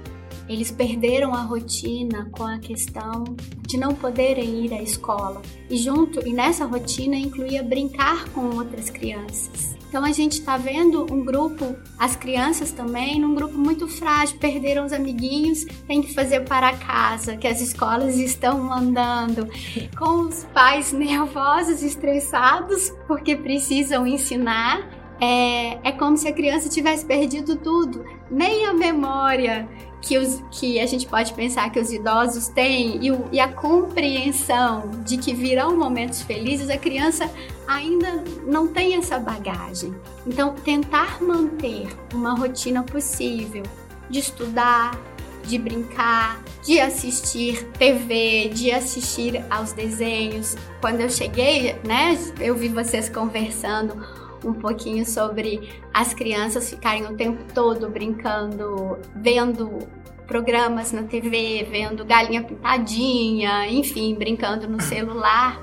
eles 0.48 0.70
perderam 0.70 1.34
a 1.34 1.42
rotina 1.42 2.26
com 2.32 2.42
a 2.42 2.58
questão 2.58 3.22
de 3.66 3.76
não 3.76 3.94
poderem 3.94 4.64
ir 4.64 4.72
à 4.72 4.82
escola. 4.82 5.42
E 5.68 5.76
junto 5.76 6.26
e 6.26 6.32
nessa 6.32 6.64
rotina 6.64 7.16
incluía 7.16 7.62
brincar 7.62 8.26
com 8.30 8.56
outras 8.56 8.88
crianças. 8.88 9.76
Então 9.88 10.04
a 10.04 10.12
gente 10.12 10.34
está 10.34 10.58
vendo 10.58 11.06
um 11.10 11.24
grupo, 11.24 11.74
as 11.98 12.14
crianças 12.14 12.70
também, 12.70 13.18
num 13.18 13.34
grupo 13.34 13.56
muito 13.56 13.88
frágil, 13.88 14.38
perderam 14.38 14.84
os 14.84 14.92
amiguinhos, 14.92 15.64
tem 15.86 16.02
que 16.02 16.12
fazer 16.12 16.40
para 16.40 16.76
casa, 16.76 17.36
que 17.38 17.46
as 17.46 17.60
escolas 17.62 18.18
estão 18.18 18.60
mandando, 18.60 19.48
com 19.96 20.28
os 20.28 20.44
pais 20.52 20.92
nervosos, 20.92 21.82
estressados, 21.82 22.90
porque 23.06 23.34
precisam 23.34 24.06
ensinar. 24.06 24.86
É, 25.20 25.88
é 25.88 25.92
como 25.92 26.16
se 26.16 26.28
a 26.28 26.32
criança 26.32 26.68
tivesse 26.68 27.04
perdido 27.04 27.56
tudo, 27.56 28.04
nem 28.30 28.66
a 28.66 28.74
memória 28.74 29.68
que, 30.00 30.16
os, 30.16 30.42
que 30.50 30.78
a 30.80 30.86
gente 30.86 31.06
pode 31.06 31.32
pensar 31.34 31.70
que 31.70 31.78
os 31.78 31.92
idosos 31.92 32.48
têm 32.48 33.04
e, 33.04 33.10
o, 33.10 33.28
e, 33.32 33.40
a 33.40 33.52
compreensão 33.52 34.90
de 35.04 35.16
que 35.16 35.34
virão 35.34 35.76
momentos 35.76 36.22
felizes, 36.22 36.70
a 36.70 36.78
criança 36.78 37.30
ainda 37.66 38.22
não 38.46 38.68
tem 38.68 38.94
essa 38.94 39.18
bagagem. 39.18 39.94
Então, 40.26 40.54
tentar 40.54 41.20
manter 41.22 41.88
uma 42.14 42.34
rotina 42.34 42.82
possível 42.82 43.62
de 44.08 44.20
estudar, 44.20 44.98
de 45.44 45.58
brincar, 45.58 46.40
de 46.62 46.78
assistir 46.78 47.64
TV, 47.78 48.50
de 48.52 48.70
assistir 48.70 49.44
aos 49.50 49.72
desenhos. 49.72 50.56
Quando 50.80 51.00
eu 51.00 51.10
cheguei, 51.10 51.74
né, 51.84 52.18
eu 52.38 52.54
vi 52.54 52.68
vocês 52.68 53.08
conversando 53.08 53.96
um 54.44 54.52
pouquinho 54.52 55.04
sobre 55.04 55.68
as 55.92 56.14
crianças 56.14 56.70
ficarem 56.70 57.06
o 57.06 57.16
tempo 57.16 57.42
todo 57.52 57.88
brincando, 57.88 58.98
vendo 59.16 59.86
programas 60.26 60.92
na 60.92 61.04
TV, 61.04 61.66
vendo 61.70 62.04
galinha 62.04 62.42
pintadinha, 62.42 63.66
enfim, 63.68 64.14
brincando 64.14 64.68
no 64.68 64.80
celular. 64.80 65.60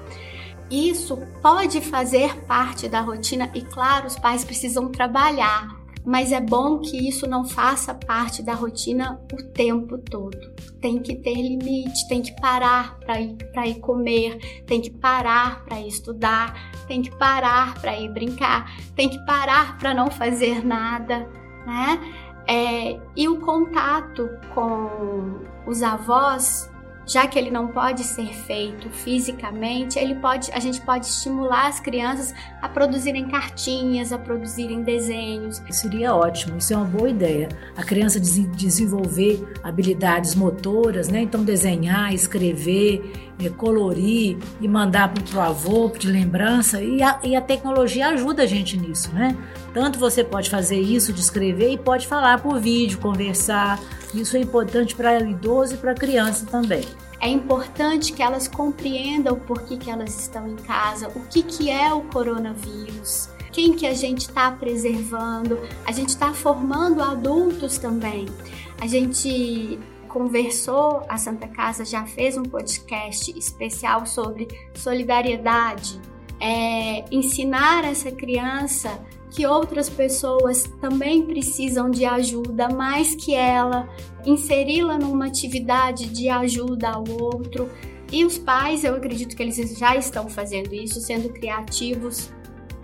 Isso 0.69 1.17
pode 1.41 1.79
fazer 1.79 2.35
parte 2.41 2.89
da 2.89 2.99
rotina 3.01 3.51
e, 3.53 3.61
claro, 3.61 4.07
os 4.07 4.17
pais 4.17 4.43
precisam 4.43 4.89
trabalhar 4.89 5.84
mas 6.05 6.31
é 6.31 6.39
bom 6.39 6.79
que 6.79 7.07
isso 7.07 7.27
não 7.27 7.43
faça 7.43 7.93
parte 7.93 8.43
da 8.43 8.53
rotina 8.53 9.19
o 9.33 9.43
tempo 9.51 9.97
todo. 9.97 10.53
Tem 10.79 10.99
que 10.99 11.15
ter 11.15 11.33
limite, 11.33 12.07
tem 12.07 12.21
que 12.21 12.31
parar 12.39 12.99
para 12.99 13.19
ir 13.19 13.35
ir 13.65 13.79
comer, 13.79 14.63
tem 14.67 14.79
que 14.79 14.91
parar 14.91 15.65
para 15.65 15.81
estudar, 15.81 16.71
tem 16.87 17.01
que 17.01 17.09
parar 17.17 17.73
para 17.81 17.99
ir 17.99 18.09
brincar, 18.13 18.71
tem 18.95 19.09
que 19.09 19.17
parar 19.25 19.77
para 19.79 19.93
não 19.93 20.11
fazer 20.11 20.63
nada, 20.63 21.27
né? 21.65 21.99
É, 22.47 22.99
e 23.15 23.27
o 23.27 23.39
contato 23.39 24.29
com 24.53 25.39
os 25.65 25.81
avós 25.81 26.69
já 27.05 27.27
que 27.27 27.37
ele 27.37 27.51
não 27.51 27.67
pode 27.67 28.03
ser 28.03 28.33
feito 28.33 28.89
fisicamente, 28.89 29.99
ele 29.99 30.15
pode, 30.15 30.51
a 30.51 30.59
gente 30.59 30.81
pode 30.81 31.05
estimular 31.05 31.67
as 31.67 31.79
crianças 31.79 32.33
a 32.61 32.67
produzirem 32.67 33.27
cartinhas, 33.27 34.11
a 34.11 34.17
produzirem 34.17 34.81
desenhos. 34.81 35.61
Seria 35.69 36.15
ótimo, 36.15 36.57
isso 36.57 36.73
é 36.73 36.77
uma 36.77 36.85
boa 36.85 37.09
ideia. 37.09 37.49
A 37.75 37.83
criança 37.83 38.19
des 38.19 38.35
desenvolver 38.55 39.45
habilidades 39.63 40.35
motoras, 40.35 41.07
né? 41.07 41.21
Então 41.21 41.43
desenhar, 41.43 42.13
escrever, 42.13 43.24
é, 43.39 43.49
colorir 43.49 44.37
e 44.61 44.67
mandar 44.67 45.13
para 45.13 45.37
o 45.37 45.41
avô 45.41 45.89
de 45.89 46.07
lembrança 46.07 46.81
e 46.81 47.01
a, 47.01 47.19
e 47.23 47.35
a 47.35 47.41
tecnologia 47.41 48.07
ajuda 48.09 48.43
a 48.43 48.45
gente 48.45 48.77
nisso, 48.77 49.11
né? 49.13 49.35
Tanto 49.73 49.99
você 49.99 50.23
pode 50.23 50.49
fazer 50.49 50.79
isso 50.79 51.11
de 51.11 51.19
escrever 51.19 51.71
e 51.71 51.77
pode 51.77 52.07
falar 52.07 52.41
por 52.41 52.59
vídeo, 52.59 52.97
conversar. 52.99 53.79
Isso 54.13 54.37
é 54.37 54.39
importante 54.39 54.95
para 54.95 55.19
idoso 55.19 55.73
e 55.73 55.77
para 55.77 55.93
criança 55.93 56.45
também. 56.45 56.83
É 57.19 57.27
importante 57.27 58.13
que 58.13 58.21
elas 58.21 58.47
compreendam 58.47 59.35
por 59.35 59.63
que, 59.63 59.77
que 59.77 59.89
elas 59.89 60.19
estão 60.19 60.47
em 60.47 60.55
casa, 60.55 61.09
o 61.09 61.21
que, 61.21 61.43
que 61.43 61.69
é 61.69 61.91
o 61.93 62.01
coronavírus, 62.01 63.29
quem 63.51 63.73
que 63.73 63.87
a 63.87 63.93
gente 63.93 64.27
está 64.27 64.51
preservando. 64.51 65.59
A 65.85 65.91
gente 65.91 66.09
está 66.09 66.33
formando 66.33 67.01
adultos 67.01 67.77
também. 67.77 68.27
A 68.79 68.85
gente 68.85 69.79
conversou, 70.15 71.03
a 71.09 71.17
Santa 71.17 71.45
Casa 71.45 71.83
já 71.83 72.05
fez 72.05 72.37
um 72.37 72.43
podcast 72.43 73.37
especial 73.37 74.05
sobre 74.05 74.47
solidariedade. 74.73 75.99
É, 76.39 77.03
ensinar 77.11 77.83
essa 77.83 78.09
criança 78.09 78.97
que 79.29 79.45
outras 79.45 79.89
pessoas 79.89 80.63
também 80.79 81.25
precisam 81.25 81.89
de 81.89 82.05
ajuda 82.05 82.69
mais 82.69 83.13
que 83.13 83.35
ela, 83.35 83.89
inseri-la 84.25 84.97
numa 84.97 85.25
atividade 85.25 86.07
de 86.07 86.29
ajuda 86.29 86.91
ao 86.91 87.03
outro. 87.21 87.69
E 88.09 88.23
os 88.23 88.37
pais, 88.37 88.85
eu 88.85 88.95
acredito 88.95 89.35
que 89.35 89.43
eles 89.43 89.77
já 89.77 89.97
estão 89.97 90.29
fazendo 90.29 90.73
isso, 90.73 91.01
sendo 91.01 91.27
criativos 91.27 92.31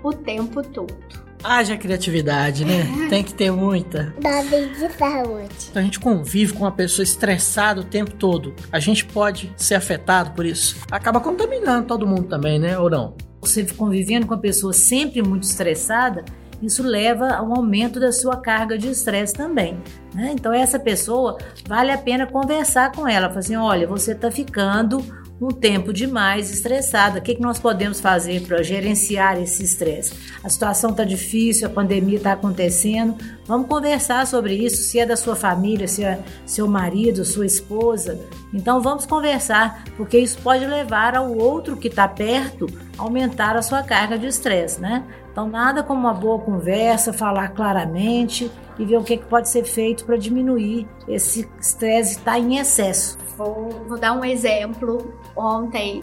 o 0.04 0.12
tempo 0.12 0.62
todo. 0.62 1.31
Haja 1.44 1.78
criatividade, 1.78 2.66
né? 2.66 3.06
É. 3.06 3.10
Tem 3.10 3.24
que 3.24 3.34
ter 3.34 3.52
muita. 3.52 4.14
Dose 4.20 4.68
de 4.68 4.98
saúde. 4.98 5.72
A 5.74 5.82
gente 5.82 6.00
convive 6.00 6.54
com 6.54 6.64
uma 6.64 6.72
pessoa 6.72 7.04
estressada 7.04 7.82
o 7.82 7.84
tempo 7.84 8.14
todo. 8.14 8.54
A 8.72 8.80
gente 8.80 9.06
pode 9.06 9.52
ser 9.58 9.76
afetado 9.76 10.32
por 10.32 10.46
isso. 10.46 10.78
Acaba 10.92 11.20
contaminando 11.20 11.88
todo 11.88 12.08
mundo 12.08 12.24
também, 12.24 12.60
né? 12.60 12.78
Ou 12.78 12.90
não? 12.90 13.16
Você 13.42 13.66
convivendo 13.66 14.28
com 14.28 14.34
uma 14.34 14.40
pessoa 14.40 14.72
sempre 14.72 15.22
muito 15.22 15.44
estressada, 15.44 16.24
isso 16.62 16.84
leva 16.84 17.34
a 17.34 17.42
um 17.42 17.56
aumento 17.56 18.00
da 18.00 18.12
sua 18.12 18.38
carga 18.38 18.78
de 18.78 18.88
estresse 18.90 19.34
também. 19.34 19.80
Né? 20.14 20.32
Então, 20.34 20.54
essa 20.54 20.80
pessoa 20.80 21.38
vale 21.68 21.92
a 21.92 21.98
pena 21.98 22.28
conversar 22.28 22.92
com 22.92 23.08
ela. 23.08 23.30
Falar 23.30 23.40
assim: 23.40 23.56
olha, 23.56 23.88
você 23.88 24.12
está 24.12 24.30
ficando 24.30 25.04
um 25.42 25.50
tempo 25.50 25.92
demais 25.92 26.52
estressada. 26.52 27.18
O 27.18 27.22
que, 27.22 27.34
que 27.34 27.42
nós 27.42 27.58
podemos 27.58 28.00
fazer 28.00 28.42
para 28.42 28.62
gerenciar 28.62 29.42
esse 29.42 29.64
estresse? 29.64 30.14
A 30.44 30.50
situação 30.50 30.92
está 30.92 31.04
difícil, 31.04 31.66
a 31.66 31.70
pandemia 31.70 32.18
está 32.18 32.34
acontecendo. 32.34 33.16
Vamos 33.52 33.68
conversar 33.68 34.26
sobre 34.28 34.56
isso, 34.56 34.78
se 34.78 34.98
é 34.98 35.06
da 35.06 35.18
sua 35.18 35.36
família, 35.36 35.86
se 35.86 36.06
é 36.06 36.24
seu 36.46 36.70
marido, 36.70 37.26
sua 37.26 37.46
esposa. 37.46 38.18
Então 38.54 38.80
vamos 38.80 39.06
conversar, 39.06 39.84
porque 39.98 40.18
isso 40.18 40.38
pode 40.42 40.66
levar 40.66 41.18
ao 41.18 41.38
outro 41.38 41.76
que 41.76 41.90
está 41.90 42.08
perto 42.08 42.68
a 42.98 43.02
aumentar 43.02 43.58
a 43.58 43.62
sua 43.62 43.84
carga 43.84 44.18
de 44.18 44.26
estresse, 44.26 44.80
né? 44.80 45.04
Então 45.34 45.50
nada 45.50 45.84
como 45.84 46.00
uma 46.00 46.14
boa 46.14 46.40
conversa, 46.40 47.12
falar 47.12 47.50
claramente 47.50 48.50
e 48.80 48.86
ver 48.86 48.96
o 48.96 49.04
que, 49.04 49.18
que 49.18 49.26
pode 49.26 49.50
ser 49.50 49.66
feito 49.66 50.06
para 50.06 50.16
diminuir 50.16 50.88
esse 51.06 51.46
estresse 51.60 52.20
estar 52.20 52.32
tá 52.32 52.40
em 52.40 52.58
excesso. 52.58 53.18
Vou, 53.38 53.84
vou 53.86 54.00
dar 54.00 54.14
um 54.14 54.24
exemplo. 54.24 55.14
Ontem 55.36 56.02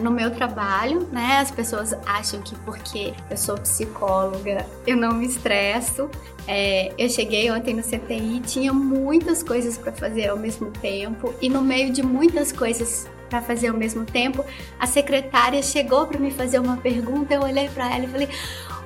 no 0.00 0.10
meu 0.10 0.30
trabalho, 0.30 1.08
né? 1.12 1.38
As 1.38 1.50
pessoas 1.50 1.94
acham 2.06 2.40
que 2.40 2.54
porque 2.56 3.14
eu 3.30 3.36
sou 3.36 3.56
psicóloga 3.56 4.66
eu 4.86 4.96
não 4.96 5.14
me 5.14 5.26
estresso. 5.26 6.08
É, 6.48 6.92
eu 6.96 7.08
cheguei 7.08 7.50
ontem 7.50 7.74
no 7.74 7.82
CTI, 7.82 8.40
tinha 8.40 8.72
muitas 8.72 9.42
coisas 9.42 9.76
para 9.76 9.92
fazer 9.92 10.28
ao 10.28 10.36
mesmo 10.36 10.70
tempo 10.70 11.34
e 11.40 11.48
no 11.48 11.60
meio 11.60 11.92
de 11.92 12.02
muitas 12.02 12.52
coisas 12.52 13.08
para 13.28 13.42
fazer 13.42 13.68
ao 13.68 13.76
mesmo 13.76 14.04
tempo, 14.04 14.44
a 14.78 14.86
secretária 14.86 15.60
chegou 15.60 16.06
para 16.06 16.20
me 16.20 16.30
fazer 16.30 16.60
uma 16.60 16.76
pergunta. 16.76 17.34
Eu 17.34 17.42
olhei 17.42 17.68
para 17.68 17.92
ela 17.92 18.04
e 18.04 18.08
falei: 18.08 18.28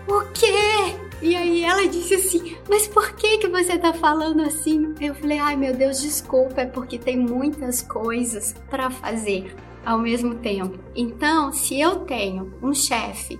"O 0.09 0.23
quê?" 0.33 0.97
E 1.23 1.37
aí 1.37 1.65
ela 1.65 1.87
disse 1.87 2.15
assim: 2.15 2.57
Mas 2.69 2.89
por 2.89 3.13
que 3.15 3.37
que 3.39 3.49
você 3.49 3.77
tá 3.77 3.93
falando 3.93 4.41
assim? 4.41 4.95
Eu 4.99 5.15
falei: 5.15 5.39
Ai 5.39 5.57
meu 5.57 5.75
Deus, 5.75 6.01
desculpa, 6.01 6.63
é 6.63 6.67
porque 6.67 6.99
tem 6.99 7.19
muitas 7.19 7.83
coisas 7.83 8.55
para 8.71 8.91
fazer 8.91 9.55
ao 9.85 9.99
mesmo 9.99 10.37
tempo. 10.37 10.79
Então, 10.95 11.53
se 11.53 11.81
eu 11.81 12.01
tenho 12.01 12.55
um 12.63 12.75
chefe 12.75 13.39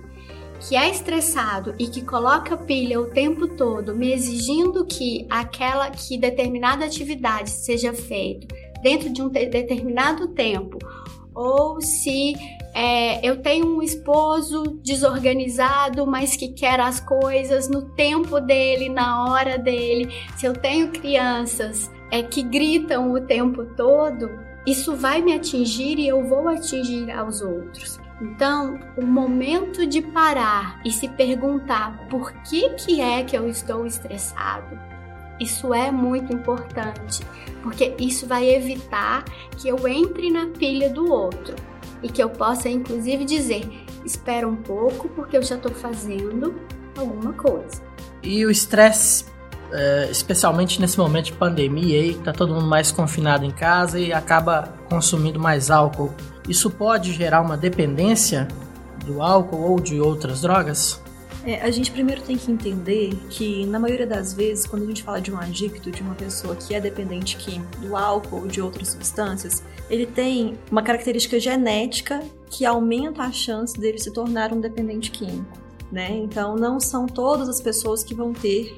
que 0.59 0.75
é 0.75 0.89
estressado 0.89 1.73
e 1.79 1.87
que 1.87 2.03
coloca 2.03 2.55
pilha 2.55 2.99
o 2.99 3.07
tempo 3.07 3.47
todo, 3.47 3.95
me 3.95 4.11
exigindo 4.11 4.85
que 4.85 5.25
aquela 5.29 5.89
que 5.89 6.17
determinada 6.17 6.85
atividade 6.85 7.49
seja 7.49 7.93
feita 7.93 8.47
dentro 8.81 9.11
de 9.11 9.21
um 9.21 9.29
determinado 9.29 10.27
tempo, 10.29 10.77
ou 11.33 11.81
se 11.81 12.35
é, 12.73 13.25
eu 13.27 13.41
tenho 13.41 13.77
um 13.77 13.81
esposo 13.81 14.79
desorganizado, 14.83 16.05
mas 16.05 16.35
que 16.35 16.49
quer 16.49 16.79
as 16.79 16.99
coisas 16.99 17.67
no 17.69 17.81
tempo 17.93 18.39
dele, 18.39 18.89
na 18.89 19.25
hora 19.25 19.57
dele, 19.57 20.09
se 20.37 20.45
eu 20.45 20.53
tenho 20.53 20.89
crianças 20.89 21.89
é, 22.11 22.21
que 22.21 22.43
gritam 22.43 23.11
o 23.13 23.21
tempo 23.21 23.65
todo, 23.75 24.29
isso 24.65 24.95
vai 24.95 25.21
me 25.21 25.33
atingir 25.33 25.97
e 25.97 26.07
eu 26.07 26.23
vou 26.23 26.47
atingir 26.47 27.09
aos 27.11 27.41
outros. 27.41 27.99
Então, 28.21 28.79
o 28.95 29.03
momento 29.03 29.85
de 29.87 30.01
parar 30.01 30.79
e 30.85 30.91
se 30.91 31.07
perguntar 31.07 32.07
por 32.07 32.31
que 32.43 32.69
que 32.71 33.01
é 33.01 33.23
que 33.23 33.35
eu 33.35 33.49
estou 33.49 33.87
estressado, 33.87 34.79
isso 35.39 35.73
é 35.73 35.91
muito 35.91 36.31
importante, 36.31 37.25
porque 37.63 37.95
isso 37.97 38.27
vai 38.27 38.47
evitar 38.47 39.25
que 39.57 39.67
eu 39.67 39.87
entre 39.87 40.29
na 40.29 40.45
pilha 40.47 40.87
do 40.87 41.11
outro 41.11 41.55
e 42.03 42.09
que 42.09 42.21
eu 42.21 42.29
possa 42.29 42.69
inclusive 42.69 43.25
dizer: 43.25 43.67
espera 44.05 44.47
um 44.47 44.55
pouco 44.55 45.09
porque 45.09 45.35
eu 45.35 45.41
já 45.41 45.55
estou 45.55 45.71
fazendo 45.71 46.53
alguma 46.95 47.33
coisa. 47.33 47.81
E 48.21 48.45
o 48.45 48.51
estresse 48.51 49.25
é, 49.71 50.09
especialmente 50.11 50.79
nesse 50.81 50.97
momento 50.97 51.25
de 51.25 51.33
pandemia 51.33 51.99
aí, 51.99 52.15
tá 52.15 52.33
todo 52.33 52.53
mundo 52.53 52.67
mais 52.67 52.91
confinado 52.91 53.45
em 53.45 53.51
casa 53.51 53.99
e 53.99 54.11
acaba 54.11 54.73
consumindo 54.89 55.39
mais 55.39 55.71
álcool. 55.71 56.13
Isso 56.47 56.69
pode 56.69 57.13
gerar 57.13 57.41
uma 57.41 57.57
dependência 57.57 58.47
do 59.05 59.21
álcool 59.21 59.61
ou 59.61 59.79
de 59.79 59.99
outras 59.99 60.41
drogas? 60.41 60.99
É, 61.43 61.59
a 61.61 61.71
gente 61.71 61.91
primeiro 61.91 62.21
tem 62.21 62.37
que 62.37 62.51
entender 62.51 63.15
que, 63.29 63.65
na 63.65 63.79
maioria 63.79 64.05
das 64.05 64.31
vezes, 64.31 64.67
quando 64.67 64.83
a 64.83 64.85
gente 64.85 65.01
fala 65.01 65.19
de 65.19 65.31
um 65.31 65.37
adicto, 65.37 65.89
de 65.89 66.01
uma 66.01 66.13
pessoa 66.13 66.55
que 66.55 66.75
é 66.75 66.79
dependente 66.79 67.37
do 67.79 67.95
álcool 67.95 68.41
ou 68.41 68.47
de 68.47 68.61
outras 68.61 68.89
substâncias, 68.89 69.63
ele 69.89 70.05
tem 70.05 70.57
uma 70.69 70.83
característica 70.83 71.39
genética 71.39 72.21
que 72.49 72.63
aumenta 72.63 73.23
a 73.23 73.31
chance 73.31 73.79
dele 73.79 73.97
se 73.97 74.11
tornar 74.11 74.53
um 74.53 74.61
dependente 74.61 75.09
químico. 75.09 75.59
Né? 75.91 76.11
Então, 76.11 76.55
não 76.55 76.79
são 76.79 77.07
todas 77.07 77.49
as 77.49 77.59
pessoas 77.59 78.03
que 78.03 78.13
vão 78.13 78.33
ter 78.33 78.73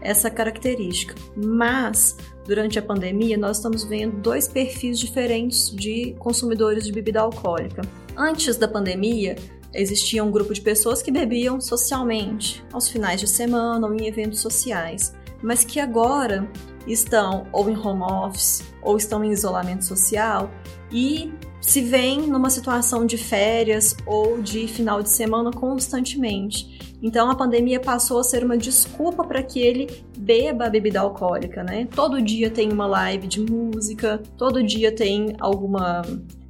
essa 0.00 0.30
característica. 0.30 1.14
Mas, 1.36 2.16
durante 2.44 2.78
a 2.78 2.82
pandemia, 2.82 3.36
nós 3.36 3.56
estamos 3.56 3.84
vendo 3.84 4.16
dois 4.18 4.48
perfis 4.48 4.98
diferentes 4.98 5.70
de 5.74 6.14
consumidores 6.18 6.84
de 6.84 6.92
bebida 6.92 7.20
alcoólica. 7.20 7.82
Antes 8.16 8.56
da 8.56 8.68
pandemia, 8.68 9.36
existia 9.74 10.24
um 10.24 10.30
grupo 10.30 10.54
de 10.54 10.60
pessoas 10.60 11.02
que 11.02 11.10
bebiam 11.10 11.60
socialmente, 11.60 12.64
aos 12.72 12.88
finais 12.88 13.20
de 13.20 13.26
semana 13.26 13.86
ou 13.86 13.94
em 13.94 14.06
eventos 14.06 14.40
sociais, 14.40 15.14
mas 15.42 15.64
que 15.64 15.78
agora 15.78 16.48
estão 16.86 17.46
ou 17.52 17.68
em 17.68 17.76
home 17.76 18.02
office 18.02 18.62
ou 18.82 18.96
estão 18.96 19.24
em 19.24 19.32
isolamento 19.32 19.84
social 19.84 20.50
e 20.90 21.32
se 21.60 21.82
veem 21.82 22.28
numa 22.28 22.48
situação 22.48 23.04
de 23.04 23.18
férias 23.18 23.96
ou 24.06 24.40
de 24.40 24.68
final 24.68 25.02
de 25.02 25.10
semana 25.10 25.50
constantemente. 25.50 26.95
Então 27.02 27.30
a 27.30 27.34
pandemia 27.34 27.78
passou 27.78 28.18
a 28.18 28.24
ser 28.24 28.44
uma 28.44 28.56
desculpa 28.56 29.24
para 29.24 29.42
que 29.42 29.60
ele 29.60 29.86
beba 30.16 30.66
a 30.66 30.70
bebida 30.70 31.00
alcoólica, 31.00 31.62
né? 31.62 31.86
Todo 31.94 32.22
dia 32.22 32.50
tem 32.50 32.72
uma 32.72 32.86
live 32.86 33.26
de 33.26 33.40
música, 33.40 34.22
todo 34.36 34.62
dia 34.62 34.90
tem 34.90 35.34
alguma 35.38 36.02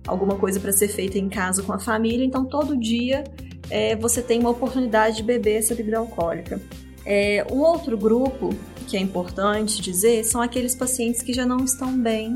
alguma 0.06 0.36
coisa 0.36 0.60
para 0.60 0.70
ser 0.70 0.86
feita 0.86 1.18
em 1.18 1.28
casa 1.28 1.64
com 1.64 1.72
a 1.72 1.80
família, 1.80 2.24
então 2.24 2.44
todo 2.44 2.76
dia 2.76 3.24
é, 3.68 3.96
você 3.96 4.22
tem 4.22 4.38
uma 4.38 4.50
oportunidade 4.50 5.16
de 5.16 5.22
beber 5.24 5.56
essa 5.56 5.74
bebida 5.74 5.98
alcoólica. 5.98 6.60
É, 7.04 7.44
o 7.50 7.58
outro 7.58 7.98
grupo 7.98 8.50
que 8.86 8.96
é 8.96 9.00
importante 9.00 9.82
dizer 9.82 10.24
são 10.24 10.40
aqueles 10.40 10.76
pacientes 10.76 11.22
que 11.22 11.32
já 11.32 11.44
não 11.44 11.64
estão 11.64 11.98
bem 11.98 12.34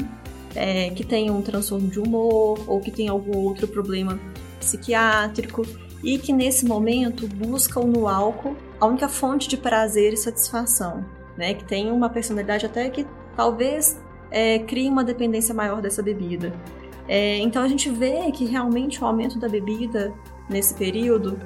é, 0.54 0.90
que 0.90 1.04
tem 1.04 1.30
um 1.30 1.42
transtorno 1.42 1.88
de 1.88 2.00
humor 2.00 2.58
ou 2.66 2.80
que 2.80 2.90
tem 2.90 3.08
algum 3.08 3.38
outro 3.38 3.68
problema 3.68 4.18
psiquiátrico 4.58 5.62
e 6.02 6.18
que 6.18 6.32
nesse 6.32 6.64
momento 6.64 7.26
buscam 7.28 7.82
no 7.82 8.08
álcool 8.08 8.56
a 8.80 8.86
única 8.86 9.08
fonte 9.08 9.48
de 9.48 9.56
prazer 9.56 10.12
e 10.12 10.16
satisfação, 10.16 11.04
né? 11.36 11.54
Que 11.54 11.64
tem 11.64 11.90
uma 11.90 12.08
personalidade 12.08 12.66
até 12.66 12.88
que 12.88 13.06
talvez 13.36 14.00
é, 14.30 14.58
crie 14.60 14.88
uma 14.88 15.04
dependência 15.04 15.54
maior 15.54 15.80
dessa 15.80 16.02
bebida. 16.02 16.52
É, 17.06 17.38
então 17.38 17.62
a 17.62 17.68
gente 17.68 17.90
vê 17.90 18.30
que 18.32 18.44
realmente 18.44 19.02
o 19.02 19.06
aumento 19.06 19.38
da 19.38 19.48
bebida 19.48 20.14
nesse 20.48 20.74
período 20.74 21.38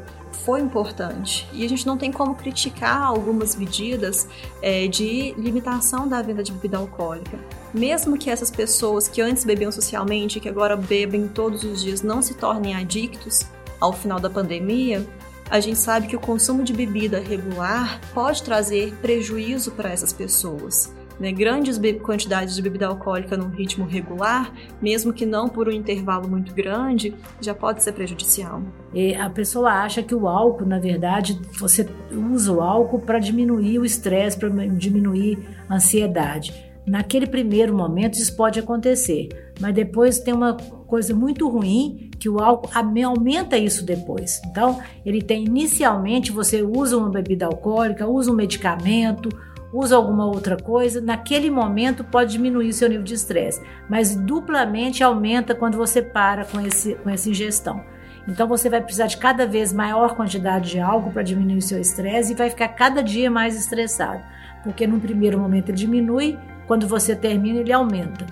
foi 0.44 0.60
importante. 0.60 1.48
E 1.52 1.64
a 1.64 1.68
gente 1.68 1.86
não 1.86 1.96
tem 1.96 2.12
como 2.12 2.34
criticar 2.34 3.02
algumas 3.02 3.56
medidas 3.56 4.28
é, 4.60 4.86
de 4.86 5.32
limitação 5.38 6.06
da 6.08 6.20
venda 6.20 6.42
de 6.42 6.52
bebida 6.52 6.76
alcoólica. 6.76 7.38
Mesmo 7.72 8.18
que 8.18 8.28
essas 8.28 8.50
pessoas 8.50 9.08
que 9.08 9.22
antes 9.22 9.44
bebiam 9.44 9.70
socialmente, 9.70 10.40
que 10.40 10.48
agora 10.48 10.76
bebem 10.76 11.28
todos 11.28 11.64
os 11.64 11.82
dias, 11.82 12.02
não 12.02 12.20
se 12.20 12.34
tornem 12.34 12.74
adictos 12.74 13.46
ao 13.80 13.92
final 13.92 14.18
da 14.18 14.30
pandemia, 14.30 15.06
a 15.50 15.60
gente 15.60 15.78
sabe 15.78 16.06
que 16.06 16.16
o 16.16 16.20
consumo 16.20 16.62
de 16.62 16.72
bebida 16.72 17.20
regular 17.20 18.00
pode 18.12 18.42
trazer 18.42 18.94
prejuízo 19.02 19.72
para 19.72 19.90
essas 19.90 20.12
pessoas 20.12 20.92
né, 21.18 21.32
grandes 21.32 21.80
quantidades 22.02 22.54
de 22.54 22.62
bebida 22.62 22.86
alcoólica 22.86 23.36
num 23.36 23.48
ritmo 23.48 23.86
regular, 23.86 24.52
mesmo 24.80 25.12
que 25.12 25.24
não 25.24 25.48
por 25.48 25.68
um 25.68 25.72
intervalo 25.72 26.28
muito 26.28 26.52
grande, 26.54 27.14
já 27.40 27.54
pode 27.54 27.82
ser 27.82 27.92
prejudicial. 27.92 28.62
E 28.92 29.14
a 29.14 29.30
pessoa 29.30 29.70
acha 29.70 30.02
que 30.02 30.14
o 30.14 30.28
álcool, 30.28 30.66
na 30.66 30.78
verdade, 30.78 31.40
você 31.58 31.88
usa 32.12 32.52
o 32.52 32.60
álcool 32.60 33.00
para 33.00 33.18
diminuir 33.18 33.78
o 33.78 33.84
estresse, 33.84 34.38
para 34.38 34.48
diminuir 34.48 35.38
a 35.68 35.76
ansiedade. 35.76 36.72
Naquele 36.86 37.26
primeiro 37.26 37.74
momento, 37.74 38.14
isso 38.14 38.36
pode 38.36 38.58
acontecer, 38.58 39.28
mas 39.60 39.74
depois 39.74 40.18
tem 40.18 40.34
uma 40.34 40.54
coisa 40.54 41.14
muito 41.14 41.48
ruim 41.48 42.10
que 42.18 42.28
o 42.28 42.38
álcool 42.40 42.70
aumenta 43.04 43.56
isso 43.56 43.84
depois. 43.84 44.40
Então, 44.46 44.80
ele 45.04 45.20
tem 45.22 45.44
inicialmente 45.44 46.32
você 46.32 46.62
usa 46.62 46.96
uma 46.96 47.10
bebida 47.10 47.46
alcoólica, 47.46 48.06
usa 48.06 48.30
um 48.30 48.34
medicamento, 48.34 49.28
usa 49.72 49.96
alguma 49.96 50.24
outra 50.24 50.56
coisa, 50.56 51.00
naquele 51.00 51.50
momento 51.50 52.04
pode 52.04 52.32
diminuir 52.32 52.72
seu 52.72 52.88
nível 52.88 53.04
de 53.04 53.14
estresse, 53.14 53.60
mas 53.88 54.14
duplamente 54.14 55.02
aumenta 55.02 55.54
quando 55.54 55.76
você 55.76 56.00
para 56.00 56.44
com, 56.44 56.60
esse, 56.60 56.94
com 56.94 57.10
essa 57.10 57.28
ingestão. 57.28 57.82
Então 58.26 58.48
você 58.48 58.70
vai 58.70 58.80
precisar 58.80 59.06
de 59.06 59.16
cada 59.16 59.46
vez 59.46 59.72
maior 59.72 60.14
quantidade 60.14 60.70
de 60.70 60.80
álcool 60.80 61.10
para 61.10 61.22
diminuir 61.22 61.58
o 61.58 61.62
seu 61.62 61.78
estresse 61.78 62.32
e 62.32 62.36
vai 62.36 62.48
ficar 62.48 62.68
cada 62.68 63.02
dia 63.02 63.30
mais 63.30 63.56
estressado, 63.56 64.22
porque 64.62 64.86
no 64.86 65.00
primeiro 65.00 65.38
momento 65.38 65.70
ele 65.70 65.76
diminui, 65.76 66.38
quando 66.66 66.86
você 66.86 67.14
termina 67.14 67.60
ele 67.60 67.72
aumenta. 67.72 68.26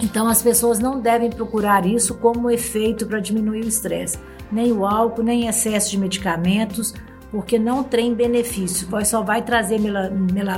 Então 0.00 0.28
as 0.28 0.42
pessoas 0.42 0.78
não 0.78 1.00
devem 1.00 1.30
procurar 1.30 1.84
isso 1.84 2.14
como 2.14 2.50
efeito 2.50 3.06
para 3.06 3.20
diminuir 3.20 3.64
o 3.64 3.68
estresse, 3.68 4.18
nem 4.50 4.72
o 4.72 4.86
álcool, 4.86 5.22
nem 5.22 5.48
excesso 5.48 5.90
de 5.90 5.98
medicamentos, 5.98 6.94
porque 7.30 7.58
não 7.58 7.82
tem 7.82 8.14
benefício, 8.14 8.88
só 9.04 9.22
vai 9.22 9.42
trazer 9.42 9.78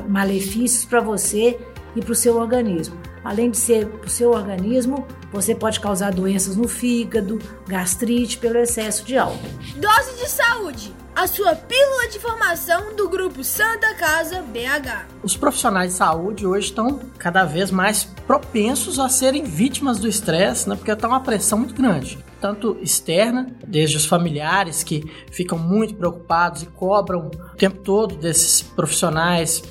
malefícios 0.08 0.84
para 0.84 1.00
você 1.00 1.58
e 1.96 2.00
para 2.00 2.12
o 2.12 2.14
seu 2.14 2.36
organismo. 2.36 2.96
Além 3.24 3.50
de 3.50 3.58
ser 3.58 3.86
para 3.86 4.06
o 4.06 4.10
seu 4.10 4.30
organismo, 4.30 5.06
você 5.32 5.54
pode 5.54 5.80
causar 5.80 6.12
doenças 6.12 6.56
no 6.56 6.68
fígado, 6.68 7.38
gastrite 7.66 8.38
pelo 8.38 8.58
excesso 8.58 9.04
de 9.04 9.16
álcool. 9.16 9.38
Dose 9.76 10.16
de 10.16 10.28
saúde 10.28 11.00
a 11.20 11.26
sua 11.26 11.54
pílula 11.54 12.08
de 12.08 12.18
formação 12.18 12.94
do 12.96 13.06
grupo 13.06 13.44
Santa 13.44 13.94
Casa 13.94 14.40
BH. 14.40 15.06
Os 15.22 15.36
profissionais 15.36 15.90
de 15.90 15.98
saúde 15.98 16.46
hoje 16.46 16.68
estão 16.68 16.98
cada 17.18 17.44
vez 17.44 17.70
mais 17.70 18.04
propensos 18.04 18.98
a 18.98 19.06
serem 19.06 19.44
vítimas 19.44 19.98
do 19.98 20.08
estresse, 20.08 20.66
né? 20.66 20.76
Porque 20.76 20.90
está 20.90 21.06
uma 21.06 21.20
pressão 21.20 21.58
muito 21.58 21.74
grande, 21.74 22.18
tanto 22.40 22.78
externa, 22.80 23.54
desde 23.66 23.98
os 23.98 24.06
familiares 24.06 24.82
que 24.82 25.04
ficam 25.30 25.58
muito 25.58 25.94
preocupados 25.94 26.62
e 26.62 26.66
cobram 26.66 27.26
o 27.26 27.56
tempo 27.56 27.82
todo 27.82 28.16
desses 28.16 28.62
profissionais 28.62 29.62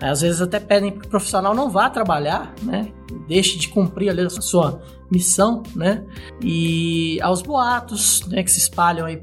às 0.00 0.20
vezes 0.20 0.42
até 0.42 0.60
pedem 0.60 0.90
que 0.90 1.06
o 1.06 1.08
profissional 1.08 1.54
não 1.54 1.70
vá 1.70 1.88
trabalhar, 1.88 2.54
né? 2.62 2.92
Deixe 3.26 3.58
de 3.58 3.68
cumprir 3.68 4.10
ali 4.10 4.20
a 4.22 4.30
sua 4.30 4.82
missão, 5.10 5.62
né? 5.74 6.04
E 6.42 7.18
aos 7.22 7.40
boatos, 7.40 8.26
né, 8.28 8.42
que 8.42 8.50
se 8.50 8.58
espalham 8.58 9.06
aí 9.06 9.16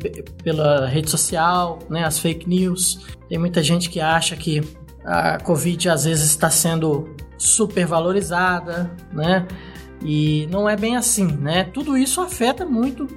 pela 0.44 0.88
rede 0.88 1.10
social, 1.10 1.80
né, 1.90 2.04
as 2.04 2.18
fake 2.18 2.48
news. 2.50 3.06
Tem 3.30 3.38
muita 3.38 3.62
gente 3.62 3.90
que 3.90 4.00
acha 4.00 4.36
que 4.36 4.62
a 5.06 5.38
Covid 5.40 5.90
às 5.90 6.06
vezes 6.06 6.30
está 6.30 6.50
sendo 6.50 7.14
supervalorizada, 7.38 8.92
né? 9.12 9.48
E 10.02 10.48
não 10.52 10.68
é 10.68 10.76
bem 10.76 10.96
assim, 10.96 11.28
né? 11.28 11.66
Tudo 11.66 11.98
isso 11.98 12.20
afeta 12.20 12.66
muito 12.66 13.08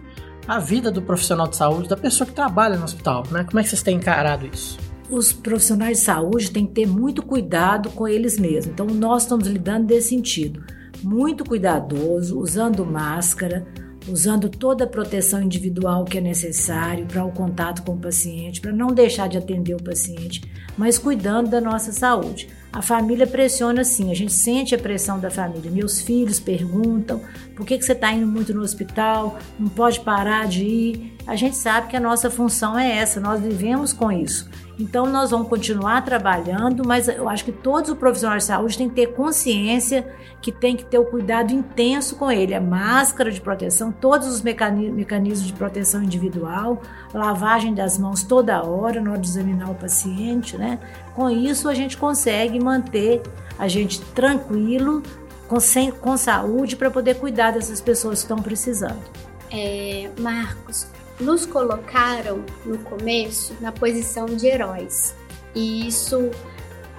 a 0.47 0.59
vida 0.59 0.91
do 0.91 1.03
profissional 1.03 1.49
de 1.49 1.57
saúde, 1.57 1.89
da 1.89 1.97
pessoa 1.97 2.27
que 2.27 2.33
trabalha 2.33 2.77
no 2.77 2.85
hospital, 2.85 3.25
né? 3.31 3.45
Como 3.45 3.59
é 3.59 3.63
que 3.63 3.69
vocês 3.69 3.83
têm 3.83 3.97
encarado 3.97 4.47
isso? 4.47 4.79
Os 5.11 5.33
profissionais 5.33 5.99
de 5.99 6.05
saúde 6.05 6.51
têm 6.51 6.67
que 6.67 6.73
ter 6.73 6.87
muito 6.87 7.23
cuidado 7.23 7.91
com 7.91 8.07
eles 8.09 8.39
mesmos. 8.39 8.73
Então, 8.73 8.87
nós 8.87 9.23
estamos 9.23 9.47
lidando 9.47 9.87
desse 9.87 10.09
sentido. 10.11 10.65
Muito 11.03 11.45
cuidadoso, 11.45 12.39
usando 12.39 12.85
máscara, 12.85 13.67
usando 14.09 14.49
toda 14.49 14.85
a 14.85 14.87
proteção 14.87 15.43
individual 15.43 16.05
que 16.05 16.19
é 16.19 16.21
necessário 16.21 17.07
para 17.07 17.25
o 17.25 17.33
contato 17.33 17.83
com 17.83 17.93
o 17.93 17.99
paciente, 17.99 18.61
para 18.61 18.73
não 18.73 18.89
deixar 18.89 19.29
de 19.29 19.37
atender 19.37 19.75
o 19.75 19.83
paciente, 19.83 20.43
mas 20.77 20.99
cuidando 20.99 21.51
da 21.51 21.61
nossa 21.61 21.93
saúde. 21.93 22.49
A 22.73 22.83
família 22.83 23.27
pressiona 23.27 23.85
sim, 23.85 24.11
a 24.11 24.15
gente 24.15 24.33
sente 24.33 24.75
a 24.75 24.79
pressão 24.79 25.19
da 25.19 25.31
família. 25.31 25.71
Meus 25.71 26.01
filhos 26.01 26.39
perguntam 26.39 27.21
por 27.55 27.65
que, 27.65 27.79
que 27.79 27.85
você 27.85 27.93
está 27.93 28.13
indo 28.13 28.27
muito 28.27 28.53
no 28.55 28.63
hospital, 28.63 29.39
não 29.59 29.69
pode 29.69 30.01
parar 30.01 30.47
de 30.47 30.65
ir. 30.65 31.17
A 31.27 31.35
gente 31.35 31.57
sabe 31.57 31.89
que 31.89 31.97
a 31.97 32.01
nossa 32.01 32.31
função 32.31 32.79
é 32.79 32.99
essa, 32.99 33.19
nós 33.19 33.41
vivemos 33.41 33.93
com 33.93 34.13
isso. 34.13 34.49
Então, 34.79 35.07
nós 35.07 35.31
vamos 35.31 35.49
continuar 35.49 36.05
trabalhando, 36.05 36.87
mas 36.87 37.09
eu 37.09 37.29
acho 37.29 37.45
que 37.45 37.53
todos 37.53 37.91
os 37.91 37.97
profissionais 37.97 38.43
de 38.43 38.49
saúde 38.49 38.77
têm 38.77 38.89
que 38.89 38.95
ter 38.95 39.07
consciência 39.09 40.07
que 40.43 40.53
tem 40.53 40.77
que 40.77 40.85
ter 40.85 40.99
o 40.99 41.05
cuidado 41.05 41.53
intenso 41.53 42.15
com 42.17 42.31
ele. 42.31 42.55
A 42.55 42.61
máscara 42.61 43.31
de 43.31 43.41
proteção, 43.41 43.91
todos 43.91 44.29
os 44.29 44.43
mecanismos 44.43 45.47
de 45.47 45.53
proteção 45.55 46.03
individual, 46.03 46.83
lavagem 47.15 47.75
das 47.75 47.99
mãos 47.99 48.23
toda 48.23 48.63
hora 48.63 49.01
na 49.01 49.13
hora 49.13 49.21
de 49.21 49.29
examinar 49.29 49.71
o 49.71 49.75
paciente, 49.75 50.59
né? 50.59 50.79
Com 51.15 51.31
isso, 51.31 51.69
a 51.69 51.75
gente 51.75 51.97
consegue 51.97 52.63
manter 52.63 53.23
a 53.59 53.69
gente 53.69 54.01
tranquilo, 54.13 55.03
com, 55.49 55.59
sem, 55.59 55.91
com 55.91 56.17
saúde, 56.17 56.77
para 56.77 56.91
poder 56.91 57.15
cuidar 57.15 57.53
dessas 57.53 57.81
pessoas 57.81 58.19
que 58.19 58.25
estão 58.25 58.39
precisando. 58.39 59.03
É, 59.51 60.11
Marcos, 60.19 60.87
nos 61.19 61.47
colocaram 61.47 62.45
no 62.65 62.79
começo 62.79 63.55
na 63.61 63.73
posição 63.73 64.27
de 64.27 64.47
heróis. 64.47 65.15
E 65.55 65.87
isso 65.87 66.31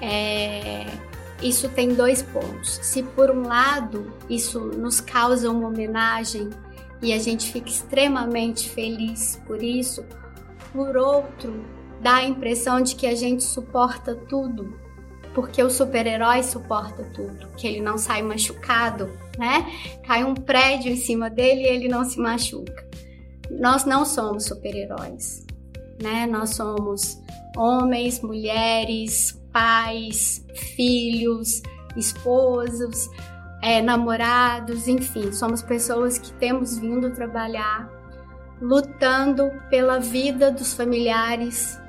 é, 0.02 0.86
isso 1.42 1.70
tem 1.70 1.90
dois 1.90 2.22
pontos. 2.22 2.80
Se 2.82 3.04
por 3.04 3.30
um 3.30 3.44
lado 3.44 4.12
isso 4.30 4.60
nos 4.60 5.00
causa 5.00 5.50
uma 5.50 5.68
homenagem 5.68 6.50
e 7.02 7.14
a 7.14 7.20
gente 7.20 7.52
fica 7.52 7.70
extremamente 7.70 8.70
feliz 8.70 9.40
por 9.46 9.62
isso, 9.62 10.04
por 10.74 10.98
outro, 10.98 11.64
dá 12.02 12.16
a 12.16 12.26
impressão 12.26 12.82
de 12.82 12.96
que 12.96 13.06
a 13.06 13.16
gente 13.16 13.44
suporta 13.44 14.16
tudo, 14.16 14.80
porque 15.36 15.62
o 15.62 15.70
super-herói 15.70 16.42
suporta 16.42 17.04
tudo, 17.14 17.48
que 17.56 17.68
ele 17.68 17.82
não 17.82 18.00
sai 18.00 18.24
machucado, 18.24 19.12
né? 19.38 19.72
Cai 20.06 20.24
um 20.24 20.34
prédio 20.34 20.92
em 20.92 20.98
cima 20.98 21.30
dele 21.30 21.62
e 21.62 21.68
ele 21.68 21.88
não 21.88 22.04
se 22.04 22.20
machuca 22.20 22.87
nós 23.50 23.86
não 23.86 24.06
somos 24.06 24.46
super-heróis, 24.46 25.46
né? 26.02 26.26
Nós 26.26 26.52
somos 26.56 27.22
homens, 27.56 28.22
mulheres, 28.22 29.40
pais, 29.52 30.46
filhos, 30.76 31.62
esposos, 31.96 33.10
é, 33.62 33.82
namorados, 33.82 34.88
enfim, 34.88 35.32
somos 35.32 35.62
pessoas 35.62 36.20
que 36.20 36.32
temos 36.34 36.78
vindo 36.78 37.12
trabalhar 37.12 37.90
lutando 38.62 39.52
pela 39.70 40.00
vida 40.00 40.52
dos 40.52 40.74
familiares 40.74 41.80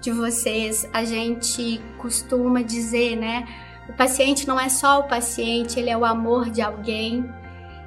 de 0.00 0.10
vocês. 0.10 0.88
A 0.92 1.04
gente 1.04 1.80
costuma 1.98 2.62
dizer, 2.62 3.16
né? 3.16 3.46
O 3.88 3.92
paciente 3.92 4.46
não 4.46 4.58
é 4.58 4.68
só 4.68 5.00
o 5.00 5.08
paciente, 5.08 5.78
ele 5.78 5.90
é 5.90 5.96
o 5.96 6.04
amor 6.04 6.50
de 6.50 6.60
alguém. 6.60 7.28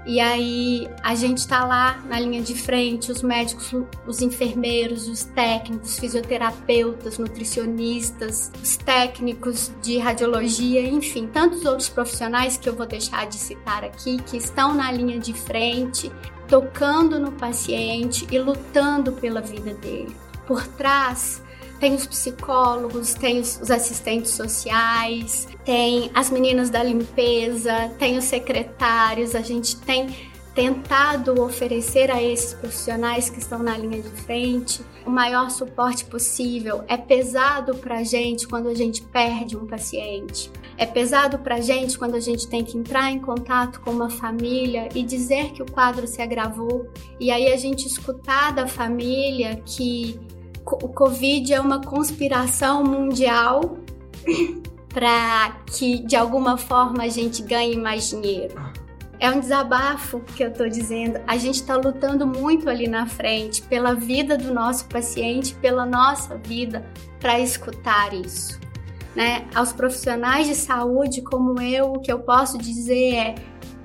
E 0.09 0.19
aí 0.19 0.89
a 1.03 1.13
gente 1.13 1.37
está 1.37 1.63
lá 1.63 2.03
na 2.07 2.19
linha 2.19 2.41
de 2.41 2.55
frente, 2.55 3.11
os 3.11 3.21
médicos, 3.21 3.71
os 4.07 4.23
enfermeiros, 4.23 5.07
os 5.07 5.23
técnicos, 5.23 5.99
fisioterapeutas, 5.99 7.19
nutricionistas, 7.19 8.51
os 8.59 8.75
técnicos 8.75 9.71
de 9.83 9.99
radiologia, 9.99 10.81
enfim, 10.81 11.27
tantos 11.27 11.63
outros 11.63 11.89
profissionais 11.89 12.57
que 12.57 12.67
eu 12.67 12.75
vou 12.75 12.87
deixar 12.87 13.27
de 13.27 13.35
citar 13.35 13.83
aqui 13.83 14.17
que 14.23 14.35
estão 14.35 14.73
na 14.73 14.91
linha 14.91 15.19
de 15.19 15.31
frente, 15.31 16.11
tocando 16.47 17.19
no 17.19 17.33
paciente 17.33 18.25
e 18.31 18.39
lutando 18.39 19.11
pela 19.11 19.41
vida 19.41 19.75
dele. 19.75 20.15
Por 20.47 20.65
trás 20.69 21.39
tem 21.79 21.95
os 21.95 22.05
psicólogos, 22.05 23.13
tem 23.13 23.39
os, 23.39 23.71
assistentes 23.71 24.31
sociais, 24.31 25.47
tem 25.63 26.11
as 26.13 26.29
meninas 26.29 26.69
da 26.69 26.83
limpeza, 26.83 27.91
tem 27.97 28.17
os 28.17 28.25
secretários, 28.25 29.35
a 29.35 29.41
gente 29.41 29.77
tem 29.77 30.07
tentado 30.53 31.41
oferecer 31.41 32.11
a 32.11 32.21
esses 32.21 32.53
profissionais 32.53 33.29
que 33.29 33.39
estão 33.39 33.59
na 33.59 33.77
linha 33.77 34.01
de 34.01 34.09
frente 34.09 34.83
o 35.05 35.09
maior 35.09 35.49
suporte 35.49 36.05
possível. 36.05 36.83
É 36.87 36.97
pesado 36.97 37.75
para 37.75 37.99
a 37.99 38.03
gente 38.03 38.47
quando 38.47 38.67
a 38.67 38.73
gente 38.73 39.01
perde 39.01 39.55
um 39.57 39.65
paciente. 39.65 40.51
É 40.77 40.85
pesado 40.85 41.39
para 41.39 41.55
a 41.55 41.61
gente 41.61 41.97
quando 41.97 42.15
a 42.15 42.19
gente 42.19 42.47
tem 42.47 42.63
que 42.63 42.77
entrar 42.77 43.11
em 43.11 43.19
contato 43.19 43.79
com 43.81 43.91
uma 43.91 44.09
família 44.09 44.89
e 44.93 45.03
dizer 45.03 45.51
que 45.51 45.63
o 45.63 45.65
quadro 45.65 46.05
se 46.07 46.21
agravou. 46.21 46.87
E 47.19 47.31
aí 47.31 47.51
a 47.51 47.57
gente 47.57 47.87
escutar 47.87 48.53
da 48.53 48.67
família 48.67 49.61
que 49.65 50.19
o 50.75 50.89
Covid 50.89 51.53
é 51.53 51.59
uma 51.59 51.81
conspiração 51.81 52.83
mundial 52.83 53.77
para 54.93 55.51
que 55.67 55.99
de 55.99 56.15
alguma 56.15 56.57
forma 56.57 57.03
a 57.03 57.07
gente 57.07 57.41
ganhe 57.41 57.77
mais 57.77 58.09
dinheiro. 58.09 58.55
É 59.19 59.29
um 59.29 59.39
desabafo 59.39 60.21
que 60.21 60.41
eu 60.41 60.47
estou 60.47 60.69
dizendo. 60.69 61.19
A 61.27 61.37
gente 61.37 61.55
está 61.55 61.75
lutando 61.75 62.25
muito 62.25 62.69
ali 62.69 62.87
na 62.87 63.05
frente 63.05 63.61
pela 63.63 63.93
vida 63.93 64.37
do 64.37 64.53
nosso 64.53 64.85
paciente, 64.85 65.53
pela 65.55 65.85
nossa 65.85 66.37
vida, 66.37 66.85
para 67.19 67.37
escutar 67.37 68.13
isso. 68.13 68.57
Né? 69.13 69.45
Aos 69.53 69.73
profissionais 69.73 70.47
de 70.47 70.55
saúde 70.55 71.21
como 71.21 71.59
eu, 71.61 71.93
o 71.93 71.99
que 71.99 72.11
eu 72.11 72.19
posso 72.19 72.57
dizer 72.57 73.15
é: 73.15 73.35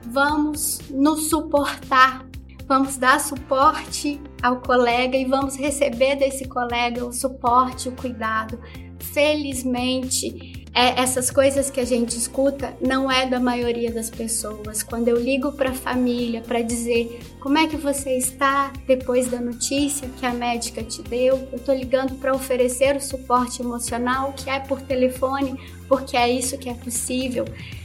vamos 0.04 0.80
nos 0.88 1.28
suportar 1.28 2.24
vamos 2.66 2.96
dar 2.96 3.20
suporte 3.20 4.20
ao 4.42 4.60
colega 4.60 5.16
e 5.16 5.24
vamos 5.24 5.56
receber 5.56 6.16
desse 6.16 6.46
colega 6.46 7.04
o 7.04 7.12
suporte, 7.12 7.88
o 7.88 7.92
cuidado. 7.92 8.58
Felizmente, 8.98 10.64
é, 10.74 11.00
essas 11.00 11.30
coisas 11.30 11.70
que 11.70 11.78
a 11.78 11.84
gente 11.84 12.16
escuta 12.16 12.74
não 12.80 13.10
é 13.10 13.26
da 13.26 13.38
maioria 13.38 13.92
das 13.92 14.10
pessoas. 14.10 14.82
Quando 14.82 15.06
eu 15.06 15.16
ligo 15.16 15.52
para 15.52 15.70
a 15.70 15.74
família 15.74 16.40
para 16.40 16.62
dizer 16.62 17.20
como 17.38 17.58
é 17.58 17.68
que 17.68 17.76
você 17.76 18.16
está 18.16 18.72
depois 18.86 19.30
da 19.30 19.40
notícia 19.40 20.08
que 20.18 20.26
a 20.26 20.32
médica 20.32 20.82
te 20.82 21.00
deu, 21.02 21.48
eu 21.52 21.58
estou 21.58 21.74
ligando 21.74 22.16
para 22.16 22.34
oferecer 22.34 22.96
o 22.96 23.00
suporte 23.00 23.62
emocional 23.62 24.32
que 24.32 24.50
é 24.50 24.58
por 24.58 24.80
telefone, 24.82 25.54
porque 25.88 26.16
é 26.16 26.28
isso 26.28 26.58
que 26.58 26.68
é 26.68 26.74
possível. 26.74 27.44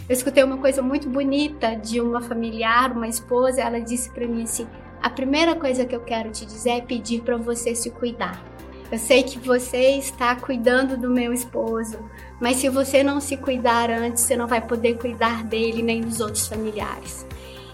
Eu 0.09 0.13
escutei 0.13 0.43
uma 0.43 0.57
coisa 0.57 0.81
muito 0.81 1.07
bonita 1.07 1.75
de 1.75 2.01
uma 2.01 2.19
familiar, 2.19 2.91
uma 2.91 3.07
esposa, 3.07 3.61
ela 3.61 3.79
disse 3.79 4.09
para 4.09 4.27
mim 4.27 4.41
assim: 4.41 4.67
"A 5.03 5.09
primeira 5.09 5.55
coisa 5.55 5.85
que 5.85 5.95
eu 5.95 5.99
quero 5.99 6.31
te 6.31 6.47
dizer 6.47 6.71
é 6.71 6.81
pedir 6.81 7.21
para 7.21 7.37
você 7.37 7.75
se 7.75 7.91
cuidar. 7.91 8.43
Eu 8.91 8.97
sei 8.97 9.21
que 9.21 9.37
você 9.37 9.91
está 9.97 10.35
cuidando 10.35 10.97
do 10.97 11.11
meu 11.11 11.31
esposo, 11.31 11.99
mas 12.41 12.57
se 12.57 12.69
você 12.69 13.03
não 13.03 13.21
se 13.21 13.37
cuidar 13.37 13.91
antes, 13.91 14.23
você 14.23 14.35
não 14.35 14.47
vai 14.47 14.61
poder 14.61 14.97
cuidar 14.97 15.43
dele 15.43 15.83
nem 15.83 16.01
dos 16.01 16.19
outros 16.19 16.47
familiares. 16.47 17.23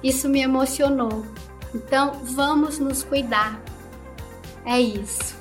Isso 0.03 0.27
me 0.27 0.41
emocionou. 0.41 1.25
Então, 1.73 2.19
vamos 2.21 2.79
nos 2.79 3.01
cuidar. 3.01 3.61
É 4.65 4.77
isso. 4.77 5.35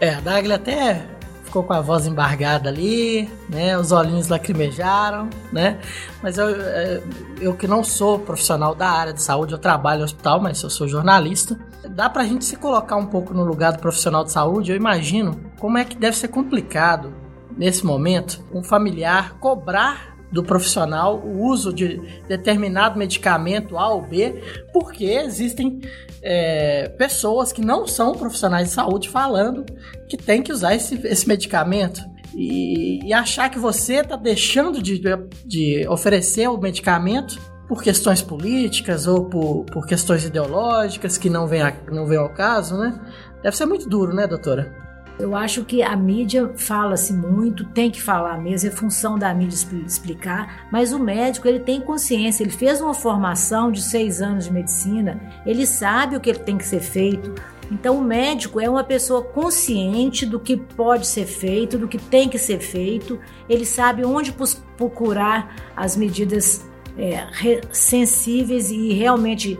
É, 0.00 0.14
a 0.14 0.20
Dagli 0.20 0.54
até 0.54 1.17
ficou 1.48 1.62
com 1.62 1.72
a 1.72 1.80
voz 1.80 2.06
embargada 2.06 2.68
ali, 2.68 3.28
né? 3.48 3.76
Os 3.76 3.90
olhinhos 3.90 4.28
lacrimejaram, 4.28 5.28
né? 5.50 5.78
Mas 6.22 6.36
eu, 6.38 6.48
é, 6.48 7.02
eu 7.40 7.54
que 7.54 7.66
não 7.66 7.82
sou 7.82 8.18
profissional 8.18 8.74
da 8.74 8.88
área 8.88 9.12
de 9.12 9.22
saúde, 9.22 9.52
eu 9.52 9.58
trabalho 9.58 10.00
no 10.00 10.04
hospital, 10.04 10.40
mas 10.40 10.62
eu 10.62 10.70
sou 10.70 10.86
jornalista. 10.86 11.58
Dá 11.88 12.08
pra 12.08 12.24
gente 12.24 12.44
se 12.44 12.56
colocar 12.56 12.96
um 12.96 13.06
pouco 13.06 13.32
no 13.32 13.44
lugar 13.44 13.72
do 13.72 13.78
profissional 13.78 14.24
de 14.24 14.30
saúde, 14.30 14.70
eu 14.70 14.76
imagino 14.76 15.40
como 15.58 15.78
é 15.78 15.84
que 15.84 15.96
deve 15.96 16.16
ser 16.16 16.28
complicado 16.28 17.12
nesse 17.56 17.84
momento, 17.84 18.40
um 18.52 18.62
familiar 18.62 19.34
cobrar 19.40 20.07
do 20.30 20.42
profissional 20.42 21.18
o 21.18 21.44
uso 21.46 21.72
de 21.72 22.00
determinado 22.28 22.98
medicamento 22.98 23.78
A 23.78 23.88
ou 23.88 24.02
B, 24.02 24.42
porque 24.72 25.04
existem 25.04 25.80
é, 26.22 26.88
pessoas 26.90 27.52
que 27.52 27.62
não 27.62 27.86
são 27.86 28.12
profissionais 28.12 28.68
de 28.68 28.74
saúde 28.74 29.08
falando 29.08 29.64
que 30.08 30.16
tem 30.16 30.42
que 30.42 30.52
usar 30.52 30.74
esse, 30.74 30.94
esse 31.06 31.26
medicamento. 31.26 32.00
E, 32.34 33.06
e, 33.06 33.12
achar 33.12 33.48
que 33.48 33.58
você 33.58 33.94
está 33.94 34.14
deixando 34.14 34.82
de, 34.82 35.00
de 35.44 35.88
oferecer 35.88 36.46
o 36.46 36.58
medicamento 36.58 37.40
por 37.66 37.82
questões 37.82 38.22
políticas 38.22 39.06
ou 39.06 39.24
por, 39.24 39.64
por 39.64 39.86
questões 39.86 40.24
ideológicas 40.24 41.16
que 41.16 41.30
não 41.30 41.46
vem, 41.46 41.62
a, 41.62 41.74
não 41.90 42.06
vem 42.06 42.18
ao 42.18 42.28
caso, 42.28 42.76
né? 42.76 43.00
Deve 43.42 43.56
ser 43.56 43.66
muito 43.66 43.88
duro, 43.88 44.14
né, 44.14 44.26
doutora? 44.26 44.87
Eu 45.18 45.34
acho 45.34 45.64
que 45.64 45.82
a 45.82 45.96
mídia 45.96 46.52
fala-se 46.56 47.12
muito, 47.12 47.64
tem 47.64 47.90
que 47.90 48.00
falar 48.00 48.38
mesmo, 48.38 48.68
é 48.68 48.72
função 48.72 49.18
da 49.18 49.34
mídia 49.34 49.56
explicar, 49.84 50.68
mas 50.70 50.92
o 50.92 50.98
médico 50.98 51.48
ele 51.48 51.58
tem 51.58 51.80
consciência, 51.80 52.44
ele 52.44 52.52
fez 52.52 52.80
uma 52.80 52.94
formação 52.94 53.72
de 53.72 53.82
seis 53.82 54.22
anos 54.22 54.44
de 54.44 54.52
medicina, 54.52 55.20
ele 55.44 55.66
sabe 55.66 56.16
o 56.16 56.20
que 56.20 56.30
ele 56.30 56.38
tem 56.38 56.56
que 56.56 56.64
ser 56.64 56.80
feito. 56.80 57.34
Então 57.70 57.98
o 57.98 58.02
médico 58.02 58.60
é 58.60 58.70
uma 58.70 58.84
pessoa 58.84 59.22
consciente 59.22 60.24
do 60.24 60.38
que 60.38 60.56
pode 60.56 61.06
ser 61.06 61.26
feito, 61.26 61.76
do 61.76 61.88
que 61.88 61.98
tem 61.98 62.28
que 62.28 62.38
ser 62.38 62.60
feito, 62.60 63.18
ele 63.48 63.64
sabe 63.64 64.04
onde 64.04 64.32
procurar 64.76 65.54
as 65.76 65.96
medidas 65.96 66.64
é, 66.96 67.26
sensíveis 67.72 68.70
e 68.70 68.92
realmente 68.92 69.58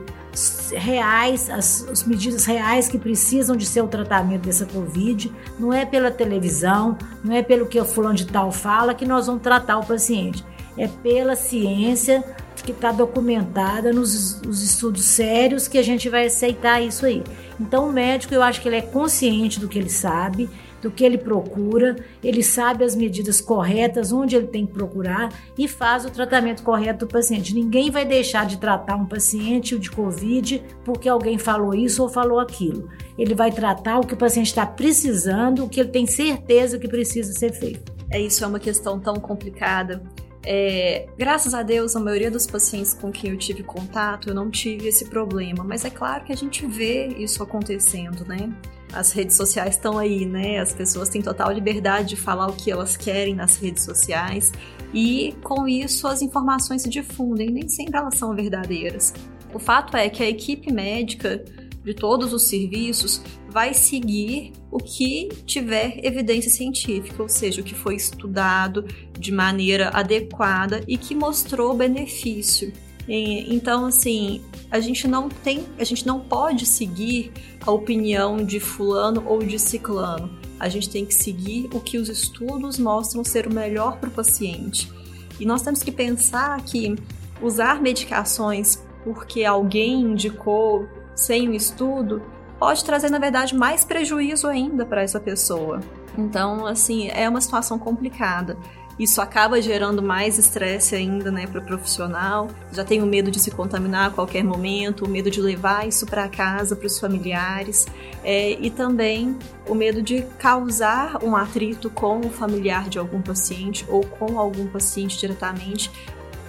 reais, 0.73 1.51
as, 1.51 1.89
as, 1.89 2.05
medidas 2.05 2.45
reais 2.45 2.89
que 2.89 2.99
precisam 2.99 3.57
de 3.57 3.67
ser 3.67 3.83
o 3.83 3.89
tratamento 3.89 4.43
dessa 4.43 4.67
Covid. 4.67 5.33
Não 5.59 5.73
é 5.73 5.85
pela 5.85 6.11
televisão, 6.11 6.97
não 7.25 7.35
é 7.35 7.43
pelo 7.43 7.67
que 7.67 7.81
o 7.81 7.85
fulano 7.85 8.15
de 8.15 8.27
tal 8.27 8.53
fala 8.53 8.95
que 8.95 9.07
nós 9.07 9.27
vamos 9.27 9.43
tratar 9.43 9.79
o 9.79 9.85
paciente. 9.85 10.45
É 10.77 10.87
pela 10.87 11.35
ciência 11.35 12.25
que 12.63 12.73
está 12.73 12.93
documentada 12.93 13.93
nos, 13.93 14.41
nos 14.43 14.63
estudos 14.63 15.05
sérios 15.05 15.67
que 15.67 15.79
a 15.79 15.83
gente 15.83 16.09
vai 16.09 16.27
aceitar 16.27 16.83
isso 16.83 17.07
aí. 17.07 17.23
Então 17.59 17.89
o 17.89 17.93
médico, 17.93 18.35
eu 18.35 18.43
acho 18.43 18.61
que 18.61 18.69
ele 18.69 18.77
é 18.77 18.83
consciente 18.83 19.59
do 19.59 19.69
que 19.69 19.79
ele 19.79 19.89
sabe, 19.89 20.49
do 20.81 20.91
que 20.91 21.05
ele 21.05 21.19
procura, 21.19 21.97
ele 22.23 22.43
sabe 22.43 22.85
as 22.85 22.95
medidas 22.95 23.41
corretas, 23.41 24.13
onde 24.13 24.37
ele 24.37 24.47
tem 24.47 24.67
que 24.67 24.73
procurar 24.73 25.33
e 25.57 25.67
faz 25.67 26.05
o 26.05 26.11
tratamento 26.11 26.63
correto 26.63 27.07
do 27.07 27.13
paciente. 27.13 27.55
Ninguém 27.55 27.91
vai 27.91 28.05
deixar 28.05 28.47
de 28.47 28.59
tratar 28.59 28.97
um 28.97 29.07
paciente 29.07 29.79
de 29.79 29.91
Covid 29.91 30.63
porque 30.85 31.09
alguém 31.09 31.39
falou 31.39 31.75
isso 31.75 32.03
ou 32.03 32.09
falou 32.09 32.39
aquilo. 32.39 32.89
Ele 33.19 33.35
vai 33.35 33.51
tratar 33.51 33.99
o 33.99 34.07
que 34.07 34.15
o 34.15 34.17
paciente 34.17 34.47
está 34.47 34.67
precisando, 34.67 35.65
o 35.65 35.69
que 35.69 35.81
ele 35.81 35.91
tem 35.91 36.07
certeza 36.07 36.79
que 36.79 36.89
precisa 36.89 37.33
ser 37.33 37.53
feito. 37.53 37.93
É 38.11 38.21
isso, 38.21 38.43
é 38.45 38.47
uma 38.47 38.61
questão 38.61 38.99
tão 38.99 39.17
complicada. 39.17 40.03
É, 40.47 41.07
graças 41.19 41.53
a 41.53 41.63
Deus, 41.63 41.95
a 41.95 42.01
maioria 42.01 42.31
dos 42.31 42.47
pacientes 42.47 42.95
com 42.95 43.11
quem 43.11 43.33
eu 43.33 43.37
tive 43.37 43.63
contato, 43.63 44.29
eu 44.31 44.35
não 44.35 44.51
tive 44.51 44.89
esse 44.89 45.05
problema. 45.07 45.63
Mas 45.63 45.85
é 45.85 45.91
claro 45.91 46.25
que 46.25 46.33
a 46.33 46.37
gente 46.37 46.67
vê 46.67 47.09
isso 47.19 47.43
acontecendo, 47.43 48.25
né? 48.25 48.51
As 48.93 49.13
redes 49.13 49.37
sociais 49.37 49.75
estão 49.75 49.99
aí, 49.99 50.25
né? 50.25 50.59
As 50.59 50.73
pessoas 50.73 51.09
têm 51.09 51.23
total 51.23 51.53
liberdade 51.53 52.11
de 52.11 52.17
falar 52.17 52.49
o 52.49 52.53
que 52.53 52.71
elas 52.71 52.97
querem 52.97 53.35
nas 53.35 53.57
redes 53.57 53.85
sociais 53.85 54.53
e 54.93 55.35
com 55.43 55.69
isso 55.69 56.07
as 56.07 56.23
informações 56.23 56.83
se 56.83 56.89
difundem, 56.89 57.51
nem 57.51 57.69
sempre 57.69 57.99
elas 57.99 58.15
são 58.15 58.35
verdadeiras. 58.35 59.13
O 59.53 59.59
fato 59.59 59.97
é 59.97 60.09
que 60.09 60.23
a 60.23 60.29
equipe 60.29 60.73
médica 60.73 61.45
de 61.85 61.95
todos 61.95 62.33
os 62.33 62.49
serviços 62.49 63.23
vai 63.49 63.73
seguir 63.73 64.53
o 64.71 64.79
que 64.79 65.29
tiver 65.47 66.05
evidência 66.05 66.51
científica, 66.51 67.23
ou 67.23 67.29
seja, 67.29 67.63
o 67.63 67.65
que 67.65 67.75
foi 67.75 67.97
estudado 67.97 68.85
de 69.19 69.33
maneira 69.33 69.89
adequada 69.91 70.83
e 70.87 70.99
que 70.99 71.15
mostrou 71.15 71.75
benefício. 71.75 72.73
Então, 73.09 73.87
assim, 73.87 74.43
a 74.71 74.81
gente 74.81 75.09
não 75.09 75.29
tem, 75.29 75.65
a 75.79 75.85
gente 75.85 76.07
não 76.07 76.21
pode 76.21 76.67
seguir 76.67 77.33
a 77.67 77.71
opinião 77.71 78.45
de 78.45 78.61
fulano 78.61 79.25
ou 79.27 79.39
de 79.39 79.59
ciclano. 79.59 80.31
A 80.61 80.69
gente 80.69 80.91
tem 80.91 81.07
que 81.07 81.15
seguir 81.15 81.71
o 81.73 81.81
que 81.81 81.97
os 81.97 82.09
estudos 82.09 82.79
mostram 82.79 83.25
ser 83.25 83.47
o 83.47 83.55
melhor 83.55 83.99
para 83.99 84.09
o 84.09 84.13
paciente. 84.13 84.93
E 85.41 85.47
nós 85.47 85.63
temos 85.63 85.83
que 85.83 85.93
pensar 85.93 86.61
que 86.63 86.97
usar 87.41 87.81
medicações 87.81 88.83
porque 89.05 89.45
alguém 89.45 90.01
indicou 90.01 90.87
sem 91.15 91.49
o 91.49 91.55
estudo 91.55 92.21
pode 92.59 92.85
trazer, 92.85 93.09
na 93.09 93.19
verdade, 93.19 93.55
mais 93.55 93.85
prejuízo 93.85 94.49
ainda 94.49 94.85
para 94.85 95.03
essa 95.03 95.21
pessoa. 95.21 95.81
Então, 96.17 96.67
assim, 96.67 97.09
é 97.09 97.29
uma 97.29 97.41
situação 97.41 97.79
complicada. 97.79 98.59
Isso 98.99 99.21
acaba 99.21 99.63
gerando 99.63 100.03
mais 100.03 100.39
estresse 100.39 100.97
ainda, 100.97 101.31
né, 101.31 101.47
para 101.47 101.61
o 101.61 101.65
profissional. 101.65 102.49
Já 102.73 102.85
tem 102.85 103.01
o 103.01 103.07
medo 103.07 103.31
de 103.31 103.39
se 103.39 103.51
contaminar 103.51 104.09
a 104.09 104.11
qualquer 104.11 104.43
momento, 104.43 105.05
o 105.05 105.09
medo 105.09 105.31
de 105.31 105.41
levar 105.41 105.87
isso 105.87 106.05
para 106.05 106.29
casa, 106.29 106.75
para 106.75 106.87
os 106.87 106.99
familiares, 106.99 107.87
é, 108.25 108.53
e 108.53 108.71
também 108.71 109.39
o 109.69 109.75
medo 109.75 110.03
de 110.03 110.23
causar 110.39 111.23
um 111.23 111.37
atrito 111.37 111.89
com 111.91 112.21
o 112.21 112.31
familiar 112.31 112.89
de 112.89 112.99
algum 112.99 113.23
paciente 113.23 113.87
ou 113.89 114.05
com 114.05 114.39
algum 114.39 114.67
paciente 114.67 115.17
diretamente, 115.19 115.91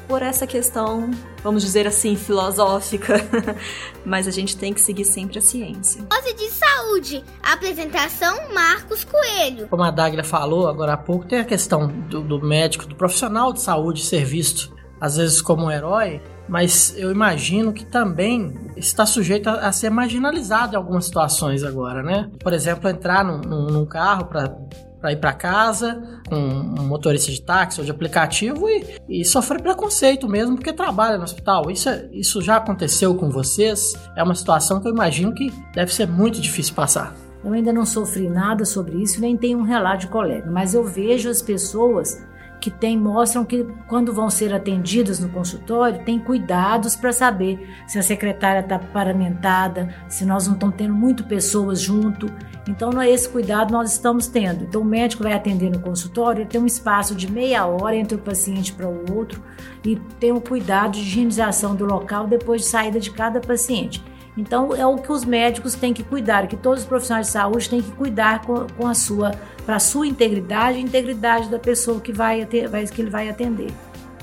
por 0.09 0.23
essa 0.23 0.47
questão, 0.47 1.11
vamos 1.43 1.61
dizer 1.61 1.85
assim, 1.85 2.15
filosófica, 2.15 3.17
mas 4.03 4.27
a 4.27 4.31
gente 4.31 4.57
tem 4.57 4.73
que 4.73 4.81
seguir 4.81 5.05
sempre 5.05 5.37
a 5.37 5.41
ciência. 5.41 6.01
Dose 6.01 6.33
de 6.33 6.49
saúde, 6.49 7.23
apresentação 7.43 8.51
Marcos 8.51 9.03
Coelho. 9.03 9.67
Como 9.67 9.83
a 9.83 9.91
Daglia 9.91 10.23
falou 10.23 10.67
agora 10.67 10.93
há 10.93 10.97
pouco, 10.97 11.27
tem 11.27 11.39
a 11.39 11.45
questão 11.45 11.87
do, 11.87 12.21
do 12.21 12.41
médico, 12.41 12.87
do 12.87 12.95
profissional 12.95 13.53
de 13.53 13.61
saúde 13.61 14.03
ser 14.03 14.25
visto, 14.25 14.75
às 14.99 15.15
vezes 15.15 15.43
como 15.43 15.65
um 15.65 15.71
herói, 15.71 16.19
mas 16.47 16.95
eu 16.97 17.11
imagino 17.11 17.71
que 17.71 17.85
também 17.85 18.51
está 18.75 19.05
sujeito 19.05 19.47
a, 19.47 19.67
a, 19.67 19.71
ser 19.71 19.91
marginalizado 19.91 20.73
em 20.73 20.75
algumas 20.75 21.05
situações 21.05 21.63
agora, 21.63 22.01
né? 22.01 22.31
Por 22.39 22.51
exemplo, 22.51 22.89
entrar 22.89 23.23
num, 23.23 23.41
num, 23.41 23.67
num 23.67 23.85
carro 23.85 24.25
para 24.25 24.57
para 24.99 25.11
ir 25.11 25.17
para 25.17 25.33
casa 25.33 26.01
com 26.27 26.35
um 26.35 26.87
motorista 26.87 27.31
de 27.31 27.41
táxi 27.41 27.79
ou 27.79 27.85
de 27.85 27.91
aplicativo 27.91 28.67
e, 28.69 28.85
e 29.07 29.25
sofrer 29.25 29.61
preconceito 29.61 30.27
mesmo 30.27 30.55
porque 30.55 30.73
trabalha 30.73 31.17
no 31.17 31.23
hospital. 31.23 31.69
Isso, 31.71 31.89
é, 31.89 32.09
isso 32.11 32.41
já 32.41 32.57
aconteceu 32.57 33.15
com 33.15 33.29
vocês? 33.29 33.93
É 34.15 34.23
uma 34.23 34.35
situação 34.35 34.79
que 34.81 34.87
eu 34.87 34.91
imagino 34.91 35.33
que 35.33 35.53
deve 35.73 35.93
ser 35.93 36.07
muito 36.07 36.41
difícil 36.41 36.75
passar. 36.75 37.15
Eu 37.43 37.53
ainda 37.53 37.71
não 37.71 37.85
sofri 37.85 38.29
nada 38.29 38.65
sobre 38.65 39.01
isso, 39.01 39.21
nem 39.21 39.37
tenho 39.37 39.59
um 39.59 39.63
relato 39.63 40.01
de 40.01 40.07
colega, 40.07 40.51
mas 40.51 40.73
eu 40.73 40.83
vejo 40.83 41.29
as 41.29 41.41
pessoas 41.41 42.21
que 42.59 42.69
tem, 42.69 42.97
mostram 42.97 43.45
que 43.45 43.65
quando 43.87 44.13
vão 44.13 44.29
ser 44.29 44.53
atendidas 44.53 45.19
no 45.19 45.29
consultório, 45.29 46.03
tem 46.03 46.19
cuidados 46.19 46.95
para 46.95 47.11
saber 47.11 47.67
se 47.87 47.97
a 47.97 48.03
secretária 48.03 48.59
está 48.59 48.77
paramentada, 48.77 49.93
se 50.07 50.25
nós 50.25 50.47
não 50.47 50.53
estamos 50.53 50.75
tendo 50.75 50.93
muito 50.93 51.23
pessoas 51.23 51.79
junto. 51.79 52.31
Então, 52.67 53.01
é 53.01 53.09
esse 53.09 53.27
cuidado 53.29 53.71
nós 53.71 53.91
estamos 53.91 54.27
tendo. 54.27 54.65
Então, 54.65 54.81
o 54.81 54.85
médico 54.85 55.23
vai 55.23 55.33
atender 55.33 55.69
no 55.69 55.79
consultório, 55.79 56.45
tem 56.45 56.61
um 56.61 56.65
espaço 56.65 57.15
de 57.15 57.31
meia 57.31 57.65
hora 57.65 57.95
entre 57.95 58.15
o 58.15 58.19
paciente 58.19 58.73
para 58.73 58.87
o 58.87 59.05
outro. 59.13 59.41
e 59.85 59.95
tem 60.19 60.31
o 60.31 60.41
cuidado 60.41 60.91
de 60.91 60.99
higienização 60.99 61.75
do 61.75 61.85
local 61.85 62.27
depois 62.27 62.61
de 62.61 62.67
saída 62.67 62.99
de 62.99 63.11
cada 63.11 63.39
paciente. 63.39 64.03
Então 64.39 64.73
é 64.73 64.85
o 64.85 64.95
que 64.95 65.11
os 65.11 65.25
médicos 65.25 65.75
têm 65.75 65.93
que 65.93 66.01
cuidar, 66.01 66.47
que 66.47 66.55
todos 66.55 66.83
os 66.83 66.87
profissionais 66.87 67.27
de 67.27 67.33
saúde 67.33 67.69
têm 67.69 67.81
que 67.81 67.91
cuidar 67.91 68.41
com, 68.43 68.65
com 68.77 68.87
a 68.87 68.93
sua, 68.93 69.31
para 69.65 69.75
a 69.75 69.79
sua 69.79 70.07
integridade 70.07 70.77
e 70.77 70.81
integridade 70.81 71.49
da 71.49 71.59
pessoa 71.59 71.99
que 71.99 72.13
vai, 72.13 72.47
vai, 72.71 72.87
que 72.87 73.01
ele 73.01 73.09
vai 73.09 73.27
atender. 73.27 73.69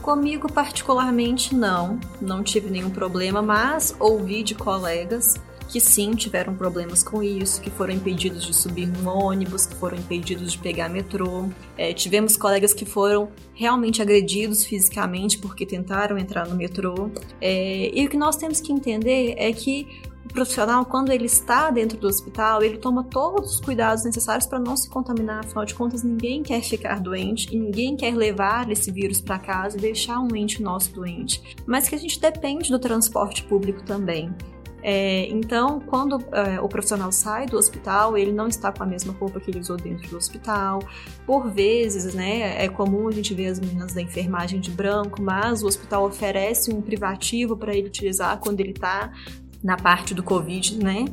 Comigo 0.00 0.50
particularmente 0.50 1.54
não, 1.54 2.00
não 2.18 2.42
tive 2.42 2.70
nenhum 2.70 2.88
problema, 2.88 3.42
mas 3.42 3.94
ouvi 4.00 4.42
de 4.42 4.54
colegas 4.54 5.34
que 5.68 5.80
sim 5.80 6.12
tiveram 6.12 6.54
problemas 6.54 7.02
com 7.02 7.22
isso, 7.22 7.60
que 7.60 7.70
foram 7.70 7.94
impedidos 7.94 8.44
de 8.44 8.54
subir 8.54 8.86
no 8.86 9.08
ônibus, 9.10 9.66
que 9.66 9.74
foram 9.74 9.96
impedidos 9.96 10.52
de 10.52 10.58
pegar 10.58 10.88
metrô. 10.88 11.48
É, 11.76 11.92
tivemos 11.92 12.36
colegas 12.36 12.72
que 12.72 12.84
foram 12.84 13.28
realmente 13.54 14.00
agredidos 14.00 14.64
fisicamente 14.64 15.38
porque 15.38 15.66
tentaram 15.66 16.16
entrar 16.18 16.46
no 16.46 16.54
metrô. 16.54 17.10
É, 17.40 17.90
e 17.92 18.06
o 18.06 18.08
que 18.08 18.16
nós 18.16 18.36
temos 18.36 18.60
que 18.60 18.72
entender 18.72 19.34
é 19.36 19.52
que 19.52 19.86
o 20.26 20.28
profissional, 20.28 20.84
quando 20.84 21.12
ele 21.12 21.26
está 21.26 21.70
dentro 21.70 21.96
do 21.98 22.08
hospital, 22.08 22.60
ele 22.60 22.78
toma 22.78 23.04
todos 23.04 23.54
os 23.54 23.60
cuidados 23.60 24.04
necessários 24.04 24.46
para 24.46 24.58
não 24.58 24.76
se 24.76 24.90
contaminar. 24.90 25.44
Afinal 25.44 25.64
de 25.64 25.74
contas, 25.74 26.02
ninguém 26.02 26.42
quer 26.42 26.60
ficar 26.62 27.00
doente 27.00 27.54
e 27.54 27.58
ninguém 27.58 27.96
quer 27.96 28.14
levar 28.14 28.70
esse 28.70 28.90
vírus 28.90 29.20
para 29.20 29.38
casa 29.38 29.78
e 29.78 29.80
deixar 29.80 30.18
um 30.18 30.34
ente 30.34 30.60
nosso 30.60 30.92
doente. 30.92 31.56
Mas 31.64 31.88
que 31.88 31.94
a 31.94 31.98
gente 31.98 32.20
depende 32.20 32.70
do 32.70 32.78
transporte 32.78 33.44
público 33.44 33.84
também. 33.84 34.34
É, 34.88 35.26
então, 35.30 35.80
quando 35.80 36.24
é, 36.30 36.60
o 36.60 36.68
profissional 36.68 37.10
sai 37.10 37.46
do 37.46 37.56
hospital, 37.56 38.16
ele 38.16 38.30
não 38.30 38.46
está 38.46 38.70
com 38.70 38.84
a 38.84 38.86
mesma 38.86 39.12
roupa 39.12 39.40
que 39.40 39.50
ele 39.50 39.58
usou 39.58 39.76
dentro 39.76 40.08
do 40.08 40.16
hospital. 40.16 40.78
Por 41.26 41.50
vezes, 41.50 42.14
né, 42.14 42.64
é 42.64 42.68
comum 42.68 43.08
a 43.08 43.10
gente 43.10 43.34
ver 43.34 43.48
as 43.48 43.58
meninas 43.58 43.92
da 43.92 44.00
enfermagem 44.00 44.60
de 44.60 44.70
branco, 44.70 45.20
mas 45.20 45.64
o 45.64 45.66
hospital 45.66 46.06
oferece 46.06 46.72
um 46.72 46.80
privativo 46.80 47.56
para 47.56 47.74
ele 47.74 47.88
utilizar 47.88 48.38
quando 48.38 48.60
ele 48.60 48.70
está 48.70 49.12
na 49.62 49.76
parte 49.76 50.14
do 50.14 50.22
Covid, 50.22 50.78
né? 50.82 51.04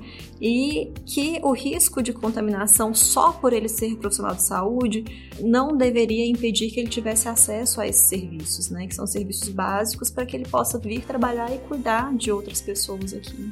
E 0.42 0.92
que 1.06 1.40
o 1.42 1.54
risco 1.54 2.02
de 2.02 2.14
contaminação 2.14 2.94
só 2.94 3.32
por 3.32 3.54
ele 3.54 3.68
ser 3.68 3.96
profissional 3.96 4.36
de 4.36 4.44
saúde 4.44 5.06
não 5.40 5.76
deveria 5.76 6.26
impedir 6.26 6.70
que 6.72 6.80
ele 6.80 6.90
tivesse 6.90 7.28
acesso 7.28 7.80
a 7.82 7.88
esses 7.88 8.08
serviços, 8.08 8.70
né? 8.70 8.88
Que 8.88 8.96
são 8.96 9.08
serviços 9.08 9.50
básicos 9.50 10.10
para 10.10 10.26
que 10.26 10.36
ele 10.36 10.46
possa 10.46 10.78
vir 10.78 11.04
trabalhar 11.06 11.54
e 11.54 11.58
cuidar 11.60 12.14
de 12.16 12.32
outras 12.32 12.62
pessoas 12.62 13.14
aqui. 13.14 13.50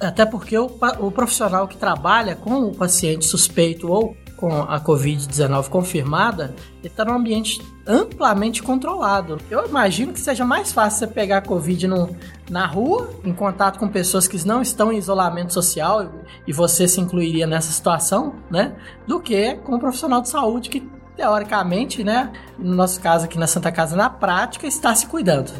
Até 0.00 0.24
porque 0.24 0.56
o, 0.56 0.70
o 1.00 1.10
profissional 1.10 1.68
que 1.68 1.76
trabalha 1.76 2.34
com 2.34 2.62
o 2.62 2.74
paciente 2.74 3.26
suspeito 3.26 3.92
ou 3.92 4.16
com 4.40 4.62
a 4.62 4.80
Covid-19 4.80 5.68
confirmada, 5.68 6.54
ele 6.78 6.86
está 6.86 7.04
num 7.04 7.12
ambiente 7.12 7.60
amplamente 7.86 8.62
controlado. 8.62 9.38
Eu 9.50 9.66
imagino 9.66 10.14
que 10.14 10.20
seja 10.20 10.44
mais 10.44 10.72
fácil 10.72 11.00
você 11.00 11.06
pegar 11.06 11.38
a 11.38 11.42
Covid 11.42 11.86
no, 11.86 12.16
na 12.48 12.66
rua, 12.66 13.10
em 13.22 13.34
contato 13.34 13.78
com 13.78 13.86
pessoas 13.86 14.26
que 14.26 14.46
não 14.46 14.62
estão 14.62 14.90
em 14.90 14.96
isolamento 14.96 15.52
social, 15.52 16.10
e 16.46 16.52
você 16.52 16.88
se 16.88 17.00
incluiria 17.00 17.46
nessa 17.46 17.70
situação, 17.70 18.34
né? 18.50 18.74
Do 19.06 19.20
que 19.20 19.56
com 19.56 19.74
um 19.74 19.78
profissional 19.78 20.22
de 20.22 20.30
saúde 20.30 20.70
que, 20.70 20.88
teoricamente, 21.14 22.02
né? 22.02 22.32
No 22.58 22.74
nosso 22.74 22.98
caso 23.00 23.26
aqui 23.26 23.38
na 23.38 23.46
Santa 23.46 23.70
Casa, 23.70 23.94
na 23.94 24.08
prática, 24.08 24.66
está 24.66 24.94
se 24.94 25.06
cuidando. 25.06 25.52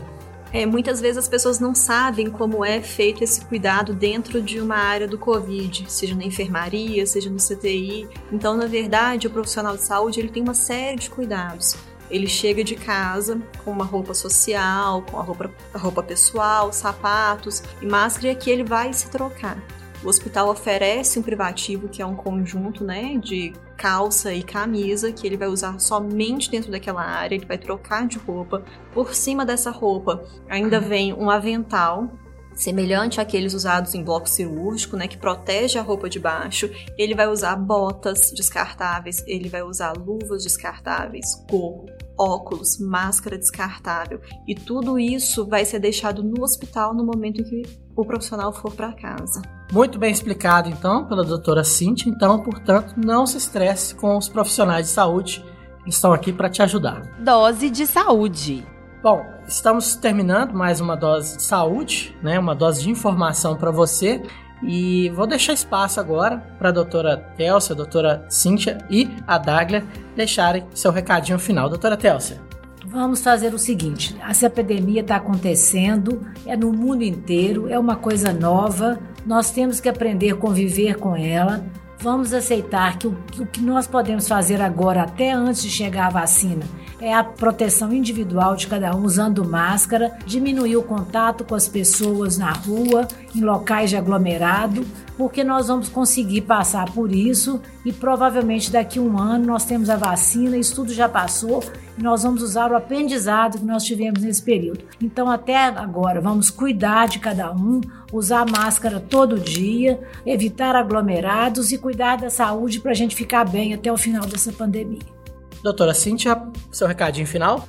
É, 0.53 0.67
muitas 0.67 1.01
vezes 1.01 1.19
as 1.19 1.29
pessoas 1.29 1.61
não 1.61 1.75
sabem 1.75 2.29
como 2.29 2.65
é 2.65 2.81
feito 2.81 3.23
esse 3.23 3.45
cuidado 3.45 3.95
dentro 3.95 4.43
de 4.43 4.61
uma 4.61 4.77
área 4.77 5.07
do 5.07 5.17
Covid, 5.17 5.91
seja 5.91 6.15
na 6.15 6.25
enfermaria, 6.25 7.07
seja 7.07 7.31
no 7.31 7.37
CTI. 7.37 8.09
Então, 8.33 8.57
na 8.57 8.67
verdade, 8.67 9.29
o 9.29 9.31
profissional 9.31 9.77
de 9.77 9.83
saúde 9.83 10.19
ele 10.19 10.29
tem 10.29 10.43
uma 10.43 10.55
série 10.55 10.97
de 10.97 11.09
cuidados. 11.09 11.77
Ele 12.11 12.27
chega 12.27 12.65
de 12.65 12.75
casa 12.75 13.41
com 13.65 13.71
uma 13.71 13.85
roupa 13.85 14.13
social, 14.13 15.03
com 15.03 15.19
a 15.19 15.23
roupa, 15.23 15.51
a 15.73 15.79
roupa 15.79 16.03
pessoal, 16.03 16.73
sapatos 16.73 17.63
e 17.81 17.87
máscara, 17.87 18.29
e 18.29 18.31
aqui 18.31 18.51
ele 18.51 18.65
vai 18.65 18.93
se 18.93 19.09
trocar. 19.09 19.63
O 20.03 20.09
hospital 20.09 20.49
oferece 20.49 21.19
um 21.19 21.23
privativo 21.23 21.89
que 21.89 22.01
é 22.01 22.07
um 22.07 22.17
conjunto, 22.17 22.83
né, 22.83 23.19
de 23.19 23.53
calça 23.77 24.33
e 24.33 24.43
camisa 24.43 25.13
que 25.13 25.27
ele 25.27 25.37
vai 25.37 25.49
usar 25.49 25.79
somente 25.79 26.51
dentro 26.51 26.71
daquela 26.71 27.03
área, 27.03 27.35
ele 27.35 27.45
vai 27.45 27.59
trocar 27.59 28.07
de 28.07 28.17
roupa. 28.17 28.65
Por 28.95 29.15
cima 29.15 29.45
dessa 29.45 29.71
roupa 29.71 30.25
ainda 30.49 30.81
vem 30.81 31.13
um 31.13 31.29
avental 31.29 32.11
semelhante 32.55 33.21
àqueles 33.21 33.55
usados 33.55 33.95
em 33.95 34.03
bloco 34.03 34.29
cirúrgico, 34.29 34.97
né, 34.97 35.07
que 35.07 35.17
protege 35.19 35.79
a 35.79 35.83
roupa 35.83 36.09
de 36.09 36.19
baixo. 36.19 36.71
Ele 36.97 37.15
vai 37.15 37.27
usar 37.29 37.57
botas 37.57 38.33
descartáveis, 38.33 39.23
ele 39.27 39.49
vai 39.49 39.63
usar 39.63 39.93
luvas 39.93 40.45
descartáveis, 40.45 41.27
gorro, 41.51 41.87
óculos, 42.21 42.79
máscara 42.79 43.39
descartável. 43.39 44.21
E 44.47 44.55
tudo 44.55 44.99
isso 44.99 45.47
vai 45.47 45.65
ser 45.65 45.79
deixado 45.79 46.23
no 46.23 46.43
hospital 46.43 46.95
no 46.95 47.05
momento 47.05 47.41
em 47.41 47.45
que 47.45 47.63
o 47.97 48.05
profissional 48.05 48.53
for 48.53 48.73
para 48.73 48.93
casa. 48.93 49.41
Muito 49.73 49.99
bem 49.99 50.13
explicado, 50.13 50.69
então, 50.69 51.07
pela 51.07 51.25
doutora 51.25 51.65
Cintia. 51.65 52.13
Então, 52.13 52.43
portanto, 52.43 52.95
não 52.97 53.25
se 53.25 53.39
estresse 53.39 53.95
com 53.95 54.17
os 54.17 54.29
profissionais 54.29 54.89
de 54.89 54.93
saúde 54.93 55.45
que 55.85 55.91
estão 55.91 56.13
aqui 56.13 56.33
para 56.33 56.51
te 56.51 56.61
ajudar. 56.63 57.03
Dose 57.21 57.71
de 57.71 57.87
saúde. 57.87 58.67
Bom, 59.03 59.25
estamos 59.47 59.97
terminando 59.97 60.53
mais 60.53 60.79
uma 60.79 60.95
dose 60.95 61.39
de 61.39 61.43
saúde, 61.43 62.15
né? 62.23 62.39
Uma 62.39 62.55
dose 62.55 62.83
de 62.83 62.91
informação 62.91 63.57
para 63.57 63.71
você. 63.71 64.23
E 64.63 65.09
vou 65.11 65.27
deixar 65.27 65.55
espaço 65.55 66.01
agora 66.01 66.39
para 66.59 66.69
a 66.69 66.73
doutora 66.73 67.17
Télcia, 67.37 67.73
a 67.73 67.77
doutora 67.77 68.27
Cíntia 68.29 68.79
e 68.91 69.09
a 69.27 69.39
Daglia 69.39 69.85
deixarem 70.15 70.65
seu 70.75 70.93
recadinho 70.93 71.39
final. 71.39 71.69
Doutora 71.69 71.97
Télcia. 71.97 72.41
Vamos 72.87 73.23
fazer 73.23 73.55
o 73.55 73.59
seguinte: 73.59 74.17
essa 74.29 74.47
epidemia 74.47 75.01
está 75.01 75.17
acontecendo, 75.17 76.27
é 76.45 76.57
no 76.57 76.73
mundo 76.73 77.03
inteiro, 77.03 77.69
é 77.69 77.79
uma 77.79 77.97
coisa 77.97 78.33
nova, 78.33 78.99
nós 79.25 79.51
temos 79.51 79.81
que 79.81 79.89
aprender 79.89 80.33
a 80.33 80.37
conviver 80.37 80.97
com 80.97 81.15
ela. 81.17 81.65
Vamos 82.03 82.33
aceitar 82.33 82.99
que 82.99 83.07
o, 83.07 83.15
que 83.53 83.61
nós 83.61 83.87
podemos 83.87 84.27
fazer 84.27 84.63
agora, 84.63 85.03
até 85.03 85.33
antes 85.33 85.63
de 85.63 85.69
chegar 85.69 86.07
a 86.07 86.11
vacina, 86.11 86.65
é 87.01 87.15
a 87.15 87.25
proteção 87.25 87.93
individual 87.93 88.55
de 88.55 88.67
cada 88.67 88.95
um 88.95 89.05
usando 89.05 89.45
máscara, 89.45 90.19
diminuir 90.27 90.77
o 90.77 90.83
contato 90.83 91.45
com 91.45 91.55
as 91.55 91.67
pessoas 91.67 92.37
na 92.37 92.53
rua, 92.53 93.09
em 93.35 93.41
locais 93.41 93.91
de 93.91 93.97
aglomerado, 93.97 94.87
porque 95.17 95.43
nós 95.43 95.69
vamos 95.69 95.89
conseguir 95.89 96.43
passar 96.43 96.93
por 96.93 97.13
isso 97.13 97.61
e 97.85 97.93
provavelmente 97.93 98.71
daqui 98.71 98.99
a 98.99 99.03
um 99.03 99.19
ano 99.19 99.47
nós 99.47 99.65
temos 99.65 99.89
a 99.89 99.97
vacina, 99.97 100.57
isso 100.57 100.75
tudo 100.75 100.93
já 100.93 101.09
passou 101.09 101.63
e 101.99 102.03
nós 102.03 102.23
vamos 102.23 102.43
usar 102.43 102.71
o 102.71 102.77
aprendizado 102.77 103.59
que 103.59 103.65
nós 103.65 103.85
tivemos 103.85 104.23
nesse 104.23 104.43
período. 104.43 104.85
Então, 105.01 105.31
até 105.31 105.57
agora, 105.57 106.21
vamos 106.21 106.51
cuidar 106.51 107.09
de 107.09 107.19
cada 107.19 107.53
um, 107.53 107.81
usar 108.13 108.47
máscara 108.51 109.01
todo 109.01 109.39
dia, 109.39 110.01
evitar 110.25 110.75
aglomerados 110.75 111.73
e 111.73 111.79
cuidar 111.79 112.17
da 112.17 112.31
saúde 112.31 112.81
para 112.81 112.93
a 112.93 112.95
gente 112.95 113.15
ficar 113.15 113.45
bem 113.45 113.75
até 113.75 113.93
o 113.93 113.97
final 113.97 114.27
dessa 114.27 114.53
pandemia. 114.53 115.20
Doutora 115.63 115.95
Cíntia, 115.95 116.41
seu 116.71 116.87
recadinho 116.87 117.27
final? 117.27 117.69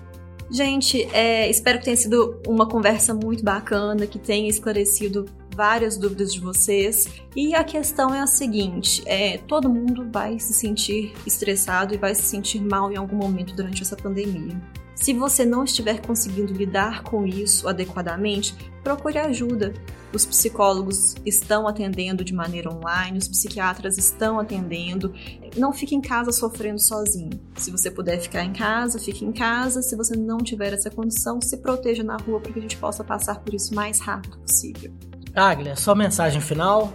Gente, 0.50 1.04
é, 1.14 1.50
espero 1.50 1.80
que 1.80 1.86
tenha 1.86 1.98
sido 1.98 2.42
uma 2.46 2.68
conversa 2.68 3.14
muito 3.14 3.44
bacana, 3.44 4.06
que 4.06 4.20
tenha 4.20 4.50
esclarecido 4.50 5.26
várias 5.62 5.96
dúvidas 5.96 6.34
de 6.34 6.40
vocês. 6.40 7.08
E 7.36 7.54
a 7.54 7.64
questão 7.64 8.12
é 8.12 8.20
a 8.20 8.26
seguinte: 8.26 9.04
é, 9.06 9.38
todo 9.38 9.70
mundo 9.70 10.10
vai 10.12 10.40
se 10.40 10.56
sentir 10.56 11.14
estressado 11.24 11.94
e 11.94 11.98
vai 12.00 12.16
se 12.16 12.24
sentir 12.24 12.60
mal 12.60 12.92
em 12.92 12.96
algum 12.96 13.18
momento 13.18 13.56
durante 13.56 13.84
essa 13.84 13.96
pandemia. 13.96 14.60
Se 14.96 15.14
você 15.14 15.46
não 15.46 15.64
estiver 15.64 16.02
conseguindo 16.02 16.52
lidar 16.52 17.04
com 17.04 17.28
isso 17.28 17.68
adequadamente, 17.68 18.56
procure 18.84 19.20
ajuda. 19.20 19.74
Os 20.12 20.26
psicólogos 20.26 21.16
estão 21.26 21.68
atendendo 21.68 22.24
de 22.24 22.34
maneira 22.34 22.72
online, 22.72 23.20
os 23.20 23.28
psiquiatras 23.28 23.98
estão 24.00 24.40
atendendo. 24.40 25.14
Não 25.56 25.72
fique 25.72 25.96
em 25.96 26.02
casa 26.02 26.32
sofrendo 26.32 26.80
sozinho. 26.80 27.40
Se 27.56 27.70
você 27.70 27.90
puder 27.92 28.20
ficar 28.20 28.44
em 28.44 28.52
casa, 28.52 29.00
fique 29.00 29.24
em 29.24 29.32
casa. 29.32 29.82
Se 29.84 29.96
você 29.96 30.16
não 30.18 30.40
tiver 30.40 30.74
essa 30.74 30.90
condição, 30.90 31.40
se 31.40 31.58
proteja 31.58 32.04
na 32.04 32.18
rua 32.18 32.40
para 32.40 32.52
que 32.52 32.60
a 32.60 32.62
gente 32.64 32.78
possa 32.78 33.04
passar 33.04 33.40
por 33.40 33.54
isso 33.54 33.74
o 33.74 33.76
mais 33.76 34.00
rápido 34.00 34.38
possível. 34.40 34.92
Aglia, 35.36 35.76
sua 35.76 35.96
mensagem 35.96 36.42
final? 36.42 36.94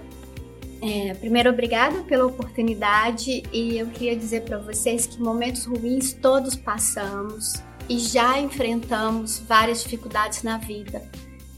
É, 0.83 1.15
primeiro, 1.15 1.51
obrigada 1.51 2.03
pela 2.03 2.27
oportunidade 2.27 3.43
e 3.53 3.79
eu 3.79 3.87
queria 3.87 4.15
dizer 4.15 4.43
para 4.43 4.59
vocês 4.59 5.07
que 5.07 5.21
momentos 5.21 5.65
ruins 5.65 6.13
todos 6.13 6.55
passamos 6.55 7.55
e 7.89 7.99
já 7.99 8.39
enfrentamos 8.39 9.39
várias 9.39 9.83
dificuldades 9.83 10.43
na 10.43 10.59
vida. 10.59 11.03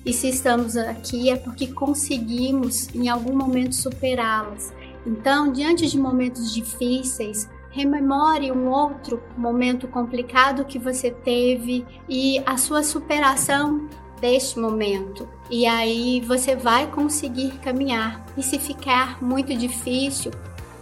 E 0.06 0.12
se 0.12 0.28
estamos 0.28 0.76
aqui 0.76 1.30
é 1.30 1.36
porque 1.36 1.66
conseguimos 1.66 2.88
em 2.94 3.08
algum 3.08 3.36
momento 3.36 3.74
superá-las. 3.74 4.72
Então, 5.04 5.52
diante 5.52 5.86
de 5.86 5.98
momentos 5.98 6.54
difíceis, 6.54 7.48
rememore 7.70 8.52
um 8.52 8.68
outro 8.68 9.20
momento 9.36 9.88
complicado 9.88 10.64
que 10.64 10.78
você 10.78 11.10
teve 11.10 11.84
e 12.08 12.40
a 12.46 12.56
sua 12.56 12.82
superação 12.82 13.88
deste 14.20 14.58
momento. 14.58 15.28
E 15.50 15.66
aí 15.66 16.20
você 16.20 16.54
vai 16.54 16.86
conseguir 16.90 17.52
caminhar. 17.58 18.24
E 18.36 18.42
se 18.42 18.58
ficar 18.58 19.22
muito 19.22 19.54
difícil, 19.54 20.32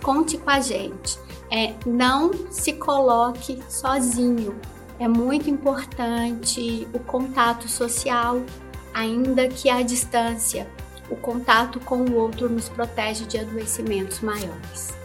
conte 0.02 0.36
com 0.38 0.50
a 0.50 0.60
gente. 0.60 1.18
É, 1.50 1.74
não 1.86 2.32
se 2.50 2.72
coloque 2.72 3.62
sozinho 3.68 4.56
é 4.98 5.06
muito 5.06 5.50
importante 5.50 6.88
o 6.92 6.98
contato 6.98 7.68
social, 7.68 8.42
ainda 8.94 9.46
que 9.48 9.68
à 9.68 9.82
distância. 9.82 10.66
O 11.10 11.16
contato 11.16 11.78
com 11.80 11.98
o 11.98 12.16
outro 12.16 12.48
nos 12.48 12.68
protege 12.68 13.26
de 13.26 13.38
adoecimentos 13.38 14.20
maiores. 14.20 14.96